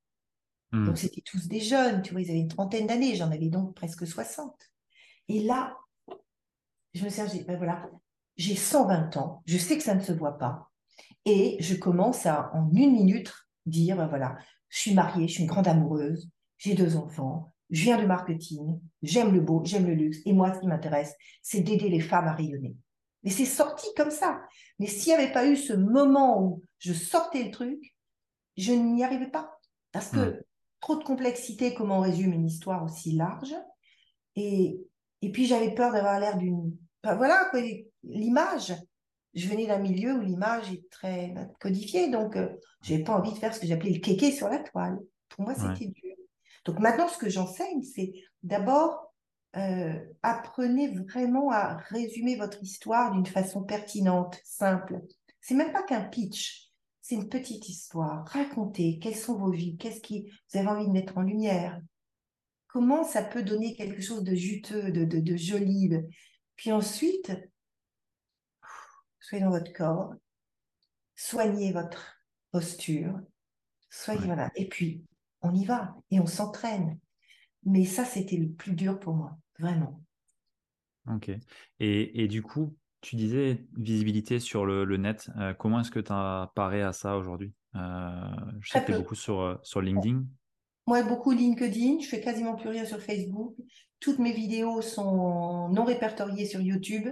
Hmm. 0.72 0.86
Donc, 0.86 0.98
c'était 0.98 1.20
tous 1.20 1.46
des 1.46 1.60
jeunes, 1.60 2.02
tu 2.02 2.12
vois, 2.12 2.22
ils 2.22 2.30
avaient 2.30 2.40
une 2.40 2.48
trentaine 2.48 2.86
d'années, 2.86 3.14
j'en 3.14 3.30
avais 3.30 3.48
donc 3.48 3.74
presque 3.74 4.06
60. 4.06 4.54
Et 5.28 5.42
là, 5.42 5.76
je 6.94 7.04
me 7.04 7.10
suis 7.10 7.22
dit, 7.28 7.44
ben 7.44 7.56
voilà, 7.56 7.88
j'ai 8.36 8.56
120 8.56 9.16
ans, 9.18 9.42
je 9.46 9.58
sais 9.58 9.76
que 9.76 9.84
ça 9.84 9.94
ne 9.94 10.00
se 10.00 10.12
voit 10.12 10.38
pas, 10.38 10.67
et 11.24 11.56
je 11.60 11.74
commence 11.74 12.26
à, 12.26 12.50
en 12.54 12.70
une 12.72 12.92
minute, 12.92 13.32
dire, 13.66 13.96
ben 13.96 14.06
voilà, 14.06 14.36
je 14.68 14.78
suis 14.78 14.94
mariée, 14.94 15.28
je 15.28 15.34
suis 15.34 15.42
une 15.42 15.48
grande 15.48 15.68
amoureuse, 15.68 16.30
j'ai 16.56 16.74
deux 16.74 16.96
enfants, 16.96 17.52
je 17.70 17.82
viens 17.82 18.00
de 18.00 18.06
marketing, 18.06 18.80
j'aime 19.02 19.32
le 19.32 19.40
beau, 19.40 19.62
j'aime 19.64 19.86
le 19.86 19.94
luxe. 19.94 20.18
Et 20.24 20.32
moi, 20.32 20.54
ce 20.54 20.60
qui 20.60 20.66
m'intéresse, 20.66 21.14
c'est 21.42 21.60
d'aider 21.60 21.88
les 21.88 22.00
femmes 22.00 22.26
à 22.26 22.32
rayonner. 22.32 22.74
Mais 23.22 23.30
c'est 23.30 23.44
sorti 23.44 23.86
comme 23.96 24.10
ça. 24.10 24.40
Mais 24.78 24.86
s'il 24.86 25.12
n'y 25.12 25.22
avait 25.22 25.32
pas 25.32 25.46
eu 25.46 25.56
ce 25.56 25.72
moment 25.72 26.42
où 26.42 26.62
je 26.78 26.92
sortais 26.92 27.44
le 27.44 27.50
truc, 27.50 27.94
je 28.56 28.72
n'y 28.72 29.04
arrivais 29.04 29.30
pas. 29.30 29.58
Parce 29.92 30.10
que 30.10 30.44
trop 30.80 30.96
de 30.96 31.04
complexité, 31.04 31.74
comment 31.74 31.98
on 31.98 32.02
résume 32.02 32.32
une 32.32 32.46
histoire 32.46 32.84
aussi 32.84 33.12
large. 33.12 33.54
Et, 34.36 34.80
et 35.22 35.32
puis 35.32 35.46
j'avais 35.46 35.74
peur 35.74 35.92
d'avoir 35.92 36.20
l'air 36.20 36.36
d'une... 36.36 36.76
voilà, 37.02 37.50
l'image 38.04 38.74
je 39.38 39.48
venais 39.48 39.66
d'un 39.66 39.78
milieu 39.78 40.14
où 40.14 40.20
l'image 40.20 40.72
est 40.72 40.88
très 40.90 41.34
codifiée, 41.60 42.10
donc 42.10 42.36
euh, 42.36 42.48
je 42.82 42.92
n'avais 42.92 43.04
pas 43.04 43.16
envie 43.16 43.32
de 43.32 43.38
faire 43.38 43.54
ce 43.54 43.60
que 43.60 43.66
j'appelais 43.66 43.92
le 43.92 44.00
kéké 44.00 44.32
sur 44.32 44.48
la 44.48 44.58
toile. 44.58 44.98
Pour 45.28 45.44
moi, 45.44 45.54
c'était 45.54 45.86
dur. 45.86 46.14
Donc 46.64 46.78
maintenant, 46.80 47.08
ce 47.08 47.18
que 47.18 47.28
j'enseigne, 47.28 47.82
c'est 47.82 48.12
d'abord 48.42 49.14
euh, 49.56 49.98
apprenez 50.22 50.88
vraiment 50.88 51.50
à 51.50 51.76
résumer 51.76 52.36
votre 52.36 52.62
histoire 52.62 53.12
d'une 53.12 53.26
façon 53.26 53.62
pertinente, 53.62 54.38
simple. 54.44 55.00
C'est 55.40 55.54
même 55.54 55.72
pas 55.72 55.82
qu'un 55.82 56.02
pitch, 56.02 56.70
c'est 57.00 57.14
une 57.14 57.28
petite 57.28 57.68
histoire. 57.68 58.26
Racontez 58.26 58.98
quelles 58.98 59.16
sont 59.16 59.38
vos 59.38 59.50
vies, 59.50 59.76
qu'est-ce 59.76 60.00
qui 60.00 60.30
vous 60.52 60.58
avez 60.58 60.68
envie 60.68 60.86
de 60.86 60.92
mettre 60.92 61.16
en 61.16 61.22
lumière, 61.22 61.80
comment 62.66 63.04
ça 63.04 63.22
peut 63.22 63.42
donner 63.42 63.74
quelque 63.74 64.02
chose 64.02 64.22
de 64.22 64.34
juteux, 64.34 64.92
de, 64.92 65.04
de, 65.04 65.20
de 65.20 65.36
joli. 65.36 65.90
Puis 66.56 66.70
ensuite, 66.70 67.32
soyez 69.20 69.44
dans 69.44 69.50
votre 69.50 69.72
corps, 69.72 70.14
soignez 71.16 71.72
votre 71.72 72.20
posture, 72.50 73.20
soyez 73.90 74.26
voilà. 74.26 74.50
Et 74.54 74.68
puis, 74.68 75.04
on 75.42 75.54
y 75.54 75.64
va 75.64 75.96
et 76.10 76.20
on 76.20 76.26
s'entraîne. 76.26 76.98
Mais 77.64 77.84
ça, 77.84 78.04
c'était 78.04 78.36
le 78.36 78.48
plus 78.48 78.74
dur 78.74 78.98
pour 78.98 79.14
moi, 79.14 79.36
vraiment. 79.58 80.02
Ok. 81.10 81.30
Et, 81.80 82.22
et 82.22 82.28
du 82.28 82.42
coup, 82.42 82.76
tu 83.00 83.16
disais 83.16 83.66
visibilité 83.76 84.40
sur 84.40 84.66
le, 84.66 84.84
le 84.84 84.96
net. 84.96 85.30
Euh, 85.36 85.54
comment 85.54 85.80
est-ce 85.80 85.90
que 85.90 86.00
tu 86.00 86.12
as 86.12 86.50
paré 86.54 86.82
à 86.82 86.92
ça 86.92 87.16
aujourd'hui? 87.16 87.52
Euh, 87.74 88.30
Je 88.60 88.70
sais 88.70 88.80
que 88.80 88.86
tu 88.86 88.92
es 88.92 88.98
beaucoup 88.98 89.14
sur, 89.14 89.40
euh, 89.40 89.56
sur 89.62 89.80
LinkedIn. 89.80 90.24
Moi, 90.88 91.02
beaucoup 91.02 91.32
LinkedIn. 91.32 91.98
Je 92.00 92.08
fais 92.08 92.22
quasiment 92.22 92.54
plus 92.54 92.70
rien 92.70 92.86
sur 92.86 92.98
Facebook. 93.02 93.54
Toutes 94.00 94.18
mes 94.18 94.32
vidéos 94.32 94.80
sont 94.80 95.68
non 95.68 95.84
répertoriées 95.84 96.46
sur 96.46 96.62
YouTube. 96.62 97.06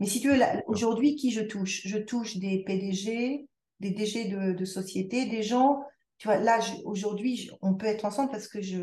Mais 0.00 0.06
si 0.06 0.20
tu 0.20 0.32
veux, 0.32 0.40
aujourd'hui, 0.66 1.14
qui 1.14 1.30
je 1.30 1.42
touche? 1.42 1.82
Je 1.84 1.98
touche 1.98 2.38
des 2.38 2.64
PDG, 2.64 3.46
des 3.78 3.90
DG 3.92 4.24
de, 4.24 4.52
de 4.52 4.64
sociétés, 4.64 5.26
des 5.26 5.44
gens. 5.44 5.80
Tu 6.18 6.26
vois, 6.26 6.38
là, 6.38 6.58
aujourd'hui, 6.84 7.52
on 7.62 7.74
peut 7.74 7.86
être 7.86 8.04
ensemble 8.04 8.32
parce 8.32 8.48
que 8.48 8.60
je, 8.60 8.80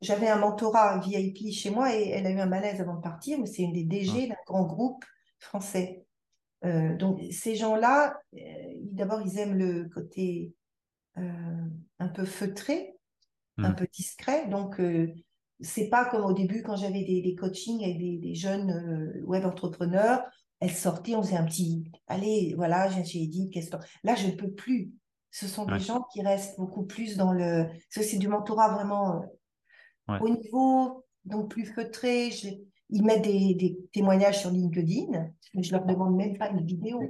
j'avais 0.00 0.28
un 0.28 0.38
mentorat 0.38 1.00
VIP 1.00 1.52
chez 1.52 1.70
moi 1.70 1.92
et 1.92 2.10
elle 2.10 2.28
a 2.28 2.30
eu 2.30 2.38
un 2.38 2.46
malaise 2.46 2.80
avant 2.80 2.94
de 2.94 3.02
partir, 3.02 3.40
mais 3.40 3.46
c'est 3.46 3.62
une 3.62 3.72
des 3.72 3.82
DG 3.82 4.28
d'un 4.28 4.36
grand 4.46 4.66
groupe 4.66 5.04
français. 5.40 6.04
Euh, 6.64 6.96
donc, 6.96 7.18
ces 7.32 7.56
gens-là, 7.56 8.20
euh, 8.34 8.38
d'abord, 8.92 9.20
ils 9.20 9.36
aiment 9.40 9.58
le 9.58 9.88
côté 9.88 10.52
euh, 11.18 11.66
un 11.98 12.08
peu 12.08 12.24
feutré, 12.24 12.94
un 13.64 13.70
mmh. 13.70 13.76
peu 13.76 13.86
discret. 13.92 14.48
Donc, 14.48 14.78
c'est 15.62 15.88
pas 15.88 16.04
comme 16.06 16.24
au 16.24 16.32
début 16.32 16.62
quand 16.62 16.76
j'avais 16.76 17.04
des, 17.04 17.20
des 17.20 17.34
coachings 17.34 17.82
avec 17.84 17.98
des, 17.98 18.34
jeunes 18.34 18.70
euh, 18.70 19.22
web 19.24 19.44
entrepreneurs. 19.44 20.22
Elles 20.60 20.70
sortaient, 20.70 21.14
on 21.14 21.22
faisait 21.22 21.36
un 21.36 21.44
petit, 21.44 21.90
allez, 22.06 22.54
voilà, 22.56 22.88
j'ai 22.90 23.26
dit, 23.26 23.50
qu'est-ce 23.50 23.70
que 23.70 23.76
là 24.04 24.14
je 24.14 24.26
ne 24.26 24.32
peux 24.32 24.50
plus. 24.50 24.92
Ce 25.30 25.46
sont 25.46 25.64
des 25.64 25.78
gens 25.78 26.02
qui 26.12 26.22
restent 26.22 26.58
beaucoup 26.58 26.84
plus 26.84 27.16
dans 27.16 27.32
le, 27.32 27.66
c'est 27.88 28.18
du 28.18 28.28
mentorat 28.28 28.74
vraiment 28.74 29.22
euh, 30.10 30.18
au 30.20 30.28
niveau 30.28 31.04
donc 31.24 31.50
plus 31.50 31.66
feutré. 31.66 32.30
Ils 32.90 33.04
mettent 33.04 33.22
des, 33.22 33.54
des, 33.54 33.78
témoignages 33.92 34.40
sur 34.40 34.50
LinkedIn, 34.50 35.30
mais 35.54 35.62
je 35.62 35.72
leur 35.72 35.86
demande 35.86 36.16
même 36.16 36.36
pas 36.36 36.50
une 36.50 36.66
vidéo. 36.66 37.00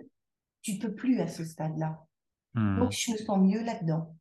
Tu 0.61 0.79
peux 0.79 0.95
plus 0.95 1.21
à 1.21 1.27
ce 1.27 1.45
stade-là. 1.45 1.99
Mmh. 2.55 2.79
Donc 2.79 2.93
je 2.93 3.13
me 3.13 3.17
sens 3.17 3.39
mieux 3.39 3.65
là-dedans. 3.65 4.15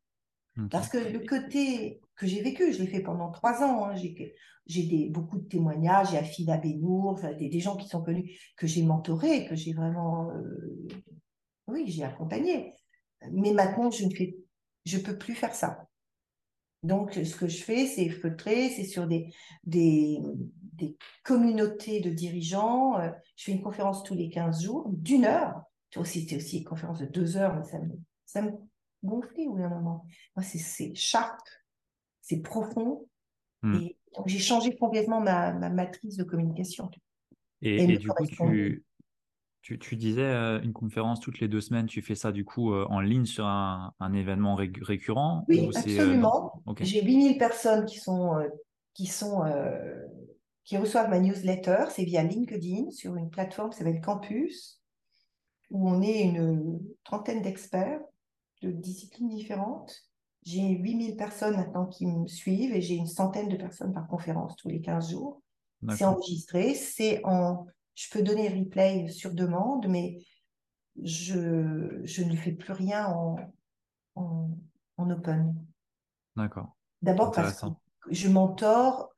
Parce 0.70 0.88
que 0.88 0.98
le 0.98 1.20
côté 1.20 2.00
que 2.20 2.26
j'ai 2.26 2.42
vécu. 2.42 2.72
Je 2.72 2.82
l'ai 2.82 2.86
fait 2.86 3.00
pendant 3.00 3.30
trois 3.30 3.62
ans. 3.62 3.86
Hein. 3.86 3.94
J'ai 4.66 5.08
beaucoup 5.08 5.38
de 5.38 5.48
témoignages. 5.48 6.08
Il 6.10 6.14
y 6.14 6.18
a 6.18 6.22
Fida 6.22 6.58
Benour, 6.58 7.18
des, 7.38 7.48
des, 7.48 7.60
gens 7.60 7.76
qui 7.76 7.88
sont 7.88 8.02
connus, 8.02 8.38
que 8.56 8.66
j'ai 8.66 8.82
mentorés, 8.82 9.46
que 9.46 9.56
j'ai 9.56 9.72
vraiment. 9.72 10.30
Euh, 10.30 10.88
oui, 11.66 11.84
j'ai 11.88 12.04
accompagné. 12.04 12.74
Mais 13.32 13.52
maintenant, 13.52 13.90
je 13.90 14.04
ne 14.04 14.14
fais. 14.14 14.36
Je 14.84 14.98
peux 14.98 15.16
plus 15.16 15.34
faire 15.34 15.54
ça. 15.54 15.86
Donc, 16.82 17.14
ce 17.14 17.36
que 17.36 17.48
je 17.48 17.62
fais, 17.62 17.86
c'est 17.86 18.08
feutrer, 18.08 18.70
c'est 18.70 18.84
sur 18.84 19.06
des, 19.06 19.30
des, 19.64 20.18
communautés 21.24 22.00
de 22.00 22.10
dirigeants. 22.10 22.98
Euh, 22.98 23.10
je 23.36 23.44
fais 23.44 23.52
une 23.52 23.62
conférence 23.62 24.02
tous 24.02 24.14
les 24.14 24.30
15 24.30 24.62
jours, 24.62 24.88
d'une 24.88 25.24
heure. 25.24 25.62
C'était 26.04 26.36
aussi 26.36 26.58
une 26.58 26.64
conférence 26.64 27.00
de 27.00 27.06
deux 27.06 27.36
heures, 27.36 27.54
mais 27.56 27.64
ça 27.64 27.78
me, 27.80 27.90
ça 28.24 28.42
me 28.42 28.52
gonflait 29.02 29.46
au 29.46 29.54
bout 29.54 29.68
moment. 29.68 30.06
Moi, 30.36 30.44
c'est 30.44 30.94
sharp, 30.94 31.40
c'est 32.30 32.40
profond. 32.40 33.06
Hmm. 33.62 33.74
Et 33.74 33.96
j'ai 34.26 34.38
changé 34.38 34.76
complètement 34.76 35.20
ma, 35.20 35.52
matrice 35.70 36.16
de 36.16 36.24
communication. 36.24 36.90
Et, 37.62 37.98
du 37.98 38.08
coup, 38.08 38.24
tu, 39.62 39.78
Tu, 39.78 39.96
disais 39.96 40.32
une 40.62 40.72
conférence 40.72 41.20
toutes 41.20 41.40
les 41.40 41.48
deux 41.48 41.60
semaines, 41.60 41.86
tu 41.86 42.00
fais 42.00 42.14
ça 42.14 42.32
du 42.32 42.44
coup 42.44 42.72
en 42.72 43.00
ligne 43.00 43.26
sur 43.26 43.44
un, 43.44 43.92
événement 44.14 44.54
récurrent 44.54 45.44
Oui, 45.48 45.68
absolument. 45.74 46.62
J'ai 46.80 47.04
8000 47.04 47.36
personnes 47.36 47.84
qui 47.84 47.98
sont, 47.98 48.38
qui 48.94 49.06
sont 49.06 49.44
qui 50.64 50.76
reçoivent 50.76 51.10
ma 51.10 51.18
newsletter, 51.18 51.86
c'est 51.90 52.04
via 52.04 52.22
LinkedIn 52.22 52.90
sur 52.90 53.16
une 53.16 53.28
plateforme 53.28 53.70
qui 53.70 53.78
s'appelle 53.78 54.00
Campus, 54.00 54.80
où 55.70 55.88
on 55.88 56.00
est 56.00 56.22
une 56.22 56.80
trentaine 57.02 57.42
d'experts 57.42 58.00
de 58.62 58.70
disciplines 58.70 59.28
différentes. 59.28 60.09
J'ai 60.42 60.68
8000 60.70 61.16
personnes 61.16 61.56
maintenant 61.56 61.86
qui 61.86 62.06
me 62.06 62.26
suivent 62.26 62.74
et 62.74 62.80
j'ai 62.80 62.94
une 62.94 63.06
centaine 63.06 63.48
de 63.48 63.56
personnes 63.56 63.92
par 63.92 64.06
conférence 64.06 64.56
tous 64.56 64.68
les 64.68 64.80
15 64.80 65.10
jours. 65.10 65.42
C'est 65.90 66.04
enregistré, 66.04 66.74
c'est 66.74 67.24
en... 67.24 67.66
Je 67.94 68.08
peux 68.10 68.22
donner 68.22 68.48
replay 68.48 69.08
sur 69.08 69.32
demande, 69.32 69.86
mais 69.88 70.18
je, 71.02 72.00
je 72.04 72.22
ne 72.22 72.34
fais 72.36 72.52
plus 72.52 72.72
rien 72.72 73.06
en, 73.06 73.36
en, 74.14 74.50
en 74.96 75.10
open. 75.10 75.54
D'accord. 76.36 76.76
D'abord 77.02 77.30
parce 77.32 77.60
que 77.60 77.66
je 78.10 78.28
mentor 78.28 79.14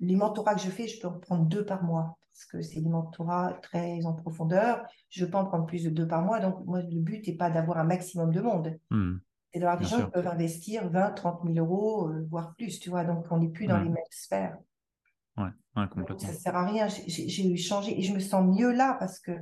les 0.00 0.16
mentorats 0.16 0.54
que 0.54 0.60
je 0.60 0.70
fais, 0.70 0.88
je 0.88 1.00
peux 1.00 1.08
en 1.08 1.18
prendre 1.18 1.46
deux 1.46 1.64
par 1.64 1.82
mois 1.82 2.18
parce 2.36 2.44
que 2.46 2.60
c'est 2.60 2.82
des 2.82 2.90
mentorats 2.90 3.58
très 3.62 4.04
en 4.04 4.12
profondeur. 4.12 4.82
Je 5.08 5.24
pas 5.24 5.40
en 5.40 5.46
prendre 5.46 5.64
plus 5.64 5.84
de 5.84 5.90
deux 5.90 6.06
par 6.06 6.22
mois. 6.22 6.38
Donc, 6.38 6.66
moi, 6.66 6.82
le 6.82 7.00
but 7.00 7.26
n'est 7.26 7.34
pas 7.36 7.48
d'avoir 7.48 7.78
un 7.78 7.84
maximum 7.84 8.30
de 8.30 8.42
monde. 8.42 8.78
Hmm. 9.56 9.58
C'est 9.58 9.60
d'avoir 9.60 9.78
des 9.78 9.86
gens 9.86 10.04
qui 10.04 10.10
peuvent 10.10 10.28
investir 10.28 10.88
20, 10.88 11.10
30 11.12 11.40
000 11.44 11.58
euros, 11.58 12.08
euh, 12.08 12.26
voire 12.28 12.54
plus, 12.54 12.78
tu 12.78 12.90
vois. 12.90 13.04
Donc, 13.04 13.26
on 13.30 13.38
n'est 13.38 13.48
plus 13.48 13.66
dans 13.66 13.78
les 13.78 13.88
mêmes 13.88 14.04
sphères. 14.10 14.58
Ouais, 15.36 15.88
complètement. 15.88 16.18
ça 16.18 16.32
ne 16.32 16.36
sert 16.36 16.56
à 16.56 16.66
rien. 16.66 16.88
J'ai 16.88 17.56
changé 17.56 17.98
et 17.98 18.02
je 18.02 18.14
me 18.14 18.20
sens 18.20 18.44
mieux 18.46 18.72
là 18.72 18.96
parce 18.98 19.18
que 19.20 19.32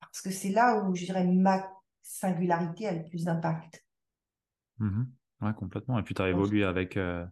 parce 0.00 0.20
que 0.20 0.30
c'est 0.30 0.50
là 0.50 0.82
où, 0.82 0.94
je 0.94 1.04
dirais, 1.04 1.24
ma 1.24 1.64
singularité 2.02 2.88
a 2.88 2.92
le 2.92 3.04
plus 3.04 3.24
d'impact. 3.24 3.84
Mmh 4.78 5.04
ouais, 5.42 5.54
complètement. 5.54 5.98
Et 5.98 6.02
puis, 6.02 6.14
tu 6.14 6.22
as 6.22 6.28
évolué 6.28 6.64
avec, 6.64 6.96
euh, 6.96 7.24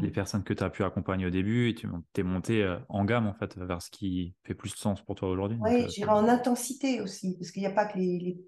les 0.00 0.08
mmh. 0.08 0.12
personnes 0.12 0.42
que 0.42 0.54
tu 0.54 0.64
as 0.64 0.70
pu 0.70 0.84
accompagner 0.84 1.26
au 1.26 1.30
début 1.30 1.68
et 1.68 1.74
tu 1.74 1.86
es 2.16 2.22
monté 2.22 2.62
euh, 2.62 2.78
en 2.88 3.04
gamme 3.04 3.26
en 3.26 3.34
fait 3.34 3.56
vers 3.58 3.82
ce 3.82 3.90
qui 3.90 4.34
fait 4.42 4.54
plus 4.54 4.72
de 4.72 4.78
sens 4.78 5.02
pour 5.02 5.14
toi 5.14 5.28
aujourd'hui. 5.28 5.58
Oui, 5.60 5.86
j'irai 5.90 6.10
en 6.10 6.28
intensité 6.28 7.00
aussi 7.00 7.36
parce 7.38 7.50
qu'il 7.50 7.60
n'y 7.60 7.66
a 7.66 7.72
pas 7.72 7.84
que 7.84 7.98
les, 7.98 8.18
les, 8.18 8.40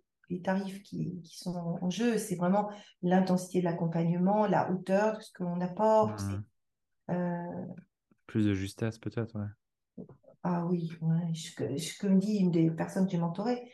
tarifs 0.43 0.83
qui, 0.83 1.20
qui, 1.22 1.39
sont 1.39 1.79
en 1.81 1.91
jeu, 1.91 2.18
c'est 2.18 2.37
vraiment 2.37 2.70
l'intensité 3.03 3.61
de 3.61 3.64
l'accompagnement, 3.64 4.47
la 4.47 4.70
hauteur 4.70 5.18
de 5.18 5.22
ce 5.22 5.33
qu'on 5.33 5.61
apporte. 5.61 6.22
Mmh. 6.22 6.45
Euh, 7.11 7.66
plus 8.27 8.47
de 8.47 8.55
justesse 8.55 8.99
peut-être, 8.99 9.39
ouais. 9.39 10.07
Ah 10.43 10.66
oui, 10.66 10.93
ouais. 11.01 11.33
Je, 11.33 11.99
comme 11.99 12.18
dit 12.18 12.37
une 12.37 12.51
des 12.51 12.70
personnes 12.70 13.07
que 13.07 13.12
j'ai 13.12 13.18
mentorées, 13.18 13.70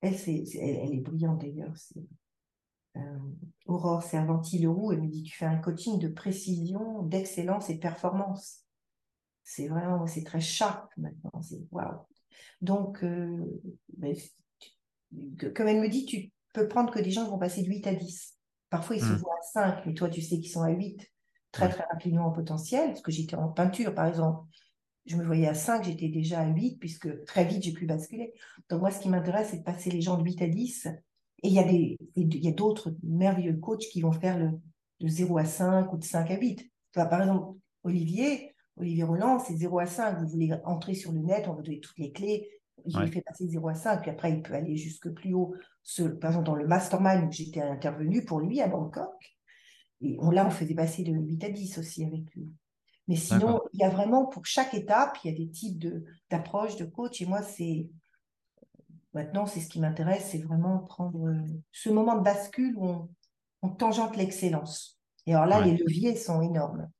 elle, 0.00 0.16
c'est, 0.16 0.44
elle, 0.54 0.76
elle, 0.76 0.94
est 0.94 1.00
brillante 1.00 1.40
d'ailleurs. 1.40 1.74
Euh, 2.96 3.18
Aurore 3.66 4.02
Servanti-Leroux, 4.02 4.92
elle 4.92 5.02
me 5.02 5.08
dit 5.08 5.22
Tu 5.22 5.36
fais 5.36 5.46
un 5.46 5.58
coaching 5.58 5.98
de 5.98 6.08
précision, 6.08 7.02
d'excellence 7.02 7.70
et 7.70 7.74
de 7.74 7.80
performance. 7.80 8.60
C'est 9.42 9.68
vraiment, 9.68 10.06
c'est 10.06 10.24
très 10.24 10.40
sharp 10.40 10.90
maintenant. 10.96 11.42
C'est 11.42 11.60
waouh. 11.70 12.06
Donc, 12.60 13.02
euh, 13.04 13.44
ben, 13.96 14.14
comme 15.54 15.68
elle 15.68 15.80
me 15.80 15.88
dit, 15.88 16.06
tu 16.06 16.30
peux 16.52 16.68
prendre 16.68 16.92
que 16.92 17.00
des 17.00 17.10
gens 17.10 17.28
vont 17.28 17.38
passer 17.38 17.62
de 17.62 17.68
8 17.68 17.86
à 17.86 17.94
10. 17.94 18.34
Parfois, 18.70 18.96
ils 18.96 19.02
se 19.02 19.06
mmh. 19.06 19.16
voient 19.16 19.36
à 19.38 19.52
5, 19.52 19.86
mais 19.86 19.94
toi, 19.94 20.08
tu 20.08 20.22
sais 20.22 20.38
qu'ils 20.38 20.50
sont 20.50 20.62
à 20.62 20.70
8 20.70 21.10
très, 21.52 21.68
très 21.68 21.84
rapidement 21.84 22.26
en 22.26 22.32
potentiel. 22.32 22.88
Parce 22.88 23.02
que 23.02 23.12
j'étais 23.12 23.36
en 23.36 23.48
peinture, 23.48 23.94
par 23.94 24.06
exemple. 24.06 24.48
Je 25.06 25.16
me 25.16 25.24
voyais 25.24 25.46
à 25.46 25.54
5, 25.54 25.84
j'étais 25.84 26.08
déjà 26.08 26.40
à 26.40 26.46
8, 26.46 26.78
puisque 26.78 27.24
très 27.24 27.44
vite, 27.44 27.62
j'ai 27.62 27.72
pu 27.72 27.86
basculer. 27.86 28.32
Donc, 28.70 28.80
moi, 28.80 28.90
ce 28.90 29.00
qui 29.00 29.08
m'intéresse, 29.08 29.50
c'est 29.50 29.58
de 29.58 29.62
passer 29.62 29.90
les 29.90 30.00
gens 30.00 30.16
de 30.16 30.24
8 30.24 30.42
à 30.42 30.48
10 30.48 30.88
et 31.44 31.48
il 31.48 31.52
y 31.52 31.58
a 31.58 31.64
des, 31.64 31.98
il 32.16 32.42
y 32.42 32.48
a 32.48 32.52
d'autres 32.52 32.94
merveilleux 33.02 33.56
coachs 33.58 33.86
qui 33.92 34.00
vont 34.00 34.12
faire 34.12 34.38
le, 34.38 34.52
de 35.00 35.08
0 35.08 35.36
à 35.38 35.44
5 35.44 35.92
ou 35.92 35.98
de 35.98 36.04
5 36.04 36.30
à 36.30 36.38
8. 36.38 36.70
par 36.94 37.20
exemple, 37.20 37.58
Olivier, 37.82 38.53
Olivier 38.76 39.04
Roland, 39.04 39.38
c'est 39.38 39.56
0 39.56 39.78
à 39.78 39.86
5. 39.86 40.20
Vous 40.20 40.28
voulez 40.28 40.52
entrer 40.64 40.94
sur 40.94 41.12
le 41.12 41.20
net, 41.20 41.46
on 41.48 41.54
va 41.54 41.62
donner 41.62 41.80
toutes 41.80 41.98
les 41.98 42.12
clés. 42.12 42.48
Il 42.86 42.96
ouais. 42.96 43.06
fait 43.06 43.22
passer 43.22 43.46
0 43.46 43.68
à 43.68 43.74
5, 43.74 44.02
puis 44.02 44.10
après, 44.10 44.32
il 44.32 44.42
peut 44.42 44.54
aller 44.54 44.76
jusque 44.76 45.08
plus 45.10 45.32
haut. 45.32 45.54
Ce, 45.82 46.02
par 46.02 46.30
exemple, 46.30 46.46
dans 46.46 46.54
le 46.54 46.66
mastermind 46.66 47.28
où 47.28 47.32
j'étais 47.32 47.62
intervenu 47.62 48.24
pour 48.24 48.40
lui 48.40 48.60
à 48.60 48.68
Bangkok, 48.68 49.36
et 50.00 50.16
on, 50.20 50.30
là, 50.30 50.46
on 50.46 50.50
faisait 50.50 50.74
passer 50.74 51.02
de 51.02 51.12
8 51.12 51.44
à 51.44 51.48
10 51.50 51.78
aussi 51.78 52.04
avec 52.04 52.24
lui. 52.34 52.50
Mais 53.06 53.16
sinon, 53.16 53.60
il 53.72 53.80
y 53.80 53.84
a 53.84 53.90
vraiment, 53.90 54.26
pour 54.26 54.44
chaque 54.44 54.74
étape, 54.74 55.18
il 55.22 55.30
y 55.30 55.34
a 55.34 55.36
des 55.36 55.50
types 55.50 55.84
d'approches 56.30 56.76
de, 56.76 56.84
de 56.84 56.90
coach. 56.90 57.20
Et 57.20 57.26
moi, 57.26 57.42
c'est 57.42 57.88
Maintenant, 59.14 59.46
c'est 59.46 59.60
ce 59.60 59.68
qui 59.68 59.80
m'intéresse, 59.80 60.28
c'est 60.30 60.42
vraiment 60.42 60.78
prendre 60.80 61.28
euh, 61.28 61.40
ce 61.70 61.88
moment 61.88 62.16
de 62.16 62.22
bascule 62.22 62.74
où 62.76 63.08
on, 63.62 63.68
tangente 63.68 64.16
l'excellence. 64.16 65.00
Et 65.26 65.34
alors 65.34 65.46
là, 65.46 65.60
les 65.60 65.76
leviers 65.76 66.16
sont 66.16 66.42
énormes. 66.42 66.90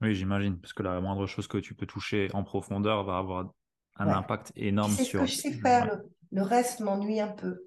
Oui, 0.00 0.14
j'imagine, 0.14 0.58
parce 0.58 0.72
que 0.72 0.82
la 0.82 1.00
moindre 1.00 1.26
chose 1.26 1.46
que 1.46 1.58
tu 1.58 1.74
peux 1.74 1.86
toucher 1.86 2.28
en 2.32 2.42
profondeur 2.42 3.04
va 3.04 3.18
avoir 3.18 3.52
un 3.96 4.08
impact 4.08 4.52
énorme 4.56 4.92
c'est 4.92 5.04
sur. 5.04 5.20
C'est 5.20 5.26
ce 5.26 5.42
que 5.42 5.50
je 5.50 5.54
sais 5.54 5.60
faire. 5.60 6.00
Le, 6.32 6.42
reste 6.42 6.80
m'ennuie 6.80 7.20
un 7.20 7.28
peu. 7.28 7.66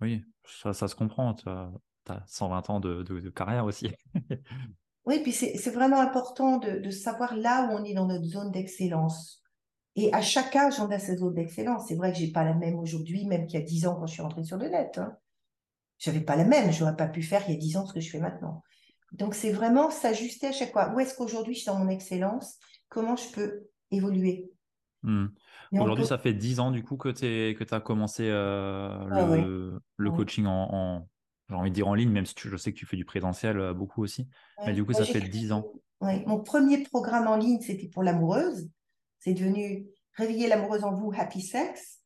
Oui, 0.00 0.22
ça, 0.44 0.72
ça 0.72 0.88
se 0.88 0.94
comprend. 0.94 1.34
Tu 1.34 1.48
as, 1.48 1.70
120 2.26 2.70
ans 2.70 2.80
de, 2.80 3.30
carrière 3.30 3.64
aussi. 3.64 3.90
oui, 5.04 5.20
puis 5.22 5.32
c'est 5.32 5.70
vraiment 5.70 6.00
important 6.00 6.58
de, 6.58 6.78
de, 6.78 6.90
savoir 6.90 7.36
là 7.36 7.68
où 7.68 7.76
on 7.76 7.84
est 7.84 7.94
dans 7.94 8.06
notre 8.06 8.24
zone 8.24 8.50
d'excellence. 8.50 9.42
Et 9.96 10.12
à 10.12 10.20
chaque 10.20 10.54
âge, 10.54 10.80
on 10.80 10.90
a 10.90 10.98
ses 10.98 11.16
zones 11.16 11.34
d'excellence. 11.34 11.84
C'est 11.88 11.94
vrai 11.94 12.12
que 12.12 12.18
je 12.18 12.24
n'ai 12.24 12.32
pas 12.32 12.44
la 12.44 12.54
même 12.54 12.78
aujourd'hui, 12.78 13.26
même 13.26 13.46
qu'il 13.46 13.58
y 13.58 13.62
a 13.62 13.66
10 13.66 13.86
ans 13.86 13.96
quand 13.96 14.06
je 14.06 14.14
suis 14.14 14.22
rentrée 14.22 14.44
sur 14.44 14.56
le 14.56 14.68
net. 14.68 14.98
Hein. 14.98 15.16
Je 15.98 16.10
n'avais 16.10 16.24
pas 16.24 16.36
la 16.36 16.44
même. 16.44 16.72
Je 16.72 16.80
n'aurais 16.80 16.96
pas 16.96 17.08
pu 17.08 17.22
faire 17.22 17.42
il 17.48 17.54
y 17.54 17.56
a 17.56 17.60
10 17.60 17.76
ans 17.76 17.86
ce 17.86 17.92
que 17.92 18.00
je 18.00 18.10
fais 18.10 18.20
maintenant. 18.20 18.62
Donc, 19.12 19.34
c'est 19.34 19.52
vraiment 19.52 19.90
s'ajuster 19.90 20.48
à 20.48 20.52
chaque 20.52 20.72
fois. 20.72 20.92
Où 20.94 21.00
est-ce 21.00 21.14
qu'aujourd'hui 21.14 21.54
je 21.54 21.60
suis 21.60 21.66
dans 21.66 21.78
mon 21.78 21.88
excellence? 21.88 22.58
Comment 22.88 23.16
je 23.16 23.28
peux 23.30 23.68
évoluer? 23.90 24.50
Hmm. 25.02 25.26
Aujourd'hui, 25.72 26.06
ça 26.06 26.18
fait 26.18 26.34
10 26.34 26.60
ans 26.60 26.70
du 26.70 26.82
coup 26.82 26.96
que 26.96 27.08
tu 27.08 27.74
as 27.74 27.80
commencé 27.80 28.28
euh, 28.28 29.06
ah 29.10 29.26
le, 29.96 30.10
coaching 30.10 30.44
en, 30.46 31.08
j'ai 31.48 31.54
envie 31.54 31.70
de 31.70 31.74
dire 31.74 31.88
en 31.88 31.94
ligne, 31.94 32.10
même 32.10 32.26
si 32.26 32.34
je 32.36 32.56
sais 32.56 32.72
que 32.72 32.78
tu 32.78 32.86
fais 32.86 32.96
du 32.96 33.04
présentiel 33.04 33.58
euh, 33.58 33.72
beaucoup 33.72 34.02
aussi. 34.02 34.28
Mais 34.66 34.72
du 34.72 34.84
coup, 34.84 34.92
ça 34.92 35.04
fait 35.04 35.20
10 35.20 35.52
ans. 35.52 35.64
Mon 36.00 36.40
premier 36.40 36.82
programme 36.82 37.26
en 37.26 37.36
ligne, 37.36 37.60
c'était 37.60 37.88
pour 37.88 38.02
l'amoureuse. 38.02 38.68
C'est 39.18 39.34
devenu 39.34 39.86
Réveiller 40.14 40.48
l'amoureuse 40.48 40.84
en 40.84 40.92
vous, 40.92 41.12
Happy 41.16 41.40
Sex. 41.40 41.99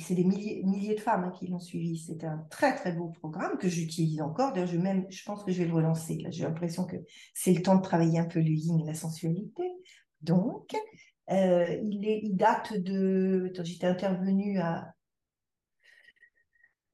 C'est 0.00 0.14
des 0.14 0.24
milliers, 0.24 0.62
milliers 0.64 0.96
de 0.96 1.00
femmes 1.00 1.24
hein, 1.24 1.32
qui 1.38 1.46
l'ont 1.46 1.60
suivi. 1.60 1.98
C'est 1.98 2.24
un 2.24 2.38
très, 2.50 2.74
très 2.74 2.92
beau 2.92 3.08
programme 3.08 3.58
que 3.58 3.68
j'utilise 3.68 4.20
encore. 4.20 4.52
D'ailleurs, 4.52 4.68
je, 4.68 4.76
même, 4.76 5.06
je 5.08 5.22
pense 5.24 5.44
que 5.44 5.52
je 5.52 5.58
vais 5.58 5.68
le 5.68 5.74
relancer. 5.74 6.18
Là, 6.18 6.30
j'ai 6.30 6.42
l'impression 6.42 6.84
que 6.84 6.96
c'est 7.32 7.52
le 7.52 7.62
temps 7.62 7.76
de 7.76 7.82
travailler 7.82 8.18
un 8.18 8.24
peu 8.24 8.40
le 8.40 8.50
yin 8.50 8.80
et 8.80 8.84
la 8.84 8.94
sensualité. 8.94 9.62
Donc, 10.20 10.74
euh, 11.30 11.78
il, 11.84 12.06
est, 12.06 12.20
il 12.22 12.36
date 12.36 12.76
de. 12.76 13.52
J'étais 13.62 13.86
intervenue 13.86 14.58
à, 14.58 14.92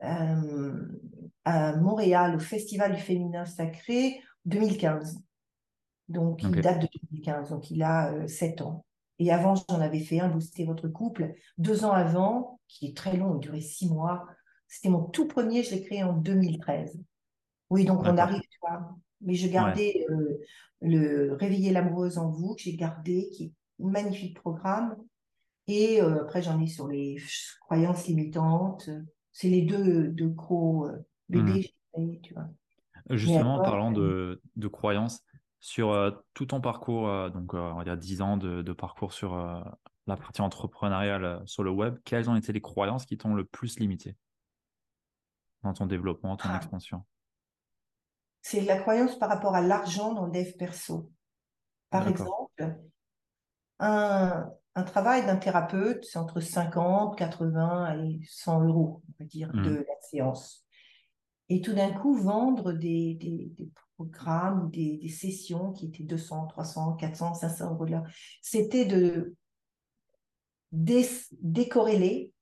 euh, 0.02 0.86
à 1.44 1.76
Montréal 1.76 2.36
au 2.36 2.38
Festival 2.38 2.94
du 2.94 3.00
féminin 3.00 3.44
sacré 3.44 4.20
2015. 4.44 5.20
Donc, 6.08 6.42
il 6.42 6.50
date 6.60 6.82
de 6.82 6.88
2015. 7.12 7.50
Donc, 7.50 7.70
il 7.70 7.82
a 7.82 8.26
7 8.26 8.60
euh, 8.60 8.64
ans. 8.64 8.84
Et 9.20 9.30
avant, 9.30 9.54
j'en 9.54 9.80
avais 9.80 10.00
fait 10.00 10.18
un, 10.18 10.28
Booster 10.28 10.64
votre 10.64 10.88
couple. 10.88 11.34
Deux 11.58 11.84
ans 11.84 11.92
avant, 11.92 12.58
qui 12.68 12.86
est 12.86 12.96
très 12.96 13.18
long, 13.18 13.36
il 13.36 13.40
durait 13.40 13.60
six 13.60 13.86
mois. 13.86 14.26
C'était 14.66 14.88
mon 14.88 15.02
tout 15.02 15.28
premier, 15.28 15.62
je 15.62 15.72
l'ai 15.72 15.82
créé 15.82 16.02
en 16.02 16.14
2013. 16.14 16.98
Oui, 17.68 17.84
donc 17.84 18.00
on 18.02 18.16
arrive, 18.16 18.40
tu 18.40 18.58
vois. 18.62 18.96
Mais 19.20 19.34
je 19.34 19.46
gardais 19.46 20.06
euh, 20.08 20.40
le 20.80 21.34
Réveiller 21.34 21.70
l'amoureuse 21.70 22.16
en 22.16 22.30
vous, 22.30 22.54
que 22.54 22.62
j'ai 22.62 22.74
gardé, 22.76 23.28
qui 23.34 23.44
est 23.44 23.84
un 23.84 23.90
magnifique 23.90 24.40
programme. 24.40 24.96
Et 25.66 26.00
euh, 26.00 26.22
après, 26.22 26.40
j'en 26.40 26.58
ai 26.58 26.66
sur 26.66 26.88
les 26.88 27.18
croyances 27.60 28.06
limitantes. 28.06 28.88
C'est 29.32 29.50
les 29.50 29.62
deux, 29.62 30.08
deux 30.08 30.28
gros 30.28 30.86
euh, 30.86 30.96
bébés, 31.28 31.74
mmh. 31.94 32.20
tu 32.22 32.32
vois. 32.32 32.48
Justement, 33.10 33.56
en 33.56 33.62
parlant 33.62 33.92
de, 33.92 34.40
de 34.56 34.68
croyances, 34.68 35.20
sur 35.60 35.92
euh, 35.92 36.10
tout 36.32 36.46
ton 36.46 36.60
parcours, 36.60 37.08
euh, 37.08 37.28
donc 37.28 37.54
euh, 37.54 37.58
on 37.58 37.76
va 37.76 37.84
dire 37.84 37.96
10 37.96 38.22
ans 38.22 38.36
de, 38.36 38.72
parcours 38.72 39.12
sur 39.12 39.36
la 40.06 40.16
partie 40.16 40.40
entrepreneuriale 40.40 41.42
sur 41.46 41.62
le 41.62 41.70
web, 41.70 41.98
quelles 42.04 42.30
ont 42.30 42.36
été 42.36 42.52
les 42.52 42.62
croyances 42.62 43.04
qui 43.04 43.18
t'ont 43.18 43.34
le 43.34 43.44
plus 43.44 43.78
limité 43.78 44.16
dans 45.62 45.74
ton 45.74 45.86
développement, 45.86 46.36
ton 46.36 46.48
ah. 46.50 46.56
expansion? 46.56 47.04
C'est 48.42 48.62
la 48.62 48.78
croyance 48.78 49.18
par 49.18 49.28
rapport 49.28 49.54
à 49.54 49.60
l'argent 49.60 50.14
dans 50.14 50.24
le 50.24 50.32
dev 50.32 50.56
perso. 50.56 51.12
Par 51.90 52.08
exemple, 52.08 52.74
un, 53.78 54.50
travail 54.86 55.26
d'un 55.26 55.36
thérapeute, 55.36 56.06
c'est 56.06 56.18
entre 56.18 56.40
50, 56.40 57.18
80 57.18 57.98
et 57.98 58.20
100 58.26 58.64
euros, 58.64 59.02
on 59.08 59.12
va 59.18 59.26
dire, 59.26 59.52
de 59.52 59.58
mmh. 59.58 59.84
la 59.86 60.00
séance. 60.00 60.64
Et 61.50 61.60
tout 61.60 61.74
d'un 61.74 61.92
coup, 61.92 62.14
vendre 62.14 62.72
des, 62.72 63.14
des, 63.14 63.52
des 63.58 63.70
programmes, 64.06 64.70
des, 64.70 65.08
sessions 65.08 65.72
qui 65.72 65.86
étaient 65.86 66.04
200, 66.04 66.46
300, 66.48 66.94
400, 66.94 67.34
500 67.34 67.72
euros 67.72 67.86
de 67.86 67.92
l'heure. 67.92 68.06
C'était 68.42 68.84
de, 68.84 69.34
décorréler 70.72 72.32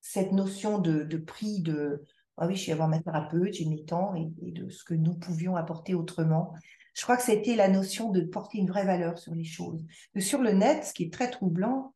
cette 0.00 0.32
notion 0.32 0.78
de, 0.78 1.16
prix 1.16 1.60
de 1.62 2.04
ah 2.38 2.46
oui, 2.46 2.56
je 2.56 2.62
suis 2.62 2.72
avoir 2.72 2.88
ma 2.88 3.00
thérapeute, 3.00 3.52
j'ai 3.54 3.66
mes 3.66 3.84
temps 3.84 4.14
et, 4.14 4.52
de 4.52 4.68
ce 4.68 4.84
que 4.84 4.94
nous 4.94 5.14
pouvions 5.14 5.54
apporter 5.54 5.94
autrement. 5.94 6.54
Je 6.94 7.02
crois 7.02 7.16
que 7.16 7.22
c'était 7.22 7.56
la 7.56 7.68
notion 7.68 8.10
de 8.10 8.22
porter 8.22 8.58
une 8.58 8.68
vraie 8.68 8.84
valeur 8.84 9.18
sur 9.18 9.34
les 9.34 9.44
choses. 9.44 9.84
sur 10.18 10.40
le 10.40 10.52
net, 10.52 10.84
ce 10.84 10.92
qui 10.92 11.04
est 11.04 11.12
très 11.12 11.30
troublant, 11.30 11.94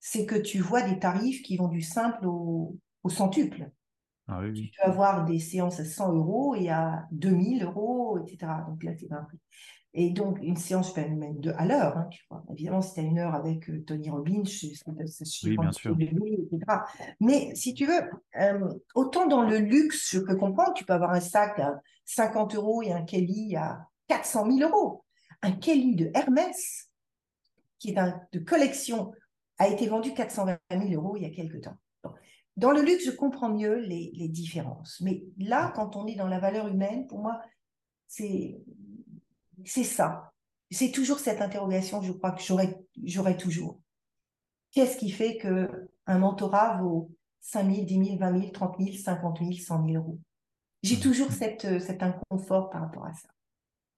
c'est 0.00 0.26
que 0.26 0.36
tu 0.36 0.58
vois 0.58 0.82
des 0.82 0.98
tarifs 0.98 1.42
qui 1.42 1.56
vont 1.56 1.68
du 1.68 1.82
simple 1.82 2.26
au, 2.26 2.78
au 3.02 3.08
centuple. 3.08 3.70
Ah 4.28 4.42
tu 4.54 4.68
peux 4.76 4.90
avoir 4.90 5.24
des 5.24 5.38
séances 5.38 5.80
à 5.80 5.84
100 5.84 6.12
euros 6.12 6.54
et 6.54 6.68
à 6.68 7.06
2000 7.12 7.64
euros, 7.64 8.18
etc. 8.18 8.52
Donc 8.68 8.82
là, 8.84 8.92
c'est 8.98 9.10
un 9.10 9.22
prix. 9.22 9.38
Et 9.94 10.10
donc, 10.10 10.38
une 10.42 10.56
séance, 10.56 10.92
je 10.94 11.00
même 11.00 11.40
de, 11.40 11.50
à 11.56 11.64
l'heure, 11.64 11.96
hein, 11.96 12.08
tu 12.10 12.22
vois. 12.30 12.44
Évidemment, 12.52 12.82
si 12.82 12.94
tu 12.94 13.00
as 13.00 13.04
une 13.04 13.18
heure 13.18 13.34
avec 13.34 13.70
euh, 13.70 13.82
Tony 13.84 14.10
Robbins, 14.10 14.44
je, 14.44 14.66
je, 14.66 15.48
oui, 15.48 15.56
bien 15.56 15.72
sûr. 15.72 15.96
etc. 15.98 16.82
Mais 17.20 17.54
si 17.54 17.72
tu 17.72 17.86
veux, 17.86 18.02
euh, 18.38 18.68
autant 18.94 19.26
dans 19.26 19.42
le 19.42 19.58
luxe, 19.58 20.10
je 20.12 20.18
peux 20.18 20.36
comprendre, 20.36 20.74
tu 20.74 20.84
peux 20.84 20.92
avoir 20.92 21.12
un 21.12 21.20
sac 21.20 21.58
à 21.58 21.80
50 22.04 22.54
euros 22.54 22.82
et 22.82 22.92
un 22.92 23.02
Kelly 23.02 23.56
à 23.56 23.88
400 24.08 24.50
000 24.50 24.70
euros. 24.70 25.04
Un 25.42 25.52
Kelly 25.52 25.96
de 25.96 26.10
Hermès, 26.14 26.90
qui 27.78 27.92
est 27.92 27.98
un, 27.98 28.20
de 28.32 28.40
collection, 28.40 29.12
a 29.56 29.68
été 29.68 29.88
vendu 29.88 30.12
420 30.12 30.58
000 30.70 30.92
euros 30.92 31.16
il 31.16 31.22
y 31.22 31.26
a 31.26 31.30
quelques 31.30 31.62
temps. 31.62 31.78
Dans 32.58 32.72
le 32.72 32.82
luxe, 32.82 33.04
je 33.04 33.12
comprends 33.12 33.50
mieux 33.50 33.76
les, 33.76 34.10
les 34.14 34.28
différences. 34.28 35.00
Mais 35.00 35.22
là, 35.38 35.72
quand 35.76 35.94
on 35.94 36.08
est 36.08 36.16
dans 36.16 36.26
la 36.26 36.40
valeur 36.40 36.66
humaine, 36.66 37.06
pour 37.06 37.20
moi, 37.20 37.40
c'est 38.08 38.64
ça. 39.64 40.32
C'est 40.68 40.90
toujours 40.90 41.20
cette 41.20 41.40
interrogation, 41.40 42.02
je 42.02 42.10
crois 42.10 42.32
que 42.32 42.42
j'aurais 42.42 43.36
toujours. 43.36 43.80
Qu'est-ce 44.72 44.96
qui 44.96 45.10
fait 45.10 45.38
qu'un 45.38 46.18
mentorat 46.18 46.78
vaut 46.82 47.12
5 47.42 47.72
000, 47.72 47.86
10 47.86 48.04
000, 48.06 48.18
20 48.18 48.40
000, 48.40 48.50
30 48.50 48.76
000, 48.80 48.96
50 48.96 49.38
000, 49.38 49.52
100 49.52 49.86
000 49.86 49.96
euros? 49.96 50.18
J'ai 50.82 50.96
mmh. 50.96 51.00
toujours 51.00 51.30
cette, 51.30 51.64
euh, 51.64 51.78
cet 51.78 52.02
inconfort 52.02 52.70
par 52.70 52.80
rapport 52.80 53.06
à 53.06 53.12
ça. 53.12 53.28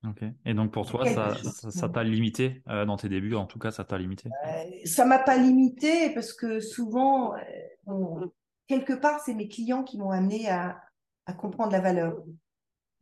Ok. 0.07 0.23
Et 0.45 0.53
donc 0.53 0.71
pour 0.71 0.87
toi, 0.87 1.07
ça 1.07 1.89
t'a 1.89 2.05
limité 2.05 2.63
euh, 2.69 2.85
dans 2.85 2.99
tes 2.99 3.09
débuts, 3.09 3.35
en 3.35 3.47
tout 3.47 3.59
cas, 3.59 3.71
ça 3.71 3.85
t'a 3.85 3.97
limité? 3.97 4.29
Euh, 4.47 4.65
Ça 4.85 5.07
m'a 5.07 5.19
pas 5.19 5.39
limité 5.39 6.11
parce 6.15 6.35
que 6.35 6.61
souvent, 6.61 7.35
quelque 8.71 8.93
part, 8.93 9.19
c'est 9.19 9.35
mes 9.35 9.49
clients 9.49 9.83
qui 9.83 9.99
m'ont 9.99 10.13
amené 10.13 10.49
à, 10.49 10.81
à 11.27 11.33
comprendre 11.33 11.73
la 11.73 11.81
valeur 11.81 12.23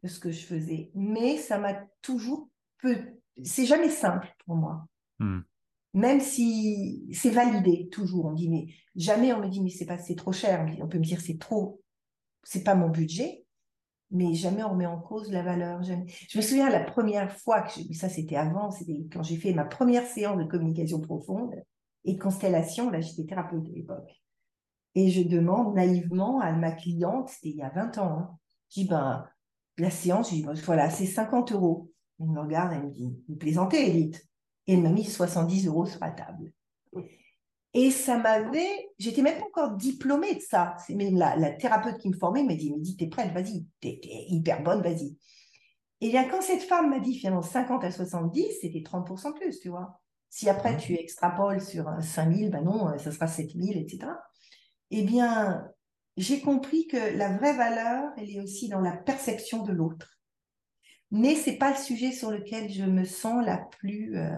de 0.02 0.08
ce 0.08 0.18
que 0.18 0.30
je 0.30 0.46
faisais. 0.46 0.90
Mais 0.94 1.36
ça 1.36 1.58
m'a 1.58 1.74
toujours 2.00 2.48
peu. 2.78 2.96
C'est 3.44 3.66
jamais 3.66 3.90
simple 3.90 4.34
pour 4.46 4.56
moi. 4.56 4.86
Hmm. 5.18 5.40
Même 5.92 6.20
si 6.20 7.06
c'est 7.12 7.28
validé, 7.28 7.90
toujours. 7.90 8.24
On 8.24 8.32
dit, 8.32 8.48
mais 8.48 8.68
jamais 8.96 9.34
on 9.34 9.40
me 9.40 9.48
dit, 9.48 9.60
mais 9.62 9.68
c'est 9.68 9.84
pas, 9.84 9.98
c'est 9.98 10.14
trop 10.14 10.32
cher. 10.32 10.66
On 10.80 10.88
peut 10.88 10.96
me 10.96 11.04
dire, 11.04 11.20
c'est 11.20 11.38
trop. 11.38 11.82
C'est 12.44 12.64
pas 12.64 12.74
mon 12.74 12.88
budget. 12.88 13.44
Mais 14.10 14.32
jamais 14.32 14.64
on 14.64 14.70
remet 14.70 14.86
en 14.86 14.98
cause 14.98 15.30
la 15.30 15.42
valeur. 15.42 15.82
Je 15.82 16.38
me 16.38 16.42
souviens 16.42 16.70
la 16.70 16.80
première 16.80 17.30
fois 17.30 17.60
que 17.60 17.92
ça 17.92 18.08
c'était 18.08 18.36
avant, 18.36 18.70
c'était 18.70 19.04
quand 19.12 19.22
j'ai 19.22 19.36
fait 19.36 19.52
ma 19.52 19.66
première 19.66 20.06
séance 20.06 20.38
de 20.38 20.44
communication 20.44 20.98
profonde 21.02 21.54
et 22.06 22.14
de 22.14 22.18
constellation. 22.18 22.88
Là, 22.88 23.02
j'étais 23.02 23.24
thérapeute 23.24 23.64
de 23.64 23.72
l'époque. 23.74 24.18
Et 24.98 25.10
je 25.10 25.22
demande 25.22 25.76
naïvement 25.76 26.40
à 26.40 26.50
ma 26.50 26.72
cliente, 26.72 27.28
c'était 27.28 27.50
il 27.50 27.56
y 27.58 27.62
a 27.62 27.68
20 27.68 27.98
ans, 27.98 28.18
hein, 28.18 28.38
je 28.68 28.80
dis, 28.80 28.88
ben, 28.88 29.24
la 29.76 29.90
séance, 29.90 30.30
je 30.30 30.34
dis, 30.34 30.46
voilà, 30.64 30.90
c'est 30.90 31.06
50 31.06 31.52
euros. 31.52 31.92
Elle 32.18 32.26
me 32.26 32.40
regarde, 32.40 32.72
elle 32.72 32.82
me 32.82 32.90
dit, 32.90 33.16
vous 33.28 33.36
plaisantez, 33.36 33.88
Elite. 33.88 34.26
Et 34.66 34.74
elle 34.74 34.82
m'a 34.82 34.88
mis 34.88 35.04
70 35.04 35.68
euros 35.68 35.86
sur 35.86 36.00
la 36.00 36.10
table. 36.10 36.52
Et 37.74 37.92
ça 37.92 38.18
m'avait, 38.18 38.90
j'étais 38.98 39.22
même 39.22 39.38
pas 39.38 39.44
encore 39.44 39.76
diplômée 39.76 40.34
de 40.34 40.40
ça. 40.40 40.74
C'est 40.84 40.96
même 40.96 41.16
la, 41.16 41.52
thérapeute 41.52 41.98
qui 41.98 42.08
me 42.08 42.16
formait 42.16 42.42
m'a 42.42 42.56
dit, 42.56 42.72
mais 42.72 42.80
dis, 42.80 42.96
t'es 42.96 43.06
prête, 43.06 43.32
vas-y, 43.32 43.66
t'es 43.80 44.00
hyper 44.02 44.64
bonne, 44.64 44.82
vas-y. 44.82 45.16
Et 46.00 46.08
bien, 46.08 46.28
quand 46.28 46.42
cette 46.42 46.62
femme 46.62 46.90
m'a 46.90 46.98
dit, 46.98 47.14
finalement, 47.14 47.42
50 47.42 47.84
à 47.84 47.92
70, 47.92 48.46
c'était 48.62 48.80
30% 48.80 49.32
plus, 49.34 49.60
tu 49.60 49.68
vois. 49.68 50.00
Si 50.28 50.48
après 50.48 50.76
tu 50.76 50.94
extrapoles 50.94 51.60
sur 51.60 51.88
5000, 52.02 52.50
ben 52.50 52.62
non, 52.62 52.98
ça 52.98 53.12
sera 53.12 53.28
7000, 53.28 53.78
etc. 53.78 54.08
Eh 54.90 55.02
bien, 55.04 55.70
j'ai 56.16 56.40
compris 56.40 56.86
que 56.86 57.16
la 57.16 57.36
vraie 57.36 57.56
valeur, 57.56 58.12
elle 58.16 58.30
est 58.30 58.40
aussi 58.40 58.68
dans 58.68 58.80
la 58.80 58.96
perception 58.96 59.62
de 59.62 59.72
l'autre. 59.72 60.18
Mais 61.10 61.34
c'est 61.34 61.56
pas 61.56 61.70
le 61.70 61.76
sujet 61.76 62.12
sur 62.12 62.30
lequel 62.30 62.70
je 62.70 62.84
me 62.84 63.04
sens 63.04 63.44
la 63.44 63.58
plus. 63.58 64.16
Euh, 64.16 64.36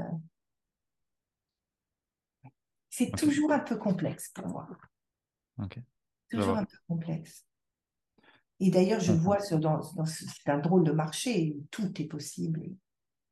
c'est 2.90 3.10
toujours 3.10 3.52
un 3.52 3.60
peu 3.60 3.76
complexe 3.76 4.30
pour 4.34 4.46
moi. 4.48 4.68
Toujours 6.30 6.56
un 6.56 6.64
peu 6.64 6.76
complexe. 6.86 7.46
Et 8.60 8.70
d'ailleurs, 8.70 9.00
je 9.00 9.12
vois 9.12 9.40
sur, 9.40 9.58
dans, 9.58 9.80
c'est 10.04 10.50
un 10.50 10.58
drôle 10.58 10.84
de 10.84 10.92
marché 10.92 11.54
où 11.56 11.66
tout 11.70 11.90
est 12.00 12.06
possible. 12.06 12.62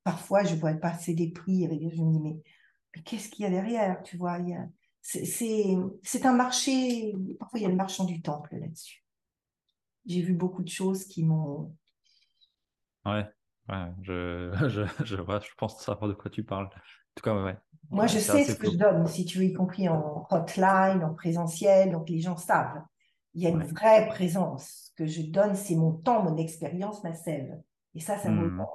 parfois, 0.02 0.42
je 0.42 0.54
vois 0.54 0.72
passer 0.72 1.14
des 1.14 1.30
prix 1.30 1.64
et 1.64 1.68
je 1.68 2.02
me 2.02 2.12
dis, 2.12 2.20
mais, 2.20 3.02
qu'est-ce 3.02 3.28
qu'il 3.28 3.44
y 3.44 3.46
a 3.46 3.50
derrière 3.50 4.02
Tu 4.02 4.16
vois, 4.16 4.38
il 4.38 4.48
y 4.48 4.54
a, 4.54 4.66
c'est 5.08 6.26
un 6.26 6.32
marché, 6.34 7.14
parfois 7.38 7.58
il 7.58 7.62
y 7.62 7.66
a 7.66 7.70
le 7.70 7.76
marchand 7.76 8.04
du 8.04 8.20
temple 8.20 8.56
là-dessus. 8.56 9.02
J'ai 10.06 10.22
vu 10.22 10.34
beaucoup 10.34 10.62
de 10.62 10.68
choses 10.68 11.04
qui 11.04 11.24
m'ont. 11.24 11.74
Ouais, 13.04 13.26
ouais 13.68 13.92
je, 14.02 14.52
je, 14.68 15.04
je, 15.04 15.16
je 15.16 15.54
pense 15.56 15.80
savoir 15.80 16.08
de 16.08 16.14
quoi 16.14 16.30
tu 16.30 16.44
parles. 16.44 16.66
En 16.66 16.70
tout 17.14 17.22
cas, 17.22 17.42
ouais. 17.42 17.56
Moi, 17.90 18.06
je 18.06 18.18
sais 18.18 18.44
ce 18.44 18.54
que 18.54 18.70
je 18.70 18.76
donne, 18.76 19.06
si 19.06 19.24
tu 19.24 19.38
veux, 19.38 19.44
y 19.44 19.52
compris 19.54 19.88
en 19.88 20.26
hotline, 20.30 21.02
en 21.02 21.14
présentiel, 21.14 21.92
donc 21.92 22.08
les 22.10 22.20
gens 22.20 22.36
savent. 22.36 22.82
Il 23.34 23.42
y 23.42 23.46
a 23.46 23.50
une 23.50 23.62
vraie 23.62 24.08
présence. 24.08 24.90
Ce 24.90 24.94
que 24.94 25.06
je 25.06 25.22
donne, 25.22 25.54
c'est 25.54 25.74
mon 25.74 25.92
temps, 25.92 26.22
mon 26.22 26.36
expérience, 26.36 27.02
ma 27.02 27.14
sève. 27.14 27.58
Et 27.94 28.00
ça, 28.00 28.18
ça 28.18 28.30
me 28.30 28.48
mmh 28.48 28.66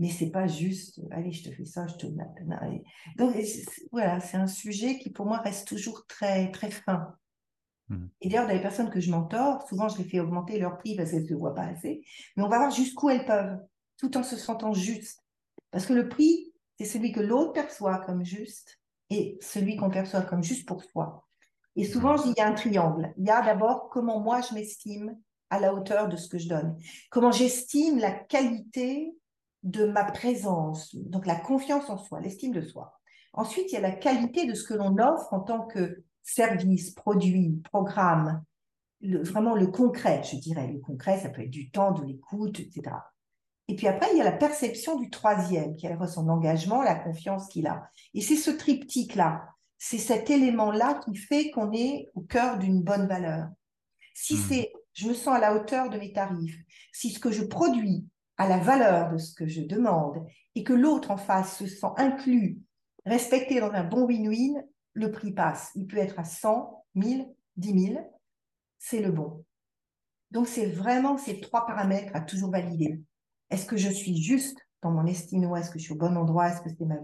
mais 0.00 0.08
c'est 0.08 0.30
pas 0.30 0.46
juste, 0.46 0.98
allez, 1.10 1.30
je 1.30 1.44
te 1.44 1.54
fais 1.54 1.66
ça, 1.66 1.86
je 1.86 1.94
te 1.94 2.06
Donc 3.18 3.36
voilà, 3.92 4.18
c'est 4.18 4.38
un 4.38 4.46
sujet 4.46 4.98
qui 4.98 5.10
pour 5.10 5.26
moi 5.26 5.36
reste 5.36 5.68
toujours 5.68 6.06
très 6.06 6.50
très 6.52 6.70
fin. 6.70 7.14
Mmh. 7.90 8.06
Et 8.22 8.30
d'ailleurs, 8.30 8.46
dans 8.46 8.54
les 8.54 8.62
personnes 8.62 8.88
que 8.88 8.98
je 8.98 9.10
mentor, 9.10 9.62
souvent 9.68 9.88
je 9.88 9.98
les 9.98 10.04
fais 10.04 10.18
augmenter 10.18 10.58
leur 10.58 10.78
prix 10.78 10.96
parce 10.96 11.10
qu'elles 11.10 11.24
ne 11.24 11.28
se 11.28 11.34
voient 11.34 11.54
pas 11.54 11.66
assez, 11.66 12.02
mais 12.34 12.42
on 12.42 12.48
va 12.48 12.56
voir 12.56 12.70
jusqu'où 12.70 13.10
elles 13.10 13.26
peuvent, 13.26 13.58
tout 13.98 14.16
en 14.16 14.22
se 14.22 14.38
sentant 14.38 14.72
juste. 14.72 15.22
Parce 15.70 15.84
que 15.84 15.92
le 15.92 16.08
prix, 16.08 16.50
c'est 16.78 16.86
celui 16.86 17.12
que 17.12 17.20
l'autre 17.20 17.52
perçoit 17.52 17.98
comme 17.98 18.24
juste 18.24 18.80
et 19.10 19.36
celui 19.42 19.76
qu'on 19.76 19.90
perçoit 19.90 20.22
comme 20.22 20.42
juste 20.42 20.66
pour 20.66 20.82
soi. 20.82 21.28
Et 21.76 21.84
souvent, 21.84 22.16
je 22.16 22.22
dis, 22.22 22.30
il 22.30 22.38
y 22.38 22.42
a 22.42 22.48
un 22.48 22.54
triangle. 22.54 23.12
Il 23.18 23.26
y 23.26 23.30
a 23.30 23.42
d'abord 23.42 23.90
comment 23.90 24.18
moi 24.18 24.40
je 24.40 24.54
m'estime 24.54 25.14
à 25.50 25.60
la 25.60 25.74
hauteur 25.74 26.08
de 26.08 26.16
ce 26.16 26.28
que 26.28 26.38
je 26.38 26.48
donne. 26.48 26.78
Comment 27.10 27.32
j'estime 27.32 27.98
la 27.98 28.12
qualité 28.12 29.12
de 29.62 29.84
ma 29.84 30.04
présence, 30.04 30.94
donc 30.94 31.26
la 31.26 31.36
confiance 31.36 31.90
en 31.90 31.98
soi, 31.98 32.20
l'estime 32.20 32.52
de 32.52 32.62
soi. 32.62 32.98
Ensuite, 33.32 33.70
il 33.70 33.74
y 33.74 33.78
a 33.78 33.80
la 33.80 33.92
qualité 33.92 34.46
de 34.46 34.54
ce 34.54 34.64
que 34.64 34.74
l'on 34.74 34.96
offre 34.98 35.32
en 35.32 35.40
tant 35.40 35.66
que 35.66 36.02
service, 36.22 36.90
produit, 36.92 37.60
programme, 37.70 38.42
vraiment 39.02 39.54
le 39.54 39.66
concret, 39.68 40.22
je 40.22 40.36
dirais. 40.36 40.68
Le 40.72 40.80
concret, 40.80 41.18
ça 41.18 41.28
peut 41.28 41.42
être 41.42 41.50
du 41.50 41.70
temps, 41.70 41.92
de 41.92 42.04
l'écoute, 42.04 42.60
etc. 42.60 42.96
Et 43.68 43.76
puis 43.76 43.86
après, 43.86 44.08
il 44.12 44.18
y 44.18 44.20
a 44.20 44.24
la 44.24 44.32
perception 44.32 44.98
du 44.98 45.10
troisième, 45.10 45.76
qui 45.76 45.86
est 45.86 46.06
son 46.08 46.28
engagement, 46.28 46.82
la 46.82 46.96
confiance 46.96 47.48
qu'il 47.48 47.66
a. 47.66 47.88
Et 48.14 48.20
c'est 48.20 48.36
ce 48.36 48.50
triptyque-là, 48.50 49.48
c'est 49.78 49.98
cet 49.98 50.28
élément-là 50.28 51.00
qui 51.04 51.14
fait 51.16 51.50
qu'on 51.50 51.72
est 51.72 52.10
au 52.14 52.20
cœur 52.20 52.58
d'une 52.58 52.82
bonne 52.82 53.06
valeur. 53.06 53.48
Si 54.12 54.34
hmm. 54.34 54.44
c'est, 54.48 54.72
je 54.92 55.08
me 55.08 55.14
sens 55.14 55.36
à 55.36 55.38
la 55.38 55.54
hauteur 55.54 55.88
de 55.88 55.98
mes 55.98 56.12
tarifs, 56.12 56.58
si 56.92 57.10
ce 57.10 57.20
que 57.20 57.30
je 57.30 57.44
produis 57.44 58.06
à 58.40 58.48
la 58.48 58.56
valeur 58.56 59.12
de 59.12 59.18
ce 59.18 59.34
que 59.34 59.46
je 59.46 59.60
demande 59.60 60.26
et 60.54 60.64
que 60.64 60.72
l'autre 60.72 61.10
en 61.10 61.18
face 61.18 61.58
se 61.58 61.66
sent 61.66 61.92
inclus, 61.98 62.58
respecté 63.04 63.60
dans 63.60 63.70
un 63.72 63.84
bon 63.84 64.06
win-win, 64.06 64.64
le 64.94 65.12
prix 65.12 65.32
passe. 65.32 65.70
Il 65.74 65.86
peut 65.86 65.98
être 65.98 66.18
à 66.18 66.24
100, 66.24 66.86
1000, 66.94 67.28
10 67.58 67.88
000, 67.88 68.18
c'est 68.78 69.02
le 69.02 69.12
bon. 69.12 69.44
Donc, 70.30 70.48
c'est 70.48 70.64
vraiment 70.64 71.18
ces 71.18 71.38
trois 71.42 71.66
paramètres 71.66 72.16
à 72.16 72.22
toujours 72.22 72.50
valider. 72.50 73.02
Est-ce 73.50 73.66
que 73.66 73.76
je 73.76 73.90
suis 73.90 74.16
juste 74.22 74.58
dans 74.80 74.90
mon 74.90 75.04
estime 75.04 75.54
Est-ce 75.54 75.70
que 75.70 75.78
je 75.78 75.84
suis 75.84 75.92
au 75.92 75.98
bon 75.98 76.16
endroit? 76.16 76.48
Est-ce 76.48 76.62
que 76.62 76.70
c'est 76.70 76.86
ma 76.86 76.96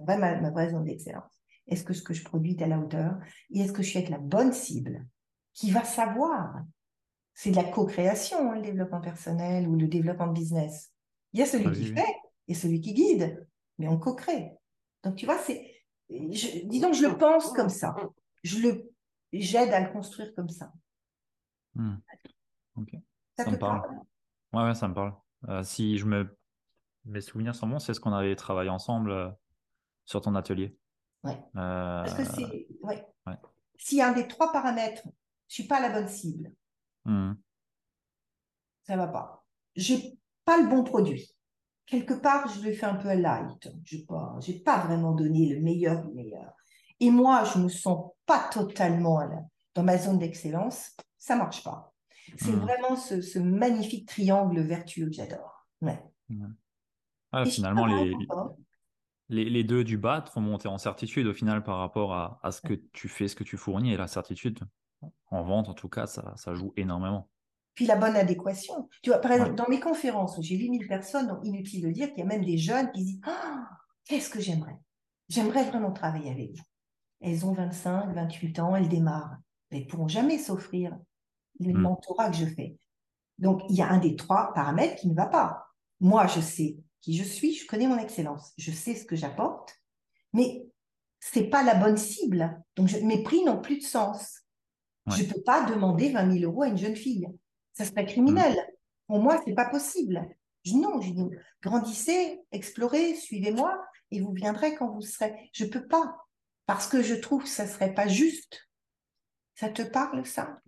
vraie, 0.50 0.70
zone 0.70 0.84
d'excellence? 0.84 1.38
Est-ce 1.68 1.84
que 1.84 1.92
ce 1.92 2.02
que 2.02 2.14
je 2.14 2.24
produis 2.24 2.52
est 2.52 2.62
à 2.62 2.66
la 2.66 2.78
hauteur? 2.78 3.18
Et 3.50 3.60
est-ce 3.60 3.72
que 3.72 3.82
je 3.82 3.90
suis 3.90 3.98
avec 3.98 4.08
la 4.08 4.18
bonne 4.18 4.54
cible 4.54 5.06
qui 5.52 5.70
va 5.70 5.84
savoir? 5.84 6.62
C'est 7.34 7.50
de 7.50 7.56
la 7.56 7.64
co-création, 7.64 8.52
hein, 8.52 8.54
le 8.54 8.62
développement 8.62 9.02
personnel 9.02 9.68
ou 9.68 9.76
le 9.76 9.86
développement 9.86 10.28
de 10.28 10.32
business. 10.32 10.95
Il 11.36 11.40
y 11.40 11.42
a 11.42 11.46
celui 11.46 11.70
qui 11.70 11.92
fait 11.92 12.16
et 12.48 12.54
celui 12.54 12.80
qui 12.80 12.94
guide, 12.94 13.46
mais 13.76 13.88
on 13.88 13.98
co-crée. 13.98 14.52
Donc, 15.02 15.16
tu 15.16 15.26
vois, 15.26 15.36
c'est, 15.36 15.70
disons, 16.08 16.94
je 16.94 17.06
le 17.06 17.18
pense 17.18 17.52
comme 17.52 17.68
ça. 17.68 17.94
Je 18.42 18.58
le, 18.60 18.90
j'aide 19.34 19.68
à 19.74 19.80
le 19.80 19.92
construire 19.92 20.34
comme 20.34 20.48
ça. 20.48 20.72
Hmm. 21.74 21.96
Ça, 23.36 23.50
me 23.50 23.58
parle. 23.58 23.82
Ouais, 24.54 24.74
ça 24.74 24.88
me 24.88 24.94
parle. 24.94 25.14
Euh, 25.50 25.62
si 25.62 25.98
je 25.98 26.06
me, 26.06 26.38
mes 27.04 27.20
souvenirs 27.20 27.54
sont 27.54 27.66
bons, 27.66 27.80
c'est 27.80 27.92
ce 27.92 28.00
qu'on 28.00 28.14
avait 28.14 28.34
travaillé 28.34 28.70
ensemble 28.70 29.10
euh, 29.10 29.28
sur 30.06 30.22
ton 30.22 30.36
atelier. 30.36 30.74
Ouais. 31.22 31.38
Euh, 31.56 32.02
Parce 32.02 32.14
que 32.14 32.24
c'est, 32.24 32.66
ouais. 32.80 33.06
Si 33.76 34.00
un 34.00 34.12
des 34.12 34.26
trois 34.26 34.52
paramètres, 34.52 35.06
je 35.48 35.54
suis 35.56 35.66
pas 35.66 35.80
la 35.80 35.90
bonne 35.90 36.08
cible, 36.08 36.50
mmh. 37.04 37.34
ça 38.84 38.96
va 38.96 39.08
pas. 39.08 39.46
Pas 40.46 40.56
le 40.62 40.68
bon 40.68 40.82
produit. 40.82 41.30
Quelque 41.84 42.14
part, 42.14 42.48
je 42.48 42.62
l'ai 42.62 42.72
fait 42.72 42.86
un 42.86 42.94
peu 42.94 43.08
à 43.08 43.14
light. 43.14 43.70
Je 43.84 43.98
n'ai 43.98 44.04
pas, 44.04 44.38
pas 44.64 44.86
vraiment 44.86 45.12
donné 45.12 45.54
le 45.54 45.60
meilleur 45.60 46.02
du 46.02 46.14
meilleur. 46.14 46.52
Et 47.00 47.10
moi, 47.10 47.44
je 47.44 47.58
me 47.58 47.68
sens 47.68 48.12
pas 48.24 48.48
totalement 48.50 49.20
dans 49.74 49.82
ma 49.82 49.98
zone 49.98 50.18
d'excellence. 50.18 50.96
Ça 51.18 51.36
marche 51.36 51.62
pas. 51.62 51.92
C'est 52.38 52.52
mmh. 52.52 52.60
vraiment 52.60 52.96
ce, 52.96 53.38
magnifique 53.38 54.08
triangle 54.08 54.60
vertueux 54.60 55.06
que 55.06 55.12
j'adore. 55.12 55.66
Ouais. 55.82 56.02
Ah, 57.30 57.44
finalement, 57.44 57.86
les, 57.86 58.14
les, 59.28 59.64
deux 59.64 59.84
du 59.84 59.98
bas 59.98 60.22
te 60.22 60.30
font 60.30 60.40
monter 60.40 60.68
en 60.68 60.78
certitude 60.78 61.26
au 61.26 61.34
final 61.34 61.62
par 61.62 61.78
rapport 61.78 62.14
à, 62.14 62.50
ce 62.50 62.60
que 62.60 62.74
tu 62.92 63.08
fais, 63.08 63.28
ce 63.28 63.36
que 63.36 63.44
tu 63.44 63.56
fournis. 63.56 63.92
Et 63.92 63.96
la 63.96 64.08
certitude, 64.08 64.60
en 65.30 65.42
vente 65.42 65.68
en 65.68 65.74
tout 65.74 65.88
cas, 65.88 66.06
ça, 66.06 66.54
joue 66.54 66.72
énormément. 66.76 67.28
Puis 67.76 67.86
la 67.86 67.94
bonne 67.94 68.16
adéquation. 68.16 68.88
Tu 69.02 69.10
vois, 69.10 69.20
par 69.20 69.30
exemple, 69.30 69.54
dans 69.54 69.68
mes 69.68 69.78
conférences 69.78 70.36
où 70.38 70.42
j'ai 70.42 70.56
8000 70.56 70.88
personnes, 70.88 71.28
donc 71.28 71.38
inutile 71.44 71.82
de 71.82 71.90
dire 71.92 72.08
qu'il 72.08 72.18
y 72.18 72.22
a 72.22 72.26
même 72.26 72.44
des 72.44 72.58
jeunes 72.58 72.90
qui 72.90 73.04
disent 73.04 73.20
ah, 73.24 73.68
Qu'est-ce 74.04 74.30
que 74.30 74.40
j'aimerais? 74.40 74.76
J'aimerais 75.28 75.64
vraiment 75.64 75.92
travailler 75.92 76.30
avec 76.30 76.56
vous. 76.56 76.64
Elles 77.20 77.46
ont 77.46 77.52
25, 77.52 78.12
28 78.14 78.58
ans, 78.58 78.74
elles 78.74 78.88
démarrent. 78.88 79.38
Elles 79.70 79.80
ne 79.80 79.84
pourront 79.84 80.08
jamais 80.08 80.38
s'offrir 80.38 80.96
le 81.60 81.72
hmm. 81.72 81.82
mentorat 81.82 82.30
que 82.30 82.36
je 82.36 82.46
fais. 82.46 82.76
Donc, 83.38 83.62
il 83.68 83.76
y 83.76 83.82
a 83.82 83.88
un 83.88 83.98
des 83.98 84.16
trois 84.16 84.52
paramètres 84.54 84.96
qui 84.96 85.08
ne 85.08 85.14
va 85.14 85.26
pas. 85.26 85.66
Moi, 86.00 86.26
je 86.26 86.40
sais 86.40 86.78
qui 87.06 87.16
je 87.16 87.22
suis, 87.22 87.54
je 87.54 87.66
connais 87.68 87.86
mon 87.86 87.98
excellence, 87.98 88.52
je 88.58 88.72
sais 88.72 88.96
ce 88.96 89.04
que 89.04 89.14
j'apporte, 89.14 89.76
mais 90.32 90.66
c'est 91.20 91.44
pas 91.44 91.62
la 91.62 91.76
bonne 91.76 91.96
cible. 91.96 92.60
Donc 92.74 92.90
mes 93.00 93.22
prix 93.22 93.44
n'ont 93.44 93.60
plus 93.60 93.78
de 93.78 93.84
sens. 93.84 94.40
Je 95.06 95.22
ne 95.22 95.32
peux 95.32 95.40
pas 95.42 95.64
demander 95.70 96.10
20 96.10 96.32
000 96.40 96.50
euros 96.50 96.62
à 96.62 96.68
une 96.68 96.76
jeune 96.76 96.96
fille. 96.96 97.28
Ça 97.76 97.84
serait 97.84 98.06
criminel. 98.06 98.56
Pour 99.06 99.20
moi, 99.20 99.40
c'est 99.44 99.54
pas 99.54 99.68
possible. 99.68 100.26
non, 100.72 101.00
je 101.02 101.12
dis, 101.12 101.30
grandissez, 101.62 102.40
explorez, 102.50 103.14
suivez-moi 103.14 103.78
et 104.10 104.20
vous 104.20 104.32
viendrez 104.32 104.74
quand 104.76 104.90
vous 104.90 105.02
serez. 105.02 105.50
Je 105.52 105.66
peux 105.66 105.86
pas 105.86 106.16
parce 106.64 106.88
que 106.88 107.02
je 107.02 107.14
trouve 107.14 107.42
que 107.42 107.48
ça 107.48 107.66
serait 107.66 107.92
pas 107.92 108.08
juste. 108.08 108.66
Ça 109.54 109.68
te 109.68 109.82
parle 109.82 110.24
ça? 110.24 110.58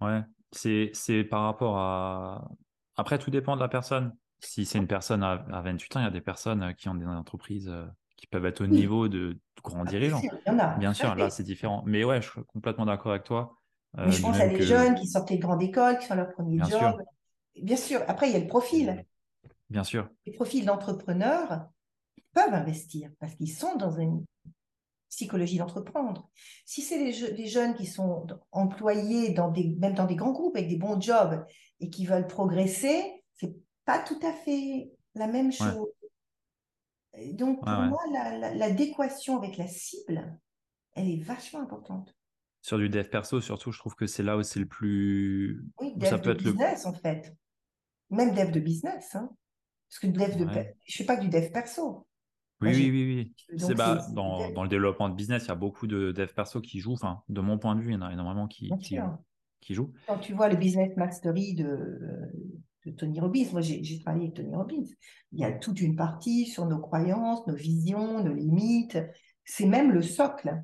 Ouais, 0.00 0.20
c'est 0.52 0.90
c'est 0.92 1.24
par 1.24 1.44
rapport 1.44 1.78
à. 1.78 2.48
Après, 2.96 3.18
tout 3.18 3.30
dépend 3.30 3.56
de 3.56 3.60
la 3.60 3.68
personne. 3.68 4.14
Si 4.40 4.66
c'est 4.66 4.78
une 4.78 4.86
personne 4.86 5.22
à, 5.22 5.36
28 5.62 5.96
ans, 5.96 6.00
il 6.00 6.04
y 6.04 6.06
a 6.06 6.10
des 6.10 6.20
personnes 6.20 6.62
euh, 6.62 6.72
qui 6.72 6.90
ont 6.90 6.94
des 6.94 7.06
entreprises 7.06 7.68
euh, 7.68 7.86
qui 8.16 8.26
peuvent 8.26 8.44
être 8.44 8.60
au 8.60 8.66
niveau 8.66 9.08
de, 9.08 9.40
grands 9.62 9.84
ah, 9.86 9.88
dirigeants. 9.88 10.20
Bien 10.78 10.92
sûr, 10.92 11.14
là, 11.14 11.30
c'est 11.30 11.42
différent. 11.42 11.82
Mais 11.86 12.04
ouais, 12.04 12.20
je 12.20 12.30
suis 12.30 12.44
complètement 12.44 12.84
d'accord 12.84 13.12
avec 13.12 13.24
toi. 13.24 13.56
Euh, 13.98 14.10
je 14.10 14.20
pense 14.20 14.40
à 14.40 14.48
des 14.48 14.62
jeunes 14.62 14.94
qui 14.94 15.06
sortaient 15.06 15.36
de 15.36 15.42
grande 15.42 15.62
école, 15.62 15.98
qui 15.98 16.06
font 16.06 16.14
leur 16.14 16.32
premier 16.32 16.58
job. 16.64 17.00
Bien 17.60 17.76
sûr. 17.76 18.02
Après, 18.08 18.28
il 18.28 18.32
y 18.32 18.36
a 18.36 18.40
le 18.40 18.46
profil. 18.46 19.04
Bien 19.70 19.84
sûr. 19.84 20.08
Les 20.26 20.32
profils 20.32 20.64
d'entrepreneurs 20.64 21.68
peuvent 22.32 22.54
investir 22.54 23.10
parce 23.20 23.34
qu'ils 23.34 23.52
sont 23.52 23.76
dans 23.76 23.92
une 23.92 24.24
psychologie 25.08 25.58
d'entreprendre. 25.58 26.28
Si 26.66 26.82
c'est 26.82 26.98
des, 26.98 27.46
jeunes 27.46 27.74
qui 27.74 27.86
sont 27.86 28.26
employés 28.50 29.30
dans 29.30 29.48
des, 29.48 29.76
même 29.78 29.94
dans 29.94 30.06
des 30.06 30.16
grands 30.16 30.32
groupes 30.32 30.56
avec 30.56 30.68
des 30.68 30.76
bons 30.76 31.00
jobs 31.00 31.44
et 31.78 31.88
qui 31.88 32.04
veulent 32.04 32.26
progresser, 32.26 33.22
c'est 33.34 33.54
pas 33.84 34.00
tout 34.00 34.18
à 34.26 34.32
fait 34.32 34.90
la 35.14 35.28
même 35.28 35.52
chose. 35.52 35.88
Donc, 37.32 37.64
pour 37.64 37.68
moi, 37.68 38.00
l'adéquation 38.54 39.38
avec 39.38 39.56
la 39.56 39.68
cible, 39.68 40.36
elle 40.94 41.08
est 41.08 41.22
vachement 41.22 41.60
importante. 41.60 42.12
Sur 42.64 42.78
du 42.78 42.88
dev 42.88 43.04
perso, 43.10 43.42
surtout, 43.42 43.72
je 43.72 43.78
trouve 43.78 43.94
que 43.94 44.06
c'est 44.06 44.22
là 44.22 44.38
où 44.38 44.42
c'est 44.42 44.58
le 44.58 44.64
plus. 44.64 45.66
Oui, 45.82 45.92
dev 45.96 46.08
ça 46.08 46.16
peut 46.16 46.30
de 46.34 46.40
être 46.40 46.42
business, 46.44 46.86
en 46.86 46.94
fait. 46.94 47.36
Même 48.08 48.34
dev 48.34 48.52
de 48.52 48.58
business. 48.58 49.14
Hein. 49.14 49.28
Parce 49.90 49.98
que 49.98 50.06
dev 50.06 50.38
de... 50.38 50.50
je 50.50 50.50
ne 50.50 50.64
fais 50.96 51.04
pas 51.04 51.18
du 51.18 51.28
dev 51.28 51.52
perso. 51.52 52.06
Oui, 52.62 52.70
oui, 52.72 52.90
oui, 52.90 53.34
oui. 53.50 53.58
C'est 53.58 53.74
bah, 53.74 54.06
dans, 54.14 54.50
dans, 54.50 54.62
le 54.62 54.70
développement 54.70 55.10
de 55.10 55.14
business, 55.14 55.44
il 55.44 55.48
y 55.48 55.50
a 55.50 55.56
beaucoup 55.56 55.86
de 55.86 56.10
dev 56.12 56.32
perso 56.32 56.62
qui 56.62 56.80
jouent. 56.80 56.94
Enfin, 56.94 57.20
de 57.28 57.42
mon 57.42 57.58
point 57.58 57.76
de 57.76 57.82
vue, 57.82 57.90
il 57.90 57.94
y 57.94 57.96
en 57.98 58.00
a 58.00 58.10
énormément 58.10 58.46
qui, 58.46 58.70
qui, 58.80 58.96
qui, 59.60 59.74
jouent. 59.74 59.92
Quand 60.06 60.16
tu 60.16 60.32
vois 60.32 60.48
le 60.48 60.56
business 60.56 60.96
mastery 60.96 61.56
de, 61.56 62.00
de 62.86 62.92
Tony 62.92 63.20
Robbins. 63.20 63.44
Moi, 63.52 63.60
j'ai 63.60 64.00
travaillé 64.00 64.24
avec 64.24 64.36
Tony 64.36 64.54
Robbins. 64.54 64.88
Il 65.32 65.38
y 65.38 65.44
a 65.44 65.52
toute 65.52 65.82
une 65.82 65.96
partie 65.96 66.46
sur 66.46 66.64
nos 66.64 66.78
croyances, 66.78 67.46
nos 67.46 67.56
visions, 67.56 68.24
nos 68.24 68.32
limites. 68.32 68.98
C'est 69.44 69.66
même 69.66 69.92
le 69.92 70.00
socle. 70.00 70.62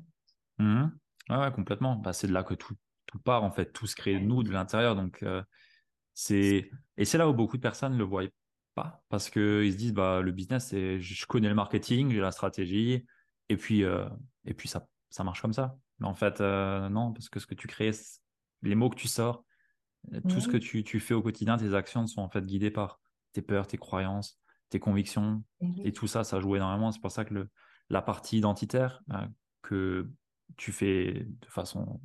Mmh. 0.57 0.87
Ouais, 1.39 1.51
complètement. 1.51 1.95
Bah, 1.95 2.13
c'est 2.13 2.27
de 2.27 2.33
là 2.33 2.43
que 2.43 2.53
tout, 2.53 2.75
tout 3.05 3.19
part, 3.19 3.43
en 3.43 3.51
fait. 3.51 3.71
Tout 3.71 3.87
se 3.87 3.95
crée 3.95 4.19
de 4.19 4.25
nous, 4.25 4.43
de 4.43 4.51
l'intérieur. 4.51 4.95
Donc, 4.95 5.23
euh, 5.23 5.41
c'est... 6.13 6.69
Et 6.97 7.05
c'est 7.05 7.17
là 7.17 7.29
où 7.29 7.33
beaucoup 7.33 7.57
de 7.57 7.61
personnes 7.61 7.93
ne 7.93 7.97
le 7.97 8.03
voient 8.03 8.23
pas. 8.75 9.03
Parce 9.09 9.29
qu'ils 9.29 9.71
se 9.71 9.77
disent, 9.77 9.93
bah, 9.93 10.21
le 10.21 10.31
business, 10.31 10.67
c'est 10.67 10.99
je 10.99 11.25
connais 11.25 11.49
le 11.49 11.55
marketing, 11.55 12.11
j'ai 12.11 12.19
la 12.19 12.31
stratégie. 12.31 13.05
Et 13.49 13.57
puis, 13.57 13.83
euh, 13.83 14.07
et 14.45 14.53
puis 14.53 14.67
ça, 14.67 14.87
ça 15.09 15.23
marche 15.23 15.41
comme 15.41 15.53
ça. 15.53 15.77
Mais 15.99 16.07
en 16.07 16.13
fait, 16.13 16.41
euh, 16.41 16.89
non, 16.89 17.13
parce 17.13 17.29
que 17.29 17.39
ce 17.39 17.47
que 17.47 17.55
tu 17.55 17.67
crées, 17.67 17.91
les 18.61 18.75
mots 18.75 18.89
que 18.89 18.95
tu 18.95 19.07
sors, 19.07 19.43
tout 20.27 20.39
ce 20.39 20.47
que 20.47 20.57
tu, 20.57 20.83
tu, 20.83 20.99
fais 20.99 21.13
au 21.13 21.21
quotidien, 21.21 21.57
tes 21.57 21.75
actions 21.75 22.07
sont 22.07 22.21
en 22.21 22.29
fait 22.29 22.45
guidées 22.45 22.71
par 22.71 22.99
tes 23.33 23.41
peurs, 23.41 23.67
tes 23.67 23.77
croyances, 23.77 24.39
tes 24.69 24.79
convictions. 24.79 25.43
Et 25.83 25.93
tout 25.93 26.07
ça, 26.07 26.23
ça 26.23 26.39
joue 26.39 26.55
énormément. 26.55 26.91
C'est 26.91 27.01
pour 27.01 27.11
ça 27.11 27.23
que 27.23 27.33
le, 27.33 27.49
la 27.91 28.01
partie 28.01 28.37
identitaire 28.37 29.03
euh, 29.11 29.27
que 29.61 30.09
tu 30.57 30.71
fais 30.71 31.25
de 31.25 31.47
façon 31.47 31.99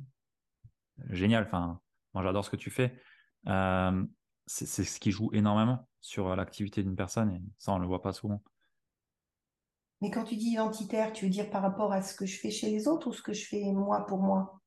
géniale, 1.09 1.45
enfin, 1.45 1.79
moi 2.13 2.23
j'adore 2.23 2.45
ce 2.45 2.49
que 2.49 2.55
tu 2.55 2.69
fais, 2.69 2.99
euh, 3.47 4.05
c'est 4.45 4.83
ce 4.83 4.99
qui 4.99 5.11
joue 5.11 5.29
énormément 5.33 5.87
sur 5.99 6.35
l'activité 6.35 6.83
d'une 6.83 6.95
personne 6.95 7.31
et 7.31 7.41
ça, 7.57 7.73
on 7.73 7.77
ne 7.77 7.81
le 7.81 7.87
voit 7.87 8.01
pas 8.01 8.13
souvent. 8.13 8.41
Mais 10.01 10.11
quand 10.11 10.23
tu 10.23 10.35
dis 10.35 10.51
identitaire, 10.51 11.11
tu 11.11 11.25
veux 11.25 11.31
dire 11.31 11.49
par 11.49 11.61
rapport 11.61 11.91
à 11.91 12.01
ce 12.01 12.15
que 12.15 12.25
je 12.25 12.39
fais 12.39 12.51
chez 12.51 12.69
les 12.69 12.87
autres 12.87 13.07
ou 13.07 13.13
ce 13.13 13.21
que 13.21 13.33
je 13.33 13.45
fais 13.45 13.63
moi 13.73 14.05
pour 14.05 14.19
moi? 14.19 14.61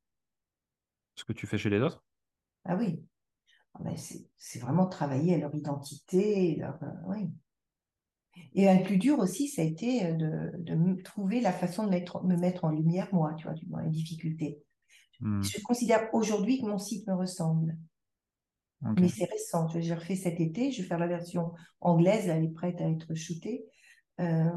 Ce 1.14 1.24
que 1.24 1.32
tu 1.32 1.46
fais 1.46 1.58
chez 1.58 1.70
les 1.70 1.80
autres? 1.80 2.02
Ah 2.64 2.76
oui. 2.76 3.04
Ah, 3.74 3.90
c'est 3.96 4.58
vraiment 4.58 4.86
travailler 4.86 5.34
à 5.34 5.38
leur 5.38 5.54
identité. 5.54 6.62
Euh, 6.62 6.70
oui. 7.06 7.30
Et 8.54 8.72
le 8.72 8.82
plus 8.82 8.98
dur 8.98 9.18
aussi, 9.18 9.48
ça 9.48 9.62
a 9.62 9.64
été 9.64 10.06
euh, 10.06 10.50
de, 10.58 11.02
trouver 11.02 11.40
la 11.40 11.52
façon 11.52 11.86
de 11.86 11.90
me 11.90 12.36
mettre 12.36 12.64
en 12.64 12.70
lumière, 12.70 13.08
moi, 13.12 13.34
tu 13.34 13.44
vois, 13.44 13.54
dans 13.66 13.78
les 13.78 13.90
difficultés. 13.90 14.58
Hmm. 15.20 15.42
Je 15.42 15.60
considère 15.62 16.08
aujourd'hui 16.12 16.60
que 16.60 16.66
mon 16.66 16.78
site 16.78 17.06
me 17.06 17.14
ressemble. 17.14 17.76
Mais 18.96 19.08
c'est 19.08 19.26
récent. 19.26 19.68
J'ai 19.68 19.94
refait 19.94 20.16
cet 20.16 20.40
été, 20.40 20.72
je 20.72 20.80
vais 20.80 20.88
faire 20.88 20.98
la 20.98 21.06
version 21.06 21.52
anglaise, 21.82 22.28
elle 22.28 22.44
est 22.44 22.48
prête 22.48 22.80
à 22.80 22.88
être 22.88 23.14
shootée. 23.14 23.66
Euh, 24.20 24.50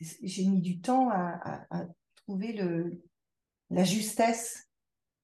j'ai 0.00 0.46
mis 0.46 0.60
du 0.60 0.80
temps 0.80 1.08
à, 1.08 1.64
à 1.70 1.86
trouver 2.16 2.52
le, 2.52 3.00
la 3.70 3.84
justesse. 3.84 4.68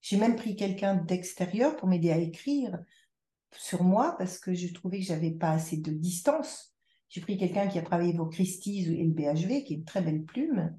J'ai 0.01 0.17
même 0.17 0.37
pris 0.37 0.55
quelqu'un 0.55 0.95
d'extérieur 0.95 1.77
pour 1.77 1.89
m'aider 1.89 2.13
à 2.13 2.19
écrire 2.19 2.79
sur 3.53 3.83
moi 3.83 4.15
parce 4.19 4.39
que 4.39 4.55
je 4.55 4.73
trouvais 4.73 4.99
que 4.99 5.05
j'avais 5.05 5.33
pas 5.33 5.51
assez 5.51 5.77
de 5.77 5.93
distance. 5.93 6.70
J'ai 7.11 7.21
pris 7.21 7.37
quelqu'un 7.37 7.67
qui 7.67 7.79
a 7.79 7.83
travaillé 7.83 8.15
pour 8.15 8.31
Christie's 8.31 8.87
et 8.87 9.05
le 9.05 9.13
BHV, 9.13 9.65
qui 9.65 9.75
est 9.75 9.77
une 9.79 9.85
très 9.85 10.01
belle 10.01 10.25
plume. 10.25 10.77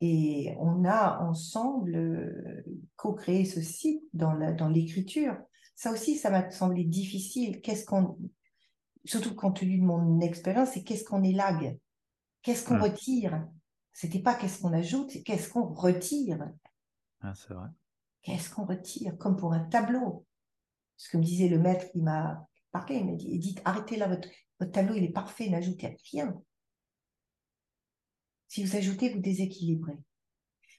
Et 0.00 0.54
on 0.60 0.84
a 0.84 1.24
ensemble 1.24 1.96
euh, 1.96 2.62
co-créé 2.96 3.44
ce 3.44 3.60
site 3.60 4.02
dans 4.12 4.68
l'écriture. 4.68 5.36
ça 5.74 5.90
aussi, 5.90 6.16
ça 6.16 6.30
m'a 6.30 6.50
semblé 6.50 6.84
difficile. 6.84 7.60
Qu'est-ce 7.62 7.86
qu'on, 7.86 8.18
surtout 9.04 9.34
compte 9.34 9.58
tenu 9.58 9.78
de 9.78 9.84
mon 9.84 10.20
expérience, 10.20 10.70
c'est 10.74 10.84
qu'est-ce 10.84 11.04
qu'on 11.04 11.24
élague, 11.24 11.78
qu'est-ce 12.42 12.64
qu'on 12.64 12.78
retire 12.78 13.32
retire? 13.32 13.48
C'était 13.92 14.20
pas 14.20 14.34
qu'est-ce 14.34 14.60
qu'on 14.60 14.72
ajoute, 14.72 15.10
c'est 15.10 15.22
qu'est-ce 15.22 15.48
qu'on 15.48 15.72
retire? 15.72 16.46
Ah, 17.22 17.32
c'est 17.34 17.54
vrai. 17.54 17.68
Qu'est-ce 18.22 18.50
qu'on 18.50 18.66
retire, 18.66 19.16
comme 19.16 19.36
pour 19.36 19.52
un 19.52 19.64
tableau 19.64 20.26
ce 20.98 21.08
que 21.10 21.16
me 21.16 21.22
disait 21.22 21.48
le 21.48 21.58
maître 21.58 21.90
qui 21.90 22.02
m'a 22.02 22.47
parlé, 22.72 22.96
il 22.96 23.06
m'a 23.06 23.12
dit, 23.12 23.38
dites, 23.38 23.60
arrêtez 23.64 23.96
là, 23.96 24.08
votre, 24.08 24.28
tableau, 24.72 24.94
il 24.94 25.04
est 25.04 25.12
parfait, 25.12 25.48
n'ajoutez 25.48 25.96
rien. 26.10 26.40
Si 28.48 28.64
vous 28.64 28.76
ajoutez, 28.76 29.12
vous 29.12 29.20
déséquilibrez. 29.20 29.98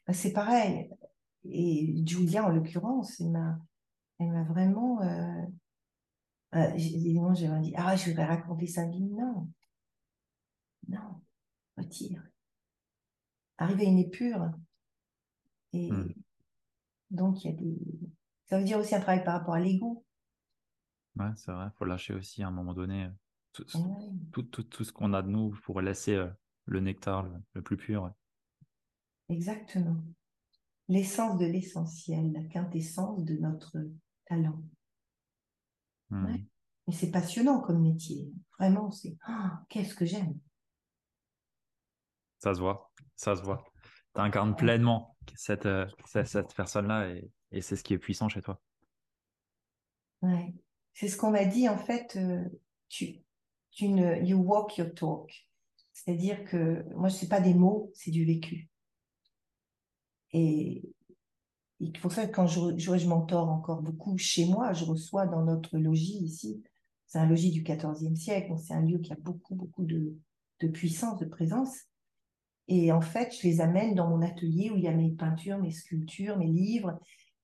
Ben, 0.08 0.14
c'est 0.14 0.34
pareil. 0.34 0.90
Et 1.46 2.04
Julia, 2.06 2.46
en 2.46 2.50
l'occurrence, 2.50 3.20
elle 3.20 3.32
m'a, 3.32 3.60
elle 4.20 4.32
m'a 4.32 4.44
vraiment... 4.44 5.02
Euh, 5.02 5.46
euh, 6.56 6.72
j'ai 6.76 6.98
dit, 6.98 7.20
ah, 7.76 7.96
je 7.96 8.12
vais 8.12 8.26
raconter 8.26 8.66
ça. 8.66 8.84
Elle 8.84 8.92
dit, 8.92 9.04
non, 9.04 9.48
non, 10.88 11.22
retire. 11.78 12.24
Arriver 13.58 13.86
à 13.86 13.90
une 13.90 14.00
épure. 14.00 14.52
Et 15.74 15.92
hmm. 15.92 16.14
donc, 17.12 17.44
il 17.44 17.52
y 17.52 17.54
a 17.54 17.58
des... 17.58 17.78
Ça 18.48 18.58
veut 18.58 18.66
dire 18.66 18.80
aussi 18.80 18.96
un 18.96 19.00
travail 19.00 19.24
par 19.24 19.40
rapport 19.40 19.54
à 19.54 19.60
l'ego. 19.60 20.04
Ouais, 21.16 21.32
c'est 21.36 21.52
vrai, 21.52 21.66
il 21.66 21.78
faut 21.78 21.86
lâcher 21.86 22.14
aussi 22.14 22.44
à 22.44 22.48
un 22.48 22.52
moment 22.52 22.74
donné 22.74 23.06
euh, 23.06 23.10
tout, 23.54 23.66
tout, 24.32 24.44
tout, 24.44 24.64
tout 24.64 24.84
ce 24.84 24.92
qu'on 24.92 25.14
a 25.14 25.22
de 25.22 25.28
nous 25.28 25.52
pour 25.64 25.82
laisser 25.82 26.16
euh, 26.16 26.30
le 26.66 26.80
nectar 26.80 27.28
le, 27.54 27.62
plus 27.62 27.78
pur. 27.78 28.14
Exactement. 29.28 29.98
l'essence 30.88 31.38
de 31.38 31.46
l'essentiel, 31.46 32.32
la 32.32 32.44
quintessence 32.44 33.24
de 33.24 33.36
notre 33.38 33.78
talent. 34.26 34.64
Hmm. 36.10 36.36
Et 36.88 36.92
c'est 36.92 37.12
passionnant 37.12 37.62
comme 37.62 37.82
métier. 37.82 38.32
Vraiment, 38.58 38.90
c'est 38.92 39.16
ah, 39.26 39.64
qu'est-ce 39.70 39.94
que 39.94 40.06
j'aime. 40.06 40.40
Ça 42.40 42.56
se 42.56 42.60
voit, 42.60 42.92
ça 43.16 43.36
se 43.36 43.44
voit. 43.44 43.64
Tu 44.16 44.22
incarnes 44.22 44.56
pleinement 44.56 45.16
cette, 45.36 45.68
euh, 45.68 45.86
cette, 46.06 46.56
personne-là 46.56 47.10
et, 47.10 47.32
et 47.52 47.62
c'est 47.62 47.76
ce 47.76 47.84
qui 47.84 47.94
est 47.94 48.00
puissant 48.00 48.30
chez 48.30 48.42
toi. 48.42 48.60
Ouais. 50.22 50.54
C'est 50.94 51.08
ce 51.08 51.18
qu'on 51.18 51.32
m'a 51.32 51.46
dit 51.46 51.70
en 51.70 51.78
fait. 51.78 52.18
Euh, 52.18 52.44
tu, 52.90 53.22
tu 53.72 53.88
ne, 53.90 54.24
you 54.24 54.38
walk 54.38 54.78
your 54.78 54.94
talk. 54.94 55.48
C'est-à-dire 55.94 56.44
que 56.46 56.86
moi, 56.96 57.10
ce 57.10 57.24
n'est 57.24 57.30
pas 57.30 57.42
des 57.42 57.54
mots, 57.54 57.92
c'est 57.94 58.12
du 58.12 58.26
vécu. 58.26 58.70
Et, 60.32 60.84
et 61.80 61.92
pour 62.02 62.12
ça, 62.12 62.28
quand 62.28 62.48
je, 62.48 62.78
je, 62.78 62.98
je 62.98 63.10
encore 63.10 63.82
beaucoup 63.82 64.18
chez 64.18 64.46
moi, 64.46 64.74
je 64.74 64.86
reçois 64.86 65.28
dans 65.28 65.44
notre 65.44 65.78
logis 65.78 66.20
ici, 66.24 66.64
c'est 67.06 67.20
un 67.20 67.26
logis 67.26 67.52
du 67.52 67.64
XIVe 67.64 68.16
siècle, 68.16 68.54
c'est 68.58 68.74
un 68.74 68.82
lieu 68.82 69.00
qui 69.00 69.12
a 69.12 69.18
beaucoup, 69.20 69.56
beaucoup 69.56 69.84
de, 69.84 70.16
de 70.60 70.68
puissance, 70.68 71.20
de 71.20 71.26
présence. 71.26 71.76
Et 72.68 72.92
en 72.92 73.02
fait, 73.02 73.36
je 73.36 73.48
les 73.48 73.62
amène 73.62 73.96
dans 73.96 74.08
mon 74.08 74.22
atelier 74.22 74.70
où 74.70 74.78
il 74.78 74.84
y 74.84 74.88
a 74.88 74.94
mes 74.94 75.12
peintures, 75.12 75.58
mes 75.58 75.72
sculptures, 75.72 76.38
mes 76.38 76.48
livres, 76.48 77.00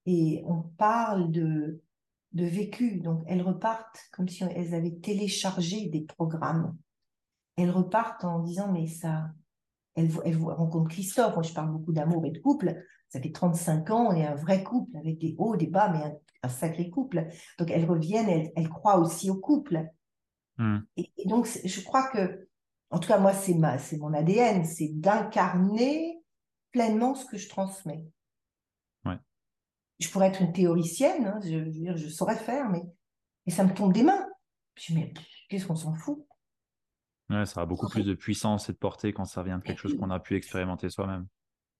et 0.06 0.42
on 0.46 0.62
parle 0.62 1.32
de, 1.32 1.82
de 2.32 2.44
vécu. 2.44 3.00
Donc, 3.00 3.22
elles 3.26 3.42
repartent 3.42 4.00
comme 4.12 4.28
si 4.28 4.44
elles 4.44 4.74
avaient 4.74 4.96
téléchargé 4.96 5.88
des 5.88 6.02
programmes. 6.02 6.76
Elles 7.56 7.70
repartent 7.70 8.24
en 8.24 8.40
disant, 8.40 8.70
mais 8.72 8.86
ça, 8.86 9.30
elles, 9.94 10.10
elles 10.24 10.36
rencontrent 10.36 10.90
Christophe. 10.90 11.34
Moi, 11.34 11.42
je 11.42 11.52
parle 11.52 11.72
beaucoup 11.72 11.92
d'amour 11.92 12.24
et 12.26 12.30
de 12.30 12.38
couple. 12.38 12.76
Ça 13.08 13.20
fait 13.20 13.32
35 13.32 13.90
ans, 13.90 14.08
on 14.10 14.14
est 14.14 14.26
un 14.26 14.34
vrai 14.34 14.62
couple 14.62 14.96
avec 14.96 15.18
des 15.18 15.34
hauts, 15.38 15.56
des 15.56 15.68
bas, 15.68 15.88
mais 15.88 16.02
un, 16.42 16.48
sacré 16.48 16.90
couple. 16.90 17.26
Donc, 17.58 17.70
elles 17.70 17.86
reviennent, 17.86 18.50
elles, 18.54 18.68
croient 18.68 18.98
aussi 18.98 19.30
au 19.30 19.36
couple. 19.36 19.84
Hmm. 20.58 20.78
Et, 20.96 21.10
donc, 21.24 21.48
je 21.64 21.80
crois 21.82 22.08
que, 22.08 22.48
en 22.90 22.98
tout 22.98 23.08
cas, 23.08 23.18
moi, 23.18 23.32
c'est 23.32 23.54
ma, 23.54 23.78
c'est 23.78 23.96
mon 23.96 24.12
ADN, 24.12 24.64
c'est 24.64 24.90
d'incarner 24.92 26.20
pleinement 26.70 27.14
ce 27.14 27.24
que 27.24 27.36
je 27.36 27.48
transmets 27.48 28.04
je 29.98 30.10
pourrais 30.10 30.28
être 30.28 30.42
une 30.42 30.52
théoricienne, 30.52 31.26
hein, 31.26 31.40
je, 31.42 32.08
saurais 32.08 32.36
faire, 32.36 32.68
mais 32.68 32.82
et 33.46 33.50
ça 33.50 33.64
me 33.64 33.72
tombe 33.72 33.92
des 33.92 34.02
mains. 34.02 34.26
Je 34.74 34.92
me 34.92 34.98
dis, 34.98 35.04
mais 35.04 35.14
qu'est-ce 35.48 35.66
qu'on 35.66 35.76
s'en 35.76 35.94
fout? 35.94 36.26
Ouais, 37.30 37.46
Ça 37.46 37.62
a 37.62 37.66
beaucoup 37.66 37.88
plus 37.88 38.04
de 38.04 38.14
puissance 38.14 38.68
et 38.68 38.72
de 38.72 38.78
portée 38.78 39.12
quand 39.12 39.24
ça 39.24 39.42
vient 39.42 39.58
de 39.58 39.62
quelque 39.62 39.78
chose 39.78 39.96
qu'on 39.96 40.10
a 40.10 40.20
pu 40.20 40.36
expérimenter 40.36 40.90
soi-même. 40.90 41.26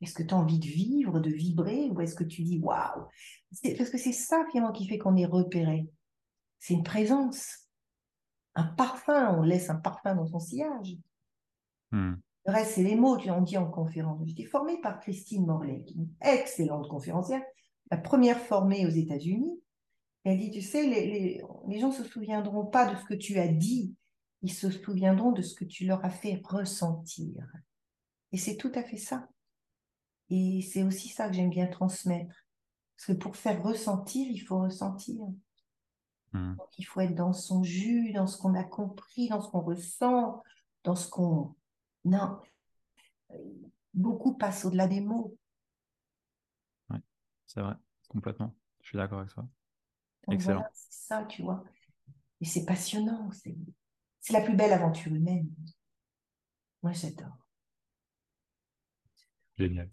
Est-ce 0.01 0.15
que 0.15 0.23
tu 0.23 0.35
as 0.35 0.37
envie 0.37 0.59
de 0.59 0.67
vivre, 0.67 1.21
de 1.21 1.31
vibrer, 1.31 1.91
ou 1.91 2.01
est-ce 2.01 2.15
que 2.15 2.25
tu 2.25 2.43
dis 2.43 2.59
waouh? 2.59 3.09
Parce 3.79 3.91
que 3.91 3.99
c'est 3.99 4.13
ça 4.13 4.45
finalement 4.51 4.73
qui 4.73 4.87
fait 4.87 4.99
qu'on 4.99 5.17
est 5.17 5.27
repéré. 5.27 5.89
C'est 6.59 6.75
une 6.75 6.83
présence, 6.83 7.69
un 8.55 8.65
parfum. 8.65 9.37
On 9.39 9.43
laisse 9.43 9.71
un 9.71 9.77
parfum 9.77 10.15
dans 10.15 10.27
son 10.27 10.39
sillage. 10.39 10.97
Hmm. 11.93 12.15
Le 12.47 12.53
reste, 12.53 12.73
c'est 12.73 12.83
les 12.83 12.95
mots, 12.95 13.17
tu 13.17 13.31
en 13.31 13.41
dis 13.41 13.57
en 13.57 13.71
conférence. 13.71 14.21
J'étais 14.27 14.45
formée 14.45 14.81
par 14.81 15.01
Christine 15.01 15.47
qui 15.85 15.93
est 15.93 15.95
une 15.95 16.09
excellente 16.21 16.89
conférencière, 16.89 17.43
la 17.91 17.97
première 17.97 18.41
formée 18.41 18.87
aux 18.87 18.91
États-Unis. 18.91 19.61
Elle 20.25 20.41
dit, 20.41 20.51
tu 20.51 20.63
sais, 20.63 20.87
les, 20.87 21.41
les, 21.69 21.79
gens 21.79 21.89
ne 21.89 21.95
se 21.95 22.05
souviendront 22.05 22.67
pas 22.67 22.93
de 22.93 22.99
ce 22.99 23.05
que 23.05 23.15
tu 23.15 23.39
as 23.39 23.47
dit, 23.47 23.95
ils 24.43 24.53
se 24.53 24.71
souviendront 24.71 25.33
de 25.33 25.43
ce 25.43 25.55
que 25.55 25.65
tu 25.65 25.87
leur 25.87 26.05
as 26.05 26.11
fait 26.11 26.41
ressentir. 26.45 27.47
Et 28.33 28.39
c'est 28.39 28.57
tout 28.57 28.73
à 28.75 28.83
fait 28.83 28.97
ça. 28.97 29.29
Et 30.31 30.63
c'est 30.63 30.83
aussi 30.83 31.09
ça 31.09 31.29
que 31.29 31.35
j'aime 31.35 31.51
bien 31.51 31.69
transmettre. 31.69 32.35
Parce 32.97 33.07
que 33.07 33.13
pour 33.13 33.37
faire 33.37 33.63
ressentir, 33.63 34.27
il 34.29 34.39
faut 34.39 34.59
ressentir. 34.59 35.23
Hmm. 36.33 36.57
il 36.77 36.85
faut 36.85 37.01
être 37.01 37.15
dans 37.15 37.33
son 37.33 37.63
jus, 37.63 38.13
dans 38.13 38.27
ce 38.27 38.37
qu'on 38.37 38.55
a 38.55 38.65
compris, 38.65 39.29
dans 39.29 39.41
ce 39.41 39.49
qu'on 39.49 39.61
ressent, 39.61 40.43
dans 40.83 40.97
ce 40.97 41.09
qu'on... 41.09 41.55
Non, 42.05 42.41
beaucoup 43.95 44.35
passent 44.35 44.65
au-delà 44.65 44.89
des 44.89 45.01
mots. 45.01 45.37
C'est 47.47 47.61
vrai, 47.61 47.75
complètement. 48.09 48.55
Je 48.81 48.89
suis 48.89 48.99
d'accord 48.99 49.21
avec 49.21 49.33
toi. 49.33 49.49
Excellent. 50.31 50.65
c'est 50.73 51.07
ça, 51.07 51.25
tu 51.25 51.43
vois. 51.43 51.65
Et 52.41 52.45
c'est 52.45 52.65
passionnant. 52.65 53.31
C'est 53.33 54.33
la 54.33 54.41
plus 54.41 54.57
belle 54.57 54.73
aventure 54.73 55.13
humaine. 55.13 55.49
Moi, 56.83 56.93
j'adore. 56.93 57.37
Génial. 59.57 59.91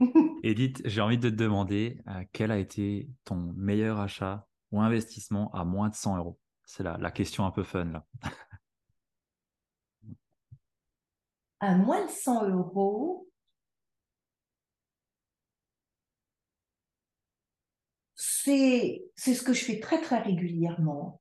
Edith, 0.42 0.82
j'ai 0.84 1.00
envie 1.00 1.18
de 1.18 1.28
te 1.28 1.34
demander 1.34 2.00
euh, 2.08 2.24
quel 2.32 2.50
a 2.50 2.58
été 2.58 3.10
ton 3.24 3.36
meilleur 3.36 4.00
achat 4.00 4.48
ou 4.70 4.80
investissement 4.80 5.52
à 5.52 5.64
moins 5.64 5.88
de 5.88 5.94
100 5.94 6.16
euros? 6.16 6.38
C'est 6.64 6.82
la, 6.82 6.96
la 6.96 7.10
question 7.10 7.44
un 7.44 7.50
peu 7.50 7.62
fun 7.62 7.84
là. 7.84 8.06
à 11.60 11.76
moins 11.76 12.04
de 12.04 12.10
100 12.10 12.48
euros, 12.48 13.28
c'est 18.44 19.34
ce 19.34 19.42
que 19.42 19.52
je 19.52 19.64
fais 19.64 19.80
très 19.80 20.00
très 20.00 20.18
régulièrement. 20.20 21.20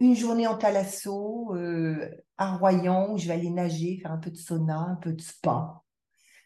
Une 0.00 0.14
journée 0.14 0.46
en 0.46 0.58
Thalasso, 0.58 1.54
euh, 1.54 2.10
à 2.36 2.56
Royan, 2.56 3.12
où 3.12 3.18
je 3.18 3.28
vais 3.28 3.34
aller 3.34 3.50
nager, 3.50 3.98
faire 4.02 4.12
un 4.12 4.18
peu 4.18 4.30
de 4.30 4.36
sauna, 4.36 4.78
un 4.78 4.96
peu 4.96 5.12
de 5.12 5.20
spa. 5.20 5.82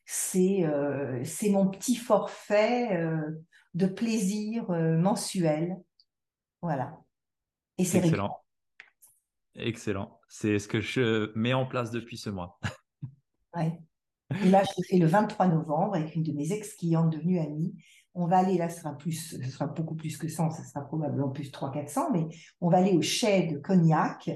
C'est 0.05 0.65
euh, 0.65 1.25
mon 1.51 1.69
petit 1.69 1.97
forfait 1.97 2.97
euh, 2.97 3.43
de 3.75 3.87
plaisir 3.87 4.71
mensuel. 4.71 5.77
Voilà. 6.63 6.99
Et 7.79 7.85
c'est 7.85 7.99
Excellent. 7.99 8.43
Excellent. 9.55 10.21
C'est 10.29 10.59
ce 10.59 10.69
que 10.69 10.81
je 10.81 11.33
mets 11.35 11.55
en 11.55 11.67
place 11.67 11.91
depuis 11.91 12.17
ce 12.17 12.31
mois. 12.31 12.61
ouais. 13.57 13.79
Et 14.31 14.51
là, 14.51 14.63
je 14.63 14.71
le 14.77 14.85
fais 14.85 14.99
le 14.99 15.07
23 15.07 15.49
novembre 15.49 15.95
avec 15.95 16.15
une 16.15 16.23
de 16.23 16.33
mes 16.33 16.53
ex-clientes 16.53 17.11
devenues 17.11 17.41
amies. 17.41 17.75
On 18.15 18.27
va 18.27 18.39
aller, 18.39 18.59
là, 18.59 18.69
ce 18.69 18.81
sera, 18.81 18.97
plus, 18.97 19.41
sera 19.51 19.67
beaucoup 19.67 19.95
plus 19.95 20.17
que 20.17 20.29
100, 20.29 20.51
ce 20.51 20.65
sera 20.65 20.85
probablement 20.85 21.31
plus 21.31 21.51
300-400, 21.51 22.13
mais 22.13 22.27
on 22.61 22.69
va 22.69 22.79
aller 22.79 22.97
au 22.97 23.03
chai 23.03 23.47
de 23.47 23.59
Cognac, 23.59 24.31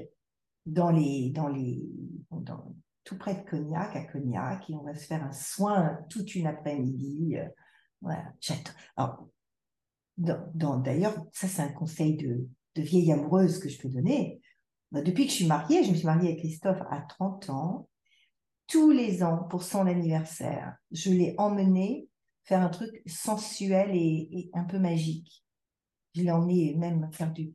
dans 0.65 0.91
les, 0.91 1.29
dans 1.31 1.49
les, 1.49 1.83
tout 3.03 3.17
près 3.17 3.35
de 3.35 3.49
Cognac, 3.49 3.95
à 3.95 4.05
Cognac, 4.05 4.69
et 4.69 4.75
on 4.75 4.83
va 4.83 4.95
se 4.95 5.05
faire 5.05 5.23
un 5.23 5.33
soin 5.33 5.99
toute 6.09 6.35
une 6.35 6.47
après-midi. 6.47 7.37
Euh, 7.37 7.47
voilà. 8.01 8.33
D'ailleurs, 10.17 11.15
ça, 11.33 11.47
c'est 11.47 11.61
un 11.61 11.71
conseil 11.71 12.15
de, 12.15 12.47
de 12.75 12.81
vieille 12.81 13.11
amoureuse 13.11 13.59
que 13.59 13.69
je 13.69 13.79
peux 13.79 13.89
donner. 13.89 14.41
Bah, 14.91 15.01
depuis 15.01 15.25
que 15.25 15.31
je 15.31 15.35
suis 15.35 15.47
mariée, 15.47 15.83
je 15.83 15.91
me 15.91 15.95
suis 15.95 16.05
mariée 16.05 16.29
avec 16.29 16.39
Christophe 16.39 16.81
à 16.89 17.01
30 17.01 17.49
ans 17.49 17.89
tous 18.73 18.89
les 18.89 19.21
ans 19.21 19.43
pour 19.51 19.61
son 19.61 19.85
anniversaire, 19.85 20.75
je 20.89 21.11
l'ai 21.11 21.35
emmené 21.37 22.09
faire 22.43 22.59
un 22.59 22.69
truc 22.69 23.03
sensuel 23.05 23.91
et, 23.93 24.49
un 24.55 24.63
peu 24.63 24.79
magique. 24.79 25.45
Je 26.15 26.23
l'ai 26.23 26.31
emmené 26.31 26.73
même 26.75 27.07
faire 27.13 27.31
du, 27.31 27.53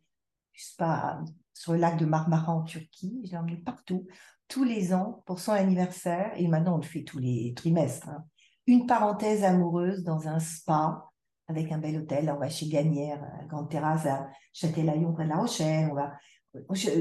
spa 0.55 1.21
sur 1.53 1.73
le 1.73 1.81
lac 1.81 1.99
de 1.99 2.07
Marmara 2.07 2.53
en 2.53 2.63
Turquie. 2.63 3.21
Je 3.25 3.33
l'ai 3.33 3.37
emmené 3.37 3.57
partout, 3.57 4.07
tous 4.47 4.63
les 4.63 4.95
ans 4.95 5.25
pour 5.27 5.41
son 5.41 5.51
anniversaire. 5.51 6.31
Et 6.37 6.47
maintenant, 6.47 6.75
on 6.77 6.79
le 6.79 6.85
fait 6.85 7.03
tous 7.03 7.19
les 7.19 7.53
trimestres. 7.57 8.11
Hein. 8.11 8.25
Une 8.69 8.87
parenthèse 8.87 9.43
amoureuse 9.43 10.05
dans 10.05 10.29
un 10.29 10.39
spa 10.39 11.05
avec 11.49 11.73
un 11.73 11.79
bel 11.79 11.97
hôtel. 11.97 12.31
On 12.31 12.39
va 12.39 12.49
chez 12.49 12.69
Gagnère, 12.69 13.21
Grande 13.49 13.69
Terrasse 13.69 14.07
à 14.07 14.29
Châtelaillon 14.53 15.13
près 15.15 15.25
de 15.25 15.31
La 15.31 15.39
Rochelle. 15.39 15.89
On 15.91 15.97
va 15.97 16.13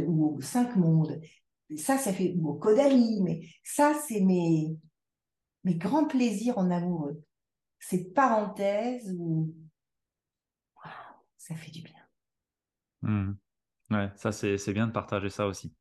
ou 0.07 0.41
Cinq 0.41 0.75
Mondes 0.75 1.21
ça, 1.75 1.97
ça 1.97 2.13
fait, 2.13 2.35
au 2.41 2.53
Kodari, 2.53 3.21
mais 3.21 3.41
ça, 3.63 3.93
c'est 4.07 4.21
mes, 4.21 4.77
mes 5.63 5.75
grands 5.75 6.07
plaisirs 6.07 6.57
en 6.57 6.71
amoureux. 6.71 7.21
Ces 7.79 8.11
parenthèses 8.11 9.13
où 9.17 9.53
ça 11.37 11.55
fait 11.55 11.71
du 11.71 11.81
bien. 11.81 11.93
Hmm. 13.01 13.33
Ouais, 13.89 14.09
ça, 14.15 14.31
c'est 14.31 14.73
bien 14.73 14.87
de 14.87 14.91
partager 14.91 15.29
ça 15.29 15.47
aussi. 15.47 15.73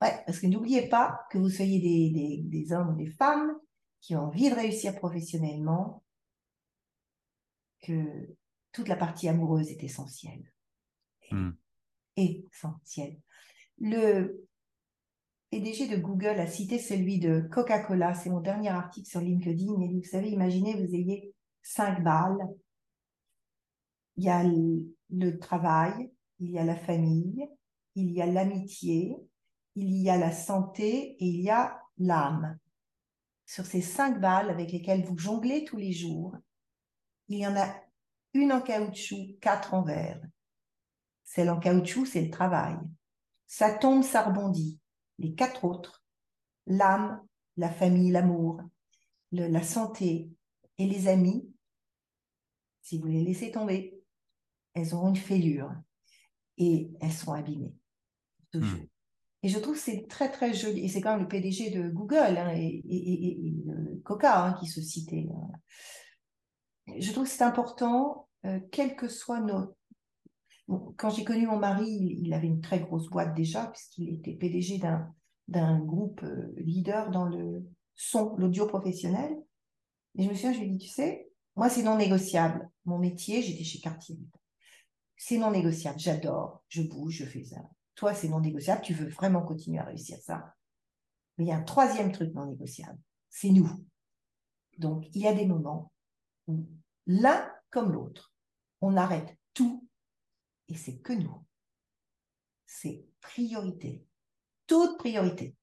Ouais, 0.00 0.22
parce 0.24 0.38
que 0.38 0.46
n'oubliez 0.46 0.88
pas 0.88 1.26
que 1.30 1.38
vous 1.38 1.50
soyez 1.50 1.80
des, 1.80 2.10
des, 2.10 2.42
des, 2.42 2.72
hommes 2.72 2.90
ou 2.90 2.96
des 2.96 3.10
femmes 3.10 3.52
qui 4.00 4.16
ont 4.16 4.26
envie 4.26 4.48
de 4.48 4.54
réussir 4.54 4.94
professionnellement, 4.96 6.02
que 7.82 8.34
toute 8.72 8.88
la 8.88 8.96
partie 8.96 9.28
amoureuse 9.28 9.68
est 9.70 9.82
essentielle. 9.82 10.52
Hmm. 11.30 11.50
Essentielle. 12.16 13.20
Le 13.80 14.46
PDG 15.50 15.88
de 15.88 15.96
Google 15.96 16.38
a 16.38 16.46
cité 16.46 16.78
celui 16.78 17.18
de 17.18 17.40
Coca-Cola. 17.50 18.14
C'est 18.14 18.30
mon 18.30 18.40
dernier 18.40 18.68
article 18.68 19.08
sur 19.08 19.20
LinkedIn. 19.20 19.74
Il 19.80 19.88
dit, 19.88 20.00
vous 20.00 20.04
savez, 20.04 20.30
imaginez, 20.30 20.74
vous 20.74 20.94
ayez 20.94 21.34
cinq 21.62 22.02
balles. 22.02 22.46
Il 24.16 24.24
y 24.24 24.28
a 24.28 24.44
le 24.44 25.38
travail, 25.38 26.12
il 26.40 26.50
y 26.50 26.58
a 26.58 26.64
la 26.64 26.76
famille, 26.76 27.48
il 27.94 28.12
y 28.12 28.20
a 28.20 28.26
l'amitié, 28.26 29.16
il 29.74 29.96
y 29.96 30.10
a 30.10 30.18
la 30.18 30.32
santé 30.32 31.16
et 31.18 31.24
il 31.24 31.40
y 31.40 31.50
a 31.50 31.80
l'âme. 31.98 32.58
sur 33.46 33.66
ces 33.66 33.80
cinq 33.80 34.20
balles 34.20 34.48
avec 34.48 34.70
lesquelles 34.70 35.04
vous 35.04 35.18
jonglez 35.18 35.64
tous 35.64 35.76
les 35.76 35.92
jours, 35.92 36.36
il 37.28 37.38
y 37.38 37.46
en 37.46 37.56
a 37.56 37.74
une 38.32 38.52
en 38.52 38.60
caoutchouc, 38.60 39.38
quatre 39.40 39.74
en 39.74 39.82
verre. 39.82 40.22
Celle 41.24 41.50
en 41.50 41.58
caoutchouc, 41.58 42.06
c'est 42.06 42.22
le 42.22 42.30
travail. 42.30 42.76
Ça 43.50 43.72
tombe, 43.72 44.04
ça 44.04 44.22
rebondit. 44.22 44.78
Les 45.18 45.34
quatre 45.34 45.64
autres, 45.64 46.04
l'âme, 46.68 47.20
la 47.56 47.68
famille, 47.68 48.12
l'amour, 48.12 48.60
la 49.32 49.62
santé 49.64 50.30
et 50.78 50.86
les 50.86 51.08
amis, 51.08 51.52
si 52.80 53.00
vous 53.00 53.08
les 53.08 53.24
laissez 53.24 53.50
tomber, 53.50 54.00
elles 54.72 54.94
auront 54.94 55.08
une 55.08 55.16
fêlure 55.16 55.74
et 56.58 56.92
elles 57.00 57.10
seront 57.10 57.32
abîmées. 57.32 57.74
Toujours. 58.52 58.78
Hmm. 58.78 58.86
Et 59.42 59.48
je 59.48 59.58
trouve 59.58 59.74
que 59.74 59.80
c'est 59.80 60.06
très, 60.08 60.30
très 60.30 60.54
joli. 60.54 60.84
Et 60.84 60.88
c'est 60.88 61.00
quand 61.00 61.10
même 61.10 61.22
le 61.22 61.28
PDG 61.28 61.70
de 61.70 61.88
Google 61.88 62.36
hein, 62.38 62.54
et, 62.54 62.84
Coca 64.04 64.44
hein, 64.46 64.52
qui 64.60 64.68
se 64.68 64.80
citait. 64.80 65.26
Je 66.86 67.10
trouve 67.10 67.24
que 67.24 67.30
c'est 67.30 67.42
important, 67.42 68.28
euh, 68.44 68.60
quel 68.70 68.94
que 68.94 69.08
soit 69.08 69.40
nos... 69.40 69.76
quand 70.96 71.10
j'ai 71.10 71.24
connu 71.24 71.46
mon 71.46 71.58
mari, 71.58 72.18
il, 72.22 72.32
avait 72.32 72.46
une 72.46 72.60
très 72.60 72.80
grosse 72.80 73.08
boîte 73.08 73.34
déjà, 73.34 73.66
puisqu'il 73.66 74.08
était 74.14 74.32
PDG 74.32 74.80
d'un 75.48 75.78
groupe 75.80 76.22
euh, 76.22 76.52
leader 76.56 77.10
dans 77.10 77.24
le 77.24 77.64
son, 77.94 78.36
l'audio 78.36 78.66
professionnel. 78.66 79.36
Et 80.16 80.24
je 80.24 80.28
me 80.28 80.34
souviens, 80.34 80.52
je 80.52 80.58
lui 80.60 80.66
ai 80.66 80.70
dit, 80.70 80.86
tu 80.86 80.88
sais, 80.88 81.28
moi, 81.56 81.68
c'est 81.68 81.82
non 81.82 81.96
négociable. 81.96 82.68
Mon 82.84 82.98
métier, 82.98 83.42
j'étais 83.42 83.64
chez 83.64 83.80
Cartier. 83.80 84.18
C'est 85.16 85.38
non 85.38 85.50
négociable. 85.50 85.98
J'adore. 85.98 86.64
Je 86.68 86.82
bouge, 86.82 87.14
je 87.14 87.24
fais 87.24 87.44
ça 87.44 87.60
toi, 88.00 88.14
c'est 88.14 88.30
non 88.30 88.40
négociable, 88.40 88.80
tu 88.80 88.94
veux 88.94 89.10
vraiment 89.10 89.42
continuer 89.42 89.78
à 89.78 89.84
réussir 89.84 90.16
ça. 90.22 90.54
Mais 91.36 91.44
il 91.44 91.48
y 91.48 91.52
a 91.52 91.56
un 91.56 91.62
troisième 91.62 92.12
truc 92.12 92.32
non 92.32 92.46
négociable, 92.46 92.98
c'est 93.28 93.50
nous. 93.50 93.68
Donc, 94.78 95.04
il 95.12 95.20
y 95.20 95.28
a 95.28 95.34
des 95.34 95.44
moments 95.44 95.92
où 96.46 96.66
l'un 97.06 97.46
comme 97.68 97.92
l'autre, 97.92 98.32
on 98.80 98.96
arrête 98.96 99.36
tout 99.52 99.86
et 100.70 100.76
c'est 100.76 100.98
que 100.98 101.12
nous. 101.12 101.44
C'est 102.66 103.04
priorité. 103.20 104.06
Toute 104.66 104.98
priorité. 104.98 105.56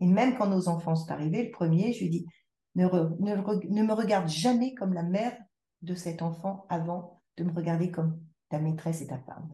Et 0.00 0.06
même 0.06 0.36
quand 0.36 0.48
nos 0.48 0.68
enfants 0.68 0.94
sont 0.94 1.10
arrivés, 1.10 1.44
le 1.44 1.50
premier, 1.50 1.92
je 1.92 2.00
lui 2.00 2.10
dis, 2.10 2.26
ne, 2.74 2.84
ne 2.84 3.82
me 3.82 3.92
regarde 3.92 4.28
jamais 4.28 4.74
comme 4.74 4.92
la 4.92 5.02
mère 5.02 5.36
de 5.82 5.94
cet 5.94 6.22
enfant 6.22 6.66
avant 6.68 7.22
de 7.36 7.44
me 7.44 7.52
regarder 7.52 7.90
comme 7.90 8.20
ta 8.48 8.58
maîtresse 8.58 9.00
et 9.00 9.06
ta 9.06 9.18
femme. 9.18 9.52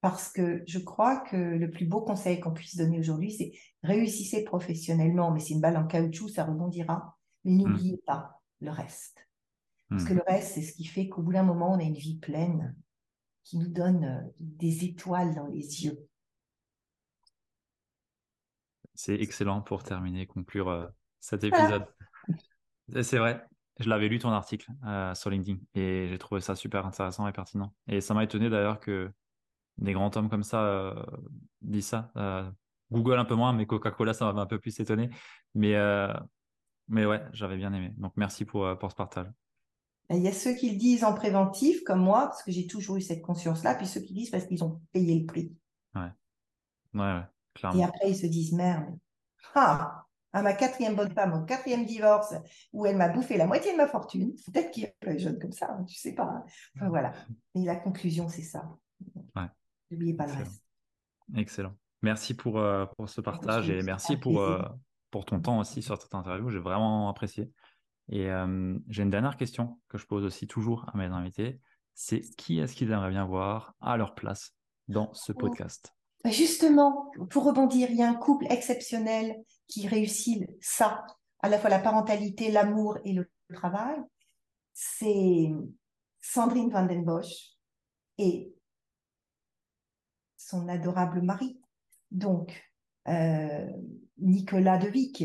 Parce 0.00 0.30
que 0.30 0.62
je 0.66 0.78
crois 0.78 1.20
que 1.20 1.36
le 1.36 1.70
plus 1.70 1.86
beau 1.86 2.02
conseil 2.02 2.38
qu'on 2.40 2.52
puisse 2.52 2.76
donner 2.76 2.98
aujourd'hui, 2.98 3.32
c'est 3.32 3.52
réussissez 3.82 4.44
professionnellement, 4.44 5.30
mais 5.30 5.40
c'est 5.40 5.54
une 5.54 5.60
balle 5.60 5.78
en 5.78 5.86
caoutchouc, 5.86 6.28
ça 6.28 6.44
rebondira. 6.44 7.16
Mais 7.44 7.52
hmm. 7.52 7.56
n'oubliez 7.58 8.02
pas 8.06 8.42
le 8.60 8.70
reste. 8.70 9.26
Parce 9.94 10.08
que 10.08 10.14
hmm. 10.14 10.16
le 10.16 10.22
reste, 10.26 10.54
c'est 10.54 10.62
ce 10.62 10.72
qui 10.72 10.84
fait 10.84 11.08
qu'au 11.08 11.22
bout 11.22 11.32
d'un 11.32 11.42
moment, 11.42 11.72
on 11.72 11.78
a 11.78 11.82
une 11.82 11.94
vie 11.94 12.18
pleine 12.18 12.74
qui 13.44 13.58
nous 13.58 13.68
donne 13.68 14.04
euh, 14.04 14.20
des 14.40 14.84
étoiles 14.84 15.34
dans 15.34 15.46
les 15.46 15.84
yeux. 15.84 15.98
C'est 18.94 19.20
excellent 19.20 19.60
pour 19.60 19.82
terminer, 19.82 20.26
conclure 20.26 20.68
euh, 20.68 20.86
cet 21.20 21.44
épisode. 21.44 21.86
C'est 23.02 23.18
vrai, 23.18 23.44
je 23.80 23.88
l'avais 23.88 24.08
lu 24.08 24.18
ton 24.18 24.30
article 24.30 24.70
euh, 24.86 25.14
sur 25.14 25.30
LinkedIn 25.30 25.58
et 25.74 26.06
j'ai 26.08 26.18
trouvé 26.18 26.40
ça 26.40 26.54
super 26.54 26.86
intéressant 26.86 27.26
et 27.26 27.32
pertinent. 27.32 27.74
Et 27.88 28.00
ça 28.00 28.14
m'a 28.14 28.22
étonné 28.24 28.48
d'ailleurs 28.48 28.78
que 28.78 29.10
des 29.78 29.92
grands 29.92 30.14
hommes 30.16 30.28
comme 30.28 30.44
ça 30.44 30.64
euh, 30.64 31.04
disent 31.60 31.86
ça. 31.86 32.12
Euh, 32.16 32.48
Google 32.92 33.18
un 33.18 33.24
peu 33.24 33.34
moins, 33.34 33.52
mais 33.52 33.66
Coca-Cola, 33.66 34.14
ça 34.14 34.32
m'a 34.32 34.42
un 34.42 34.46
peu 34.46 34.60
plus 34.60 34.78
étonné. 34.78 35.10
Mais, 35.54 35.74
mais 36.88 37.06
ouais, 37.06 37.22
j'avais 37.32 37.56
bien 37.56 37.72
aimé. 37.72 37.92
Donc 37.96 38.12
merci 38.16 38.44
pour, 38.44 38.78
pour 38.78 38.90
ce 38.90 38.96
partage. 38.96 39.26
Il 40.10 40.22
y 40.22 40.28
a 40.28 40.32
ceux 40.32 40.54
qui 40.54 40.70
le 40.70 40.76
disent 40.76 41.02
en 41.04 41.14
préventif, 41.14 41.82
comme 41.84 42.00
moi, 42.00 42.26
parce 42.26 42.42
que 42.42 42.52
j'ai 42.52 42.66
toujours 42.66 42.96
eu 42.96 43.00
cette 43.00 43.22
conscience-là, 43.22 43.74
puis 43.74 43.86
ceux 43.86 44.00
qui 44.00 44.12
disent 44.12 44.30
parce 44.30 44.44
qu'ils 44.46 44.62
ont 44.62 44.80
payé 44.92 45.18
le 45.18 45.26
prix. 45.26 45.52
Ouais. 45.94 46.10
Ouais, 46.94 47.00
ouais, 47.00 47.22
clairement. 47.54 47.80
Et 47.80 47.84
après, 47.84 48.10
ils 48.10 48.16
se 48.16 48.26
disent 48.26 48.52
merde. 48.52 48.96
Ah, 49.54 50.04
à 50.32 50.42
ma 50.42 50.52
quatrième 50.52 50.96
bonne 50.96 51.12
femme, 51.12 51.32
au 51.32 51.44
quatrième 51.44 51.86
divorce, 51.86 52.34
où 52.72 52.86
elle 52.86 52.96
m'a 52.96 53.08
bouffé 53.08 53.36
la 53.36 53.46
moitié 53.46 53.72
de 53.72 53.76
ma 53.76 53.86
fortune. 53.86 54.34
Peut-être 54.46 54.70
qu'il 54.72 54.82
y 54.82 55.08
a 55.08 55.16
jeune 55.16 55.38
comme 55.38 55.52
ça, 55.52 55.70
hein, 55.70 55.84
tu 55.84 55.94
sais 55.94 56.14
pas. 56.14 56.24
Hein. 56.24 56.44
Enfin 56.76 56.88
voilà. 56.88 57.12
Et 57.54 57.64
la 57.64 57.76
conclusion, 57.76 58.28
c'est 58.28 58.42
ça. 58.42 58.68
N'oubliez 59.90 60.14
pas 60.14 60.26
le 60.26 60.32
reste. 60.32 60.62
Excellent. 61.36 61.74
Merci 62.02 62.34
pour, 62.34 62.58
euh, 62.58 62.84
pour 62.96 63.08
ce 63.08 63.20
partage 63.20 63.70
et 63.70 63.82
merci 63.82 64.16
pour, 64.16 64.40
euh, 64.40 64.62
pour 65.10 65.24
ton 65.24 65.40
temps 65.40 65.58
aussi 65.58 65.82
sur 65.82 66.00
cette 66.00 66.14
interview. 66.14 66.50
J'ai 66.50 66.58
vraiment 66.58 67.08
apprécié. 67.08 67.50
Et 68.08 68.30
euh, 68.30 68.78
j'ai 68.88 69.02
une 69.02 69.10
dernière 69.10 69.36
question 69.36 69.80
que 69.88 69.98
je 69.98 70.06
pose 70.06 70.24
aussi 70.24 70.46
toujours 70.46 70.86
à 70.92 70.96
mes 70.96 71.06
invités. 71.06 71.60
C'est 71.94 72.20
qui 72.20 72.58
est-ce 72.58 72.74
qu'ils 72.74 72.90
aimeraient 72.90 73.10
bien 73.10 73.24
voir 73.24 73.74
à 73.80 73.96
leur 73.96 74.14
place 74.14 74.54
dans 74.88 75.12
ce 75.14 75.32
oh. 75.32 75.38
podcast? 75.38 75.94
Bah, 76.22 76.30
Justement, 76.30 77.10
pour 77.30 77.44
rebondir, 77.44 77.88
il 77.90 77.96
y 77.96 78.02
a 78.02 78.08
un 78.08 78.14
couple 78.14 78.46
exceptionnel 78.50 79.36
qui 79.68 79.88
réussit 79.88 80.44
ça, 80.60 81.04
à 81.40 81.48
la 81.48 81.58
fois 81.58 81.70
la 81.70 81.78
parentalité, 81.78 82.50
l'amour 82.50 82.98
et 83.04 83.12
le 83.12 83.30
travail, 83.52 83.96
c'est 84.72 85.50
Sandrine 86.20 86.70
Van 86.70 86.86
den 86.86 87.04
Bosch 87.04 87.52
et 88.18 88.54
son 90.36 90.68
adorable 90.68 91.22
mari, 91.22 91.58
donc 92.10 92.62
euh, 93.08 93.66
Nicolas 94.18 94.78
De 94.78 94.88
Vic. 94.88 95.24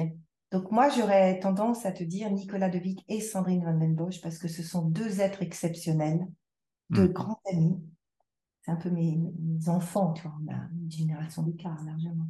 Donc 0.52 0.72
moi, 0.72 0.89
j'aurais 0.89 1.39
tendance 1.39 1.86
à 1.86 1.91
te 1.91 2.04
dire 2.04 2.32
Nicolas 2.32 2.70
De 2.70 2.80
Vic 2.80 3.06
et 3.08 3.22
Sandrine 3.22 3.64
Van 3.64 3.78
den 3.78 3.95
Bosch 3.95 4.20
parce 4.22 4.39
que 4.39 4.47
ce 4.47 4.64
sont 4.64 4.88
deux 4.88 5.22
êtres 5.22 5.43
exceptionnels, 5.43 6.28
deux 6.89 7.08
hmm. 7.08 7.14
grands 7.14 7.41
amis. 7.52 7.80
C'est 8.62 8.72
un 8.72 8.76
peu 8.76 8.89
mes, 8.89 9.20
enfants, 9.68 10.14
tu 10.14 10.24
vois, 10.24 10.36
on 10.43 10.52
a 10.52 10.58
une 10.74 10.91
génération 10.91 11.43
d'écart 11.43 11.84
largement. 11.86 12.28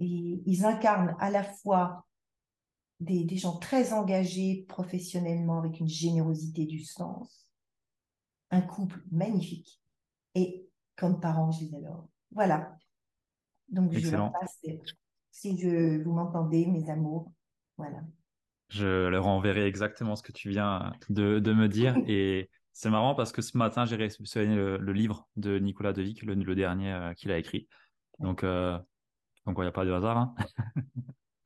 Et 0.00 0.42
ils 0.44 0.64
incarnent 0.64 1.16
à 1.20 1.30
la 1.30 1.44
fois 1.44 2.06
des, 3.00 3.36
gens 3.36 3.56
très 3.58 3.92
engagés 3.92 4.64
professionnellement 4.68 5.58
avec 5.58 5.78
une 5.78 5.88
générosité 5.88 6.66
du 6.66 6.80
sens, 6.84 7.48
un 8.50 8.60
couple 8.60 9.00
magnifique. 9.12 9.80
Et 10.34 10.68
comme 10.96 11.20
parents, 11.20 11.52
je 11.52 11.64
les 11.64 11.74
adore. 11.76 12.08
Voilà. 12.32 12.76
Donc, 13.68 13.92
je 13.92 14.10
leur 14.10 14.32
passe, 14.32 14.60
si 15.30 15.56
je, 15.58 16.02
vous 16.02 16.12
m'entendez, 16.12 16.66
mes 16.66 16.90
amours, 16.90 17.32
voilà. 17.76 17.98
Je 18.68 19.08
leur 19.08 19.26
enverrai 19.26 19.66
exactement 19.66 20.16
ce 20.16 20.22
que 20.22 20.32
tu 20.32 20.48
viens 20.48 20.92
de, 21.08 21.52
me 21.52 21.68
dire. 21.68 21.96
Et 22.06 22.50
c'est 22.72 22.90
marrant 22.90 23.14
parce 23.14 23.30
que 23.30 23.42
ce 23.42 23.56
matin, 23.56 23.84
j'ai 23.84 23.96
réceptionné 23.96 24.56
le, 24.56 24.92
livre 24.92 25.28
de 25.36 25.58
Nicolas 25.58 25.92
Devic, 25.92 26.22
le, 26.22 26.34
le 26.34 26.54
dernier 26.54 26.92
euh, 26.92 27.14
qu'il 27.14 27.30
a 27.30 27.38
écrit. 27.38 27.68
Donc, 28.18 28.42
euh, 28.42 28.78
donc, 29.46 29.56
il 29.58 29.62
n'y 29.62 29.68
a 29.68 29.72
pas 29.72 29.84
de 29.84 29.92
hasard. 29.92 30.16
Hein. 30.16 30.34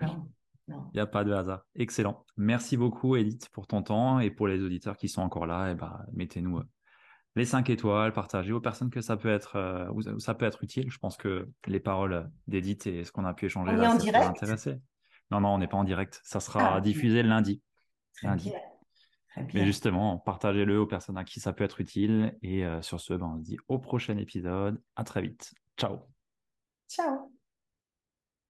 Il 0.01 0.77
n'y 0.95 1.01
a 1.01 1.07
pas 1.07 1.25
de 1.25 1.33
hasard. 1.33 1.65
Excellent. 1.75 2.25
Merci 2.37 2.77
beaucoup, 2.77 3.17
Edith, 3.17 3.49
pour 3.51 3.67
ton 3.67 3.83
temps 3.83 4.21
et 4.21 4.31
pour 4.31 4.47
les 4.47 4.63
auditeurs 4.63 4.97
qui 4.97 5.09
sont 5.09 5.23
encore 5.23 5.47
là. 5.47 5.73
Et 5.73 5.75
bah, 5.75 6.07
mettez-nous 6.13 6.59
euh, 6.59 6.65
les 7.37 7.45
5 7.45 7.69
étoiles, 7.71 8.13
partagez 8.13 8.53
aux 8.53 8.61
personnes 8.61 8.91
que 8.91 9.01
ça 9.01 9.17
peut 9.17 9.29
être, 9.29 9.57
euh, 9.57 10.19
ça 10.19 10.35
peut 10.35 10.47
être 10.47 10.63
utile. 10.63 10.91
Je 10.91 10.99
pense 10.99 11.17
que 11.17 11.49
les 11.67 11.81
paroles 11.81 12.31
d'Edith 12.47 12.87
et 12.87 13.05
ce 13.05 13.13
qu'on 13.13 13.25
a 13.25 13.35
pu 13.35 13.47
échanger 13.47 13.73
on 13.73 13.77
là, 13.77 13.85
est 13.85 14.17
en 14.17 14.31
intéressé. 14.31 14.81
Non, 15.31 15.41
non, 15.41 15.51
on 15.51 15.59
n'est 15.59 15.69
pas 15.69 15.77
en 15.77 15.85
direct. 15.85 16.21
Ça 16.25 16.41
sera 16.41 16.77
ah, 16.77 16.81
diffusé 16.81 17.23
lundi. 17.23 17.63
lundi. 18.23 18.53
Mais 19.55 19.65
justement, 19.65 20.19
partagez-le 20.19 20.81
aux 20.81 20.87
personnes 20.87 21.19
à 21.19 21.25
qui 21.25 21.41
ça 21.41 21.53
peut 21.53 21.65
être 21.65 21.81
utile. 21.81 22.37
Et 22.43 22.65
euh, 22.65 22.83
sur 22.83 23.01
ce, 23.01 23.15
ben, 23.15 23.27
on 23.35 23.39
se 23.39 23.45
dit 23.45 23.59
au 23.69 23.79
prochain 23.79 24.17
épisode. 24.17 24.83
À 24.97 25.05
très 25.05 25.23
vite. 25.23 25.55
Ciao. 25.77 25.99
Ciao. 26.89 27.38